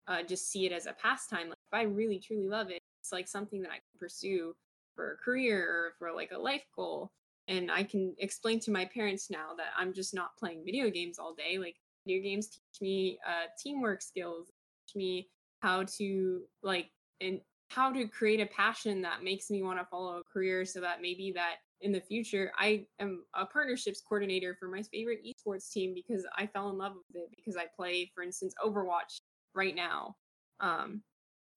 uh, 0.10 0.24
just 0.24 0.52
see 0.52 0.66
it 0.66 0.72
as 0.72 0.88
a 0.88 0.94
pastime. 0.94 1.50
Like 1.50 1.58
if 1.72 1.78
I 1.78 1.84
really 1.84 2.20
truly 2.20 2.48
love 2.48 2.70
it, 2.70 2.82
it's 3.02 3.12
like 3.12 3.28
something 3.28 3.62
that 3.62 3.70
I 3.70 3.76
can 3.76 4.00
pursue 4.00 4.56
for 4.96 5.14
a 5.14 5.18
career 5.18 5.62
or 5.64 5.94
for 6.00 6.14
like 6.14 6.32
a 6.32 6.38
life 6.38 6.66
goal. 6.76 7.12
And 7.48 7.72
I 7.72 7.84
can 7.84 8.16
explain 8.18 8.60
to 8.62 8.72
my 8.72 8.86
parents 8.86 9.30
now 9.30 9.54
that 9.58 9.68
I'm 9.78 9.94
just 9.94 10.14
not 10.14 10.36
playing 10.38 10.64
video 10.66 10.90
games 10.90 11.18
all 11.20 11.34
day. 11.34 11.58
Like 11.58 11.76
video 12.06 12.22
games 12.22 12.48
teach 12.48 12.82
me 12.82 13.20
uh, 13.26 13.48
teamwork 13.62 14.02
skills, 14.02 14.52
teach 14.88 14.96
me 14.96 15.30
how 15.62 15.84
to 15.98 16.42
like 16.64 16.90
and 17.22 17.40
how 17.70 17.92
to 17.92 18.08
create 18.08 18.40
a 18.40 18.46
passion 18.48 19.02
that 19.02 19.24
makes 19.24 19.50
me 19.50 19.62
want 19.62 19.80
to 19.80 19.86
follow 19.86 20.18
a 20.18 20.24
career 20.24 20.66
so 20.66 20.82
that 20.82 21.02
maybe 21.02 21.32
that 21.36 21.56
in 21.82 21.92
the 21.92 22.02
future 22.02 22.52
i 22.58 22.86
am 23.00 23.24
a 23.36 23.46
partnerships 23.46 24.02
coordinator 24.02 24.56
for 24.60 24.68
my 24.68 24.82
favorite 24.82 25.20
esports 25.26 25.72
team 25.72 25.94
because 25.94 26.26
i 26.38 26.46
fell 26.46 26.70
in 26.70 26.78
love 26.78 26.94
with 26.94 27.24
it 27.24 27.30
because 27.36 27.56
i 27.56 27.66
play 27.76 28.12
for 28.14 28.24
instance 28.24 28.54
overwatch 28.66 29.22
right 29.56 29.76
now 29.76 30.16
um, 30.60 31.02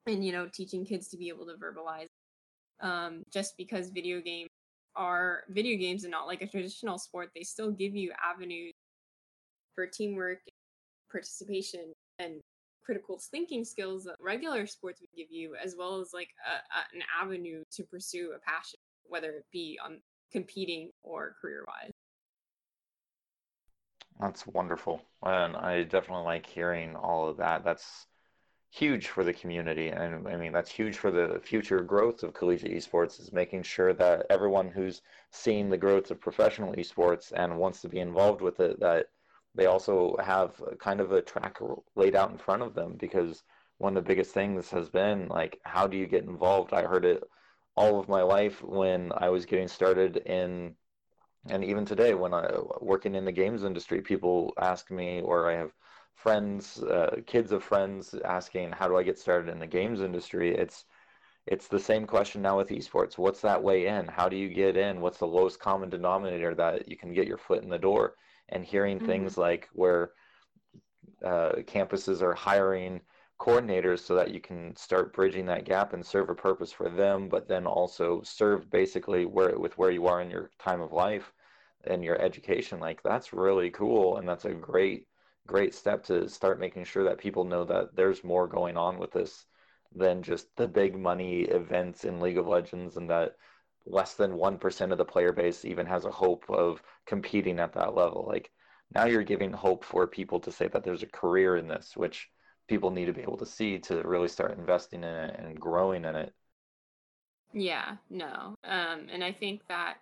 and 0.07 0.25
you 0.25 0.33
know 0.33 0.49
teaching 0.53 0.85
kids 0.85 1.09
to 1.09 1.17
be 1.17 1.29
able 1.29 1.47
to 1.47 1.55
verbalize 1.55 2.09
um, 2.81 3.23
just 3.33 3.57
because 3.57 3.91
video 3.91 4.21
games 4.21 4.49
are 4.95 5.45
video 5.49 5.79
games 5.79 6.05
and 6.05 6.11
not 6.11 6.27
like 6.27 6.43
a 6.43 6.47
traditional 6.47 6.99
sport 6.99 7.31
they 7.35 7.43
still 7.43 7.71
give 7.71 7.95
you 7.95 8.13
avenues 8.23 8.73
for 9.75 9.87
teamwork 9.87 10.39
participation 11.11 11.93
and 12.19 12.41
critical 12.85 13.19
thinking 13.31 13.65
skills 13.65 14.05
that 14.05 14.17
regular 14.21 14.67
sports 14.67 15.01
would 15.01 15.17
give 15.17 15.31
you 15.31 15.55
as 15.63 15.77
well 15.79 16.01
as 16.01 16.11
like 16.13 16.31
a, 16.47 16.79
a, 16.79 16.97
an 16.97 17.03
avenue 17.23 17.63
to 17.71 17.85
pursue 17.85 18.33
a 18.37 18.41
passion 18.41 18.79
whether 19.09 19.31
it 19.31 19.45
be 19.53 19.79
on 19.85 20.01
competing 20.33 20.91
or 21.03 21.37
career 21.41 21.65
wise 21.69 21.92
that's 24.23 24.47
wonderful 24.47 25.03
and 25.25 25.57
i 25.57 25.83
definitely 25.83 26.25
like 26.25 26.47
hearing 26.47 26.95
all 26.97 27.29
of 27.29 27.37
that. 27.37 27.65
That's 27.65 28.07
huge 28.71 29.09
for 29.09 29.23
the 29.23 29.35
community 29.35 29.89
and 29.89 30.27
i 30.27 30.37
mean 30.37 30.51
that's 30.53 30.71
huge 30.71 30.97
for 30.97 31.11
the 31.11 31.39
future 31.45 31.81
growth 31.81 32.23
of 32.23 32.33
collegiate 32.33 32.73
esports 32.73 33.21
is 33.21 33.31
making 33.31 33.63
sure 33.63 33.93
that 33.93 34.25
everyone 34.31 34.71
who's 34.71 35.03
seeing 35.31 35.69
the 35.69 35.77
growth 35.77 36.11
of 36.11 36.19
professional 36.19 36.73
esports 36.75 37.33
and 37.37 37.59
wants 37.59 37.83
to 37.83 37.89
be 37.89 37.99
involved 37.99 38.41
with 38.41 38.61
it 38.61 38.81
that 38.81 39.07
they 39.55 39.67
also 39.67 40.17
have 40.25 40.55
kind 40.79 41.01
of 41.01 41.13
a 41.13 41.21
track 41.21 41.59
laid 41.97 42.17
out 42.17 42.31
in 42.31 42.39
front 42.39 42.63
of 42.63 42.75
them 42.75 42.97
because 42.99 43.43
one 43.77 43.95
of 43.95 44.03
the 44.05 44.09
biggest 44.09 44.33
things 44.33 44.71
has 44.71 44.89
been 44.89 45.29
like 45.29 45.59
how 45.65 45.87
do 45.87 45.99
you 45.99 46.07
get 46.07 46.25
involved? 46.25 46.73
I 46.73 46.83
heard 46.83 47.05
it 47.05 47.23
all 47.77 47.99
of 48.01 48.09
my 48.09 48.23
life 48.23 48.63
when 48.63 49.13
i 49.17 49.29
was 49.31 49.47
getting 49.47 49.69
started 49.69 50.19
in 50.19 50.75
and 51.49 51.65
even 51.65 51.85
today 51.85 52.15
when 52.15 52.33
i 52.33 52.49
working 52.81 53.15
in 53.15 53.25
the 53.25 53.33
games 53.33 53.65
industry 53.65 54.01
people 54.01 54.53
ask 54.61 54.91
me 54.91 55.21
or 55.21 55.51
i 55.51 55.55
have 55.55 55.73
friends, 56.23 56.83
uh, 56.85 57.17
kids 57.27 57.53
of 57.53 57.65
friends 57.65 58.15
asking, 58.25 58.73
"How 58.73 58.89
do 58.89 58.97
I 58.97 59.03
get 59.03 59.19
started 59.19 59.51
in 59.51 59.59
the 59.59 59.67
games 59.67 60.01
industry?" 60.01 60.55
It's 60.55 60.85
it's 61.47 61.67
the 61.69 61.81
same 61.81 62.07
question 62.07 62.43
now 62.43 62.57
with 62.57 62.69
esports. 62.69 63.19
What's 63.19 63.41
that 63.41 63.63
way 63.63 63.87
in? 63.89 64.07
How 64.07 64.29
do 64.29 64.37
you 64.37 64.49
get 64.49 64.77
in? 64.77 65.01
What's 65.01 65.19
the 65.19 65.27
lowest 65.27 65.59
common 65.59 65.91
denominator 65.91 66.55
that 66.55 66.89
you 66.89 66.97
can 66.97 67.13
get 67.13 67.27
your 67.27 67.39
foot 67.39 67.65
in 67.65 67.69
the 67.69 67.79
door? 67.79 68.15
And 68.51 68.65
hearing 68.65 68.99
mm-hmm. 68.99 69.07
things 69.07 69.37
like 69.37 69.69
where 69.73 70.13
uh, 71.25 71.53
campuses 71.67 72.23
are 72.23 72.35
hiring 72.35 73.01
coordinators 73.43 73.99
so 73.99 74.15
that 74.15 74.31
you 74.31 74.41
can 74.41 74.75
start 74.77 75.13
bridging 75.13 75.47
that 75.47 75.65
gap 75.65 75.95
and 75.95 76.07
serve 76.07 76.31
a 76.31 76.35
purpose 76.35 76.71
for 76.71 76.89
them, 76.89 77.29
but 77.29 77.49
then 77.49 77.67
also 77.67 78.23
serve 78.23 78.71
basically 78.71 79.27
where 79.27 79.59
with 79.59 79.77
where 79.77 79.91
you 79.91 80.07
are 80.07 80.23
in 80.23 80.31
your 80.31 80.51
time 80.61 80.81
of 80.81 80.93
life 80.93 81.33
and 81.85 82.05
your 82.05 82.21
education. 82.23 82.79
Like 82.79 83.03
that's 83.03 83.33
really 83.33 83.71
cool, 83.71 84.19
and 84.19 84.29
that's 84.29 84.45
a 84.45 84.53
great 84.55 85.09
great 85.49 85.75
step 85.75 86.05
to 86.05 86.29
start 86.29 86.61
making 86.61 86.85
sure 86.85 87.03
that 87.03 87.19
people 87.19 87.45
know 87.45 87.65
that 87.65 87.97
there's 87.97 88.23
more 88.23 88.47
going 88.47 88.77
on 88.77 88.97
with 88.99 89.11
this 89.11 89.47
than 89.93 90.23
just 90.23 90.47
the 90.57 90.69
big 90.69 90.97
money 90.97 91.41
events 91.43 92.05
in 92.05 92.21
League 92.21 92.39
of 92.39 92.47
Legends 92.47 92.97
and 92.97 93.11
that 93.11 93.35
less 93.87 94.15
than 94.15 94.33
1% 94.33 94.93
of 94.93 94.99
the 94.99 95.05
player 95.05 95.33
base 95.33 95.65
even 95.65 95.85
has 95.87 96.05
a 96.05 96.11
hope 96.11 96.45
of 96.49 96.81
competing 97.07 97.59
at 97.59 97.73
that 97.73 97.95
level. 97.97 98.25
Like 98.29 98.53
now 98.95 99.07
you're 99.07 99.25
giving 99.25 99.53
hope 99.53 99.85
for 99.85 100.07
people 100.07 100.39
to 100.41 100.53
say 100.53 100.69
that 100.69 100.85
there's 100.85 101.03
a 101.03 101.07
career 101.07 101.57
in 101.57 101.67
this, 101.67 101.97
which 101.97 102.31
people 102.69 102.91
need 102.91 103.07
to 103.07 103.13
be 103.13 103.23
able 103.23 103.37
to 103.39 103.47
see 103.47 103.79
to 103.79 104.03
really 104.03 104.29
start 104.29 104.57
investing 104.59 105.03
in 105.03 105.15
it 105.15 105.39
and 105.39 105.61
growing 105.61 106.05
in 106.05 106.17
it. 106.17 106.33
Yeah, 107.53 107.97
no. 108.09 108.55
Um, 108.65 109.07
and 109.13 109.23
I 109.23 109.33
think 109.33 109.63
that 109.69 109.97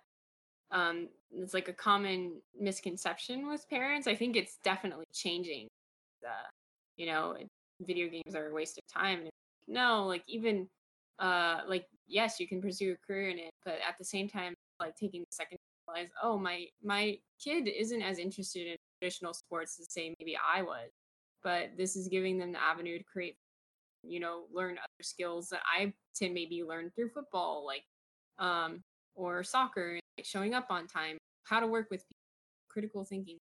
um, 0.71 1.09
it's 1.33 1.53
like 1.53 1.67
a 1.67 1.73
common 1.73 2.41
misconception 2.59 3.47
with 3.47 3.69
parents. 3.69 4.07
I 4.07 4.15
think 4.15 4.35
it's 4.35 4.57
definitely 4.63 5.05
changing. 5.13 5.67
Uh, 6.25 6.47
you 6.97 7.07
know, 7.07 7.35
video 7.81 8.07
games 8.07 8.35
are 8.35 8.47
a 8.47 8.53
waste 8.53 8.77
of 8.77 8.83
time. 8.87 9.27
No, 9.67 10.05
like 10.05 10.23
even 10.27 10.67
uh, 11.19 11.61
like 11.67 11.87
yes, 12.07 12.39
you 12.39 12.47
can 12.47 12.61
pursue 12.61 12.93
a 12.93 13.07
career 13.07 13.29
in 13.29 13.39
it, 13.39 13.51
but 13.65 13.75
at 13.87 13.97
the 13.97 14.05
same 14.05 14.29
time, 14.29 14.53
like 14.79 14.95
taking 14.95 15.21
a 15.21 15.33
second 15.33 15.57
realize, 15.87 16.09
oh 16.21 16.37
my 16.37 16.65
my 16.83 17.17
kid 17.43 17.67
isn't 17.67 18.01
as 18.01 18.19
interested 18.19 18.67
in 18.67 18.75
traditional 18.99 19.33
sports 19.33 19.79
as 19.79 19.91
say 19.91 20.13
maybe 20.19 20.37
I 20.37 20.61
was, 20.61 20.89
but 21.43 21.69
this 21.77 21.95
is 21.95 22.07
giving 22.07 22.37
them 22.37 22.51
the 22.51 22.61
avenue 22.61 22.97
to 22.97 23.03
create, 23.03 23.35
you 24.03 24.19
know, 24.19 24.43
learn 24.53 24.77
other 24.77 25.03
skills 25.03 25.49
that 25.49 25.61
I 25.65 25.93
to 26.15 26.29
maybe 26.29 26.63
learn 26.63 26.91
through 26.95 27.09
football, 27.09 27.65
like 27.65 27.83
um, 28.39 28.83
or 29.15 29.43
soccer, 29.43 29.99
like 30.17 30.25
showing 30.25 30.53
up 30.53 30.67
on 30.69 30.87
time, 30.87 31.17
how 31.43 31.59
to 31.59 31.67
work 31.67 31.87
with 31.89 32.01
people, 32.01 32.69
critical 32.69 33.05
thinking, 33.05 33.37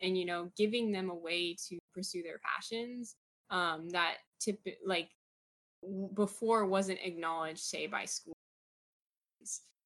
and 0.00 0.16
you 0.16 0.24
know, 0.24 0.50
giving 0.56 0.92
them 0.92 1.10
a 1.10 1.14
way 1.14 1.56
to 1.68 1.78
pursue 1.94 2.22
their 2.22 2.40
passions 2.44 3.16
um, 3.50 3.88
that 3.90 4.16
tip 4.40 4.58
like 4.84 5.08
before 6.14 6.66
wasn't 6.66 6.98
acknowledged, 7.02 7.60
say 7.60 7.86
by 7.86 8.04
schools, 8.04 8.34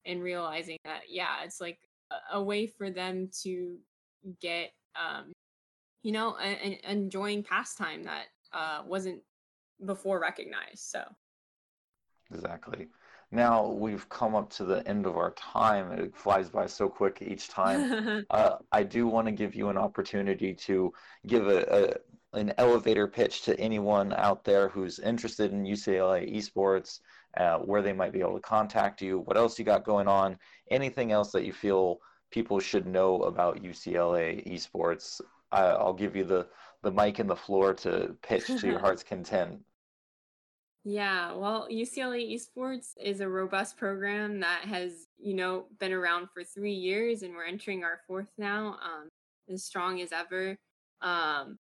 and 0.05 0.23
realizing 0.23 0.79
that 0.85 1.03
yeah, 1.09 1.43
it's 1.45 1.61
like 1.61 1.79
a, 2.11 2.37
a 2.37 2.43
way 2.43 2.67
for 2.67 2.91
them 2.91 3.29
to 3.43 3.77
get 4.41 4.71
um, 4.97 5.33
you 6.03 6.13
know, 6.13 6.37
an 6.37 6.77
enjoying 6.85 7.43
pastime 7.43 8.05
that 8.05 8.27
uh, 8.53 8.83
wasn't 8.87 9.21
before 9.85 10.21
recognized. 10.21 10.79
So 10.79 11.03
exactly. 12.33 12.89
Now 13.33 13.69
we've 13.69 14.09
come 14.09 14.37
up 14.37 14.51
to 14.51 14.65
the 14.65 14.87
end 14.87 15.05
of 15.05 15.17
our 15.17 15.33
time. 15.33 15.91
It 15.93 16.17
flies 16.17 16.49
by 16.49 16.67
so 16.67 16.89
quick 16.89 17.23
each 17.23 17.49
time. 17.49 18.25
uh, 18.31 18.57
I 18.71 18.83
do 18.85 19.09
want 19.09 19.27
to 19.27 19.33
give 19.33 19.55
you 19.55 19.69
an 19.69 19.77
opportunity 19.77 20.55
to 20.55 20.93
give 21.27 21.49
a, 21.49 21.99
a, 22.33 22.39
an 22.39 22.53
elevator 22.57 23.09
pitch 23.09 23.43
to 23.43 23.59
anyone 23.59 24.13
out 24.13 24.45
there 24.45 24.69
who's 24.69 25.01
interested 25.01 25.53
in 25.53 25.65
UCLA 25.65 26.37
esports, 26.37 27.01
uh, 27.37 27.59
where 27.59 27.83
they 27.83 27.93
might 27.93 28.13
be 28.13 28.21
able 28.21 28.35
to 28.35 28.41
contact 28.41 29.03
you, 29.03 29.21
what 29.21 29.37
else 29.37 29.59
you 29.59 29.65
got 29.65 29.85
going 29.85 30.07
on, 30.07 30.39
anything 30.71 31.11
else 31.11 31.33
that 31.33 31.45
you 31.45 31.53
feel 31.53 31.99
people 32.31 32.61
should 32.61 32.87
know 32.87 33.23
about 33.23 33.63
UCLA 33.63 34.47
esports. 34.47 35.21
I, 35.53 35.63
I'll 35.63 35.95
give 35.95 36.17
you 36.17 36.25
the, 36.25 36.47
the 36.83 36.91
mic 36.91 37.19
and 37.19 37.29
the 37.29 37.37
floor 37.37 37.75
to 37.75 38.15
pitch 38.23 38.47
to 38.47 38.67
your 38.67 38.79
heart's 38.81 39.03
content. 39.03 39.61
Yeah, 40.89 41.33
well, 41.33 41.67
UCLA 41.69 42.33
Esports 42.33 42.93
is 43.03 43.21
a 43.21 43.29
robust 43.29 43.77
program 43.77 44.39
that 44.41 44.61
has, 44.61 45.09
you 45.19 45.35
know, 45.35 45.67
been 45.81 45.93
around 45.93 46.29
for 46.33 46.45
three 46.45 46.75
years 46.75 47.23
and 47.23 47.35
we're 47.35 47.45
entering 47.45 47.83
our 47.83 47.99
fourth 48.07 48.31
now, 48.39 48.79
um, 48.85 49.09
as 49.53 49.65
strong 49.65 50.01
as 50.01 50.13
ever. 50.13 50.57
Um, 51.03 51.59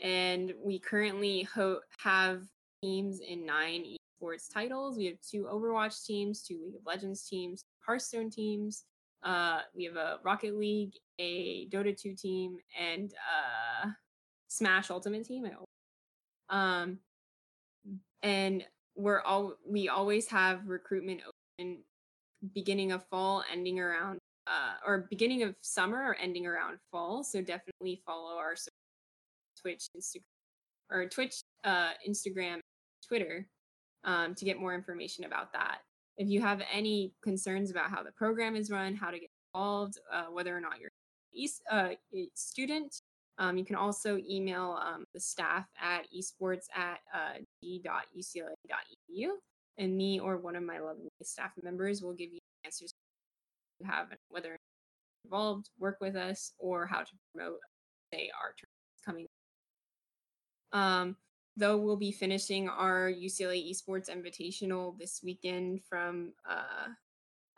and 0.00 0.54
we 0.62 0.78
currently 0.78 1.42
ho- 1.42 1.80
have 1.98 2.42
teams 2.80 3.18
in 3.18 3.44
nine 3.44 3.84
esports 4.22 4.52
titles. 4.52 4.96
We 4.96 5.06
have 5.06 5.20
two 5.28 5.48
Overwatch 5.52 6.06
teams, 6.06 6.42
two 6.42 6.60
League 6.64 6.76
of 6.76 6.86
Legends 6.86 7.28
teams, 7.28 7.64
Hearthstone 7.84 8.30
teams. 8.30 8.84
Uh, 9.24 9.62
we 9.74 9.84
have 9.84 9.96
a 9.96 10.18
Rocket 10.22 10.56
League, 10.56 10.92
a 11.18 11.68
Dota 11.68 11.96
2 11.96 12.14
team, 12.14 12.58
and 12.78 13.12
uh, 13.12 13.88
Smash 14.48 14.90
Ultimate 14.90 15.26
team. 15.26 15.48
Um, 16.48 16.98
and 18.22 18.64
we're 18.96 19.20
all 19.20 19.54
we 19.66 19.88
always 19.88 20.26
have 20.28 20.66
recruitment 20.66 21.20
open 21.26 21.78
beginning 22.54 22.92
of 22.92 23.04
fall 23.06 23.42
ending 23.50 23.78
around 23.78 24.18
uh, 24.46 24.74
or 24.86 25.06
beginning 25.10 25.42
of 25.42 25.54
summer 25.60 25.98
or 25.98 26.16
ending 26.16 26.46
around 26.46 26.78
fall 26.90 27.22
so 27.22 27.40
definitely 27.40 28.02
follow 28.04 28.36
our 28.36 28.54
twitch 29.60 29.88
instagram 29.96 30.22
or 30.90 31.08
twitch 31.08 31.42
uh, 31.64 31.90
instagram 32.08 32.58
twitter 33.06 33.46
um, 34.04 34.34
to 34.34 34.44
get 34.44 34.60
more 34.60 34.74
information 34.74 35.24
about 35.24 35.52
that 35.52 35.78
if 36.16 36.28
you 36.28 36.40
have 36.40 36.62
any 36.72 37.12
concerns 37.22 37.70
about 37.70 37.90
how 37.90 38.02
the 38.02 38.12
program 38.12 38.56
is 38.56 38.70
run 38.70 38.94
how 38.94 39.10
to 39.10 39.18
get 39.18 39.30
involved 39.54 39.98
uh, 40.12 40.24
whether 40.24 40.56
or 40.56 40.60
not 40.60 40.80
you're 40.80 40.90
a 41.72 41.96
student 42.34 43.02
um, 43.40 43.56
you 43.56 43.64
can 43.64 43.76
also 43.76 44.18
email 44.28 44.78
um, 44.84 45.04
the 45.14 45.20
staff 45.20 45.66
at 45.80 46.06
esports 46.16 46.66
at 46.74 46.98
uh, 47.14 47.38
d.ucla.edu 47.62 49.28
and 49.78 49.96
me 49.96 50.18
or 50.18 50.38
one 50.38 50.56
of 50.56 50.62
my 50.62 50.80
lovely 50.80 51.08
staff 51.22 51.52
members 51.62 52.02
will 52.02 52.14
give 52.14 52.32
you 52.32 52.40
answers 52.64 52.92
you 53.78 53.86
have 53.86 54.08
whether 54.28 54.58
involved, 55.24 55.70
work 55.78 55.98
with 56.00 56.16
us, 56.16 56.52
or 56.58 56.86
how 56.86 57.00
to 57.00 57.12
promote, 57.32 57.58
say, 58.12 58.30
our 58.40 58.54
tournaments 58.58 59.04
coming. 59.04 59.26
Um, 60.72 61.16
though 61.56 61.76
we'll 61.76 61.96
be 61.96 62.12
finishing 62.12 62.68
our 62.68 63.10
UCLA 63.10 63.70
Esports 63.70 64.08
Invitational 64.10 64.98
this 64.98 65.20
weekend 65.22 65.80
from 65.88 66.32
uh, 66.48 66.88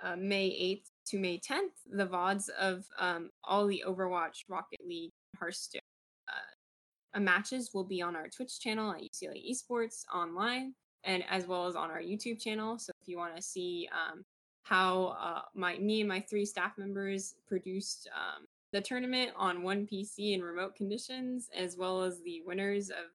uh, 0.03 0.17
May 0.17 0.49
8th 0.51 0.91
to 1.11 1.19
May 1.19 1.39
10th. 1.39 1.75
The 1.93 2.07
VODs 2.07 2.49
of 2.51 2.85
um, 2.99 3.31
all 3.45 3.67
the 3.67 3.83
Overwatch, 3.87 4.45
Rocket 4.49 4.81
League, 4.87 5.11
Hearthstone 5.39 5.81
uh, 6.29 7.21
matches 7.21 7.71
will 7.75 7.85
be 7.85 8.03
on 8.03 8.15
our 8.17 8.29
Twitch 8.29 8.61
channel 8.61 8.93
at 8.93 9.03
UCLA 9.03 9.51
Esports 9.51 10.05
online, 10.15 10.75
and 11.05 11.25
as 11.29 11.47
well 11.47 11.67
as 11.67 11.75
on 11.75 11.91
our 11.91 12.01
YouTube 12.01 12.41
channel. 12.41 12.79
So 12.79 12.93
if 13.03 13.09
you 13.09 13.19
want 13.19 13.35
to 13.37 13.43
see 13.43 13.89
um, 13.93 14.23
how 14.63 15.17
uh, 15.21 15.43
my 15.55 15.79
me 15.79 16.01
and 16.01 16.09
my 16.09 16.21
three 16.21 16.45
staff 16.45 16.79
members 16.79 17.35
produced 17.49 18.09
um, 18.15 18.47
the 18.73 18.81
tournament 18.81 19.33
on 19.37 19.63
one 19.63 19.87
PC 19.87 20.35
in 20.35 20.43
remote 20.43 20.77
conditions, 20.77 21.49
as 21.57 21.77
well 21.77 22.03
as 22.03 22.21
the 22.23 22.43
winners 22.47 22.91
of 22.91 23.07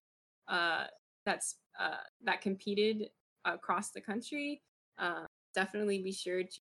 uh, 0.48 0.86
that's 1.26 1.56
uh, 1.80 2.04
that 2.24 2.42
competed 2.42 3.10
across 3.46 3.92
the 3.92 4.02
country. 4.02 4.62
Uh, 4.98 5.26
definitely 5.54 6.02
be 6.02 6.12
sure 6.12 6.44
to 6.44 6.60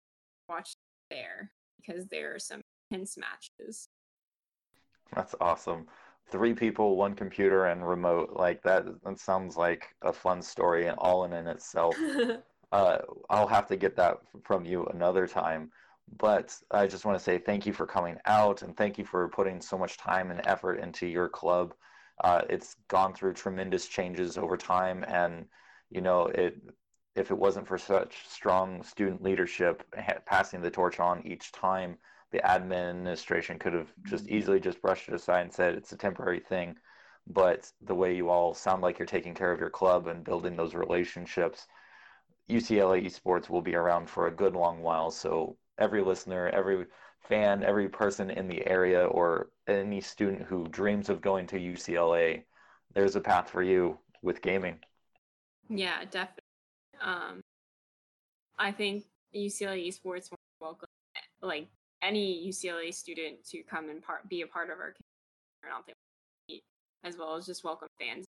watch 0.48 0.74
there 1.14 1.50
because 1.76 2.06
there 2.06 2.34
are 2.34 2.38
some 2.38 2.60
intense 2.90 3.16
matches. 3.16 3.88
That's 5.14 5.34
awesome. 5.40 5.86
Three 6.30 6.54
people, 6.54 6.96
one 6.96 7.14
computer, 7.14 7.66
and 7.66 7.86
remote. 7.86 8.30
Like 8.34 8.62
that. 8.62 8.84
That 9.04 9.18
sounds 9.18 9.56
like 9.56 9.94
a 10.02 10.12
fun 10.12 10.42
story, 10.42 10.86
and 10.86 10.98
all 10.98 11.24
in, 11.24 11.32
in 11.32 11.46
itself. 11.46 11.96
uh, 12.72 12.98
I'll 13.30 13.46
have 13.46 13.66
to 13.68 13.76
get 13.76 13.96
that 13.96 14.18
from 14.42 14.64
you 14.64 14.86
another 14.86 15.26
time. 15.26 15.70
But 16.18 16.56
I 16.70 16.86
just 16.86 17.04
want 17.04 17.18
to 17.18 17.24
say 17.24 17.38
thank 17.38 17.66
you 17.66 17.72
for 17.72 17.86
coming 17.86 18.16
out, 18.26 18.62
and 18.62 18.76
thank 18.76 18.98
you 18.98 19.04
for 19.04 19.28
putting 19.28 19.60
so 19.60 19.78
much 19.78 19.96
time 19.96 20.30
and 20.30 20.40
effort 20.44 20.74
into 20.80 21.06
your 21.06 21.28
club. 21.28 21.74
Uh, 22.22 22.42
it's 22.48 22.76
gone 22.88 23.14
through 23.14 23.34
tremendous 23.34 23.86
changes 23.86 24.38
over 24.38 24.56
time, 24.56 25.04
and 25.06 25.46
you 25.90 26.00
know 26.00 26.26
it. 26.26 26.56
If 27.14 27.30
it 27.30 27.38
wasn't 27.38 27.68
for 27.68 27.78
such 27.78 28.28
strong 28.28 28.82
student 28.82 29.22
leadership 29.22 29.84
passing 30.26 30.60
the 30.60 30.70
torch 30.70 30.98
on 30.98 31.26
each 31.26 31.52
time, 31.52 31.96
the 32.32 32.44
administration 32.44 33.58
could 33.58 33.72
have 33.72 33.92
just 34.04 34.24
mm-hmm. 34.24 34.34
easily 34.34 34.60
just 34.60 34.82
brushed 34.82 35.08
it 35.08 35.14
aside 35.14 35.42
and 35.42 35.52
said 35.52 35.74
it's 35.74 35.92
a 35.92 35.96
temporary 35.96 36.40
thing. 36.40 36.76
But 37.26 37.70
the 37.80 37.94
way 37.94 38.14
you 38.14 38.28
all 38.28 38.54
sound 38.54 38.82
like 38.82 38.98
you're 38.98 39.06
taking 39.06 39.34
care 39.34 39.52
of 39.52 39.60
your 39.60 39.70
club 39.70 40.08
and 40.08 40.24
building 40.24 40.56
those 40.56 40.74
relationships, 40.74 41.66
UCLA 42.50 43.06
esports 43.06 43.48
will 43.48 43.62
be 43.62 43.74
around 43.76 44.10
for 44.10 44.26
a 44.26 44.34
good 44.34 44.54
long 44.54 44.82
while. 44.82 45.10
So 45.10 45.56
every 45.78 46.02
listener, 46.02 46.48
every 46.48 46.86
fan, 47.20 47.62
every 47.62 47.88
person 47.88 48.30
in 48.30 48.48
the 48.48 48.66
area, 48.66 49.06
or 49.06 49.50
any 49.66 50.00
student 50.00 50.42
who 50.42 50.68
dreams 50.68 51.08
of 51.08 51.22
going 51.22 51.46
to 51.46 51.58
UCLA, 51.58 52.42
there's 52.92 53.16
a 53.16 53.20
path 53.20 53.48
for 53.48 53.62
you 53.62 53.98
with 54.22 54.42
gaming. 54.42 54.78
Yeah, 55.68 56.04
definitely. 56.04 56.43
Um, 57.02 57.40
I 58.58 58.72
think 58.72 59.04
UCLA 59.34 59.88
esports 59.88 60.30
welcome 60.60 60.88
like 61.42 61.68
any 62.02 62.46
UCLA 62.48 62.92
student 62.94 63.44
to 63.50 63.62
come 63.62 63.88
and 63.88 64.02
part 64.02 64.28
be 64.28 64.42
a 64.42 64.46
part 64.46 64.70
of 64.70 64.78
our 64.78 64.94
community, 65.62 66.64
as 67.02 67.16
well 67.16 67.34
as 67.36 67.46
just 67.46 67.64
welcome 67.64 67.88
fans. 67.98 68.26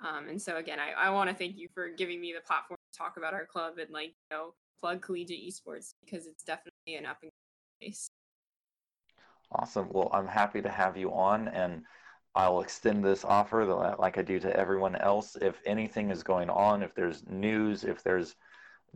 Um, 0.00 0.28
and 0.28 0.40
so 0.40 0.56
again, 0.56 0.78
I, 0.80 1.08
I 1.08 1.10
want 1.10 1.30
to 1.30 1.36
thank 1.36 1.56
you 1.56 1.68
for 1.74 1.88
giving 1.88 2.20
me 2.20 2.32
the 2.32 2.44
platform 2.44 2.78
to 2.92 2.98
talk 2.98 3.16
about 3.16 3.34
our 3.34 3.46
club 3.46 3.78
and 3.78 3.90
like 3.90 4.08
you 4.08 4.36
know 4.36 4.54
plug 4.80 5.00
collegiate 5.00 5.40
esports 5.48 5.94
because 6.04 6.26
it's 6.26 6.42
definitely 6.42 6.96
an 6.96 7.06
up 7.06 7.18
and 7.22 7.30
coming 7.30 7.90
place. 7.90 8.08
Awesome. 9.52 9.88
Well, 9.90 10.10
I'm 10.12 10.26
happy 10.26 10.62
to 10.62 10.70
have 10.70 10.96
you 10.96 11.12
on, 11.12 11.48
and 11.48 11.84
I'll 12.34 12.60
extend 12.60 13.04
this 13.04 13.24
offer 13.24 13.64
like 13.98 14.16
I 14.16 14.22
do 14.22 14.38
to 14.40 14.56
everyone 14.56 14.96
else. 14.96 15.36
If 15.40 15.60
anything 15.66 16.10
is 16.10 16.22
going 16.22 16.48
on, 16.48 16.82
if 16.82 16.94
there's 16.94 17.24
news, 17.28 17.84
if 17.84 18.02
there's 18.02 18.36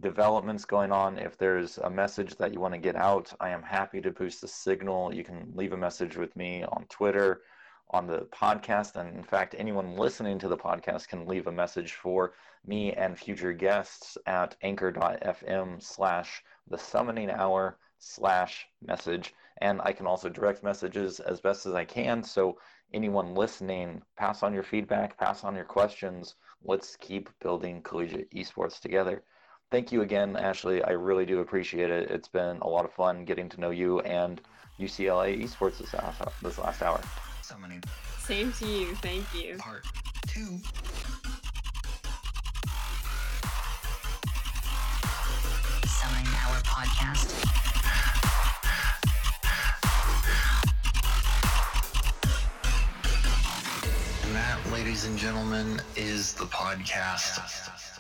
developments 0.01 0.65
going 0.65 0.93
on, 0.93 1.19
if 1.19 1.37
there's 1.37 1.79
a 1.79 1.91
message 1.91 2.37
that 2.37 2.53
you 2.53 2.61
want 2.61 2.75
to 2.75 2.79
get 2.81 2.97
out, 2.97 3.33
I 3.41 3.51
am 3.51 3.63
happy 3.63 4.01
to 4.01 4.11
boost 4.11 4.41
the 4.41 4.49
signal. 4.49 5.15
You 5.15 5.25
can 5.25 5.53
leave 5.55 5.73
a 5.73 5.77
message 5.77 6.17
with 6.17 6.35
me 6.35 6.65
on 6.65 6.87
Twitter, 6.89 7.43
on 7.91 8.07
the 8.07 8.21
podcast. 8.33 8.97
And 8.97 9.15
in 9.17 9.23
fact, 9.23 9.55
anyone 9.59 9.97
listening 9.97 10.39
to 10.41 10.49
the 10.49 10.57
podcast 10.57 11.09
can 11.09 11.27
leave 11.27 11.47
a 11.47 11.53
message 11.53 11.93
for 11.93 12.33
me 12.67 12.93
and 12.93 13.19
future 13.19 13.53
guests 13.53 14.19
at 14.27 14.57
anchor.fm 14.63 15.83
slash 15.83 16.43
the 16.69 16.79
summoning 16.79 17.31
hour 17.31 17.79
slash 17.99 18.67
message. 18.85 19.35
And 19.59 19.81
I 19.83 19.93
can 19.93 20.07
also 20.07 20.29
direct 20.29 20.63
messages 20.63 21.21
as 21.21 21.41
best 21.41 21.65
as 21.65 21.75
I 21.75 21.85
can. 21.85 22.23
So 22.23 22.59
anyone 22.93 23.35
listening, 23.35 24.03
pass 24.17 24.43
on 24.43 24.55
your 24.55 24.63
feedback, 24.63 25.19
pass 25.19 25.45
on 25.45 25.55
your 25.55 25.65
questions. 25.65 26.37
Let's 26.65 26.97
keep 26.97 27.31
building 27.41 27.83
collegiate 27.83 28.31
esports 28.33 28.81
together 28.81 29.23
thank 29.71 29.93
you 29.93 30.03
again, 30.03 30.37
Ashley. 30.37 30.83
I 30.83 30.91
really 30.91 31.27
do 31.27 31.41
appreciate 31.41 31.91
it. 31.91 32.11
It's 32.11 32.29
been 32.29 32.59
a 32.59 32.69
lot 32.69 32.85
of 32.85 32.93
fun 32.93 33.25
getting 33.25 33.49
to 33.51 33.61
know 33.61 33.71
you 33.71 34.01
and 34.01 34.41
UCLA 34.79 35.43
esports 35.43 35.79
this 35.79 35.95
last, 35.95 36.23
this 36.43 36.59
last 36.59 36.83
hour. 36.83 37.01
So 37.43 37.57
many. 37.59 37.81
Same 38.19 38.53
to 38.53 38.67
you. 38.67 38.95
Thank 38.97 39.25
you. 39.35 39.57
Part 39.59 39.85
two. 40.27 40.59
Summoning 45.87 46.27
Hour 46.35 46.61
podcast. 46.65 47.66
Ladies 54.97 55.11
and 55.11 55.19
gentlemen, 55.19 55.79
is 55.95 56.33
the 56.33 56.47
podcast. 56.47 57.96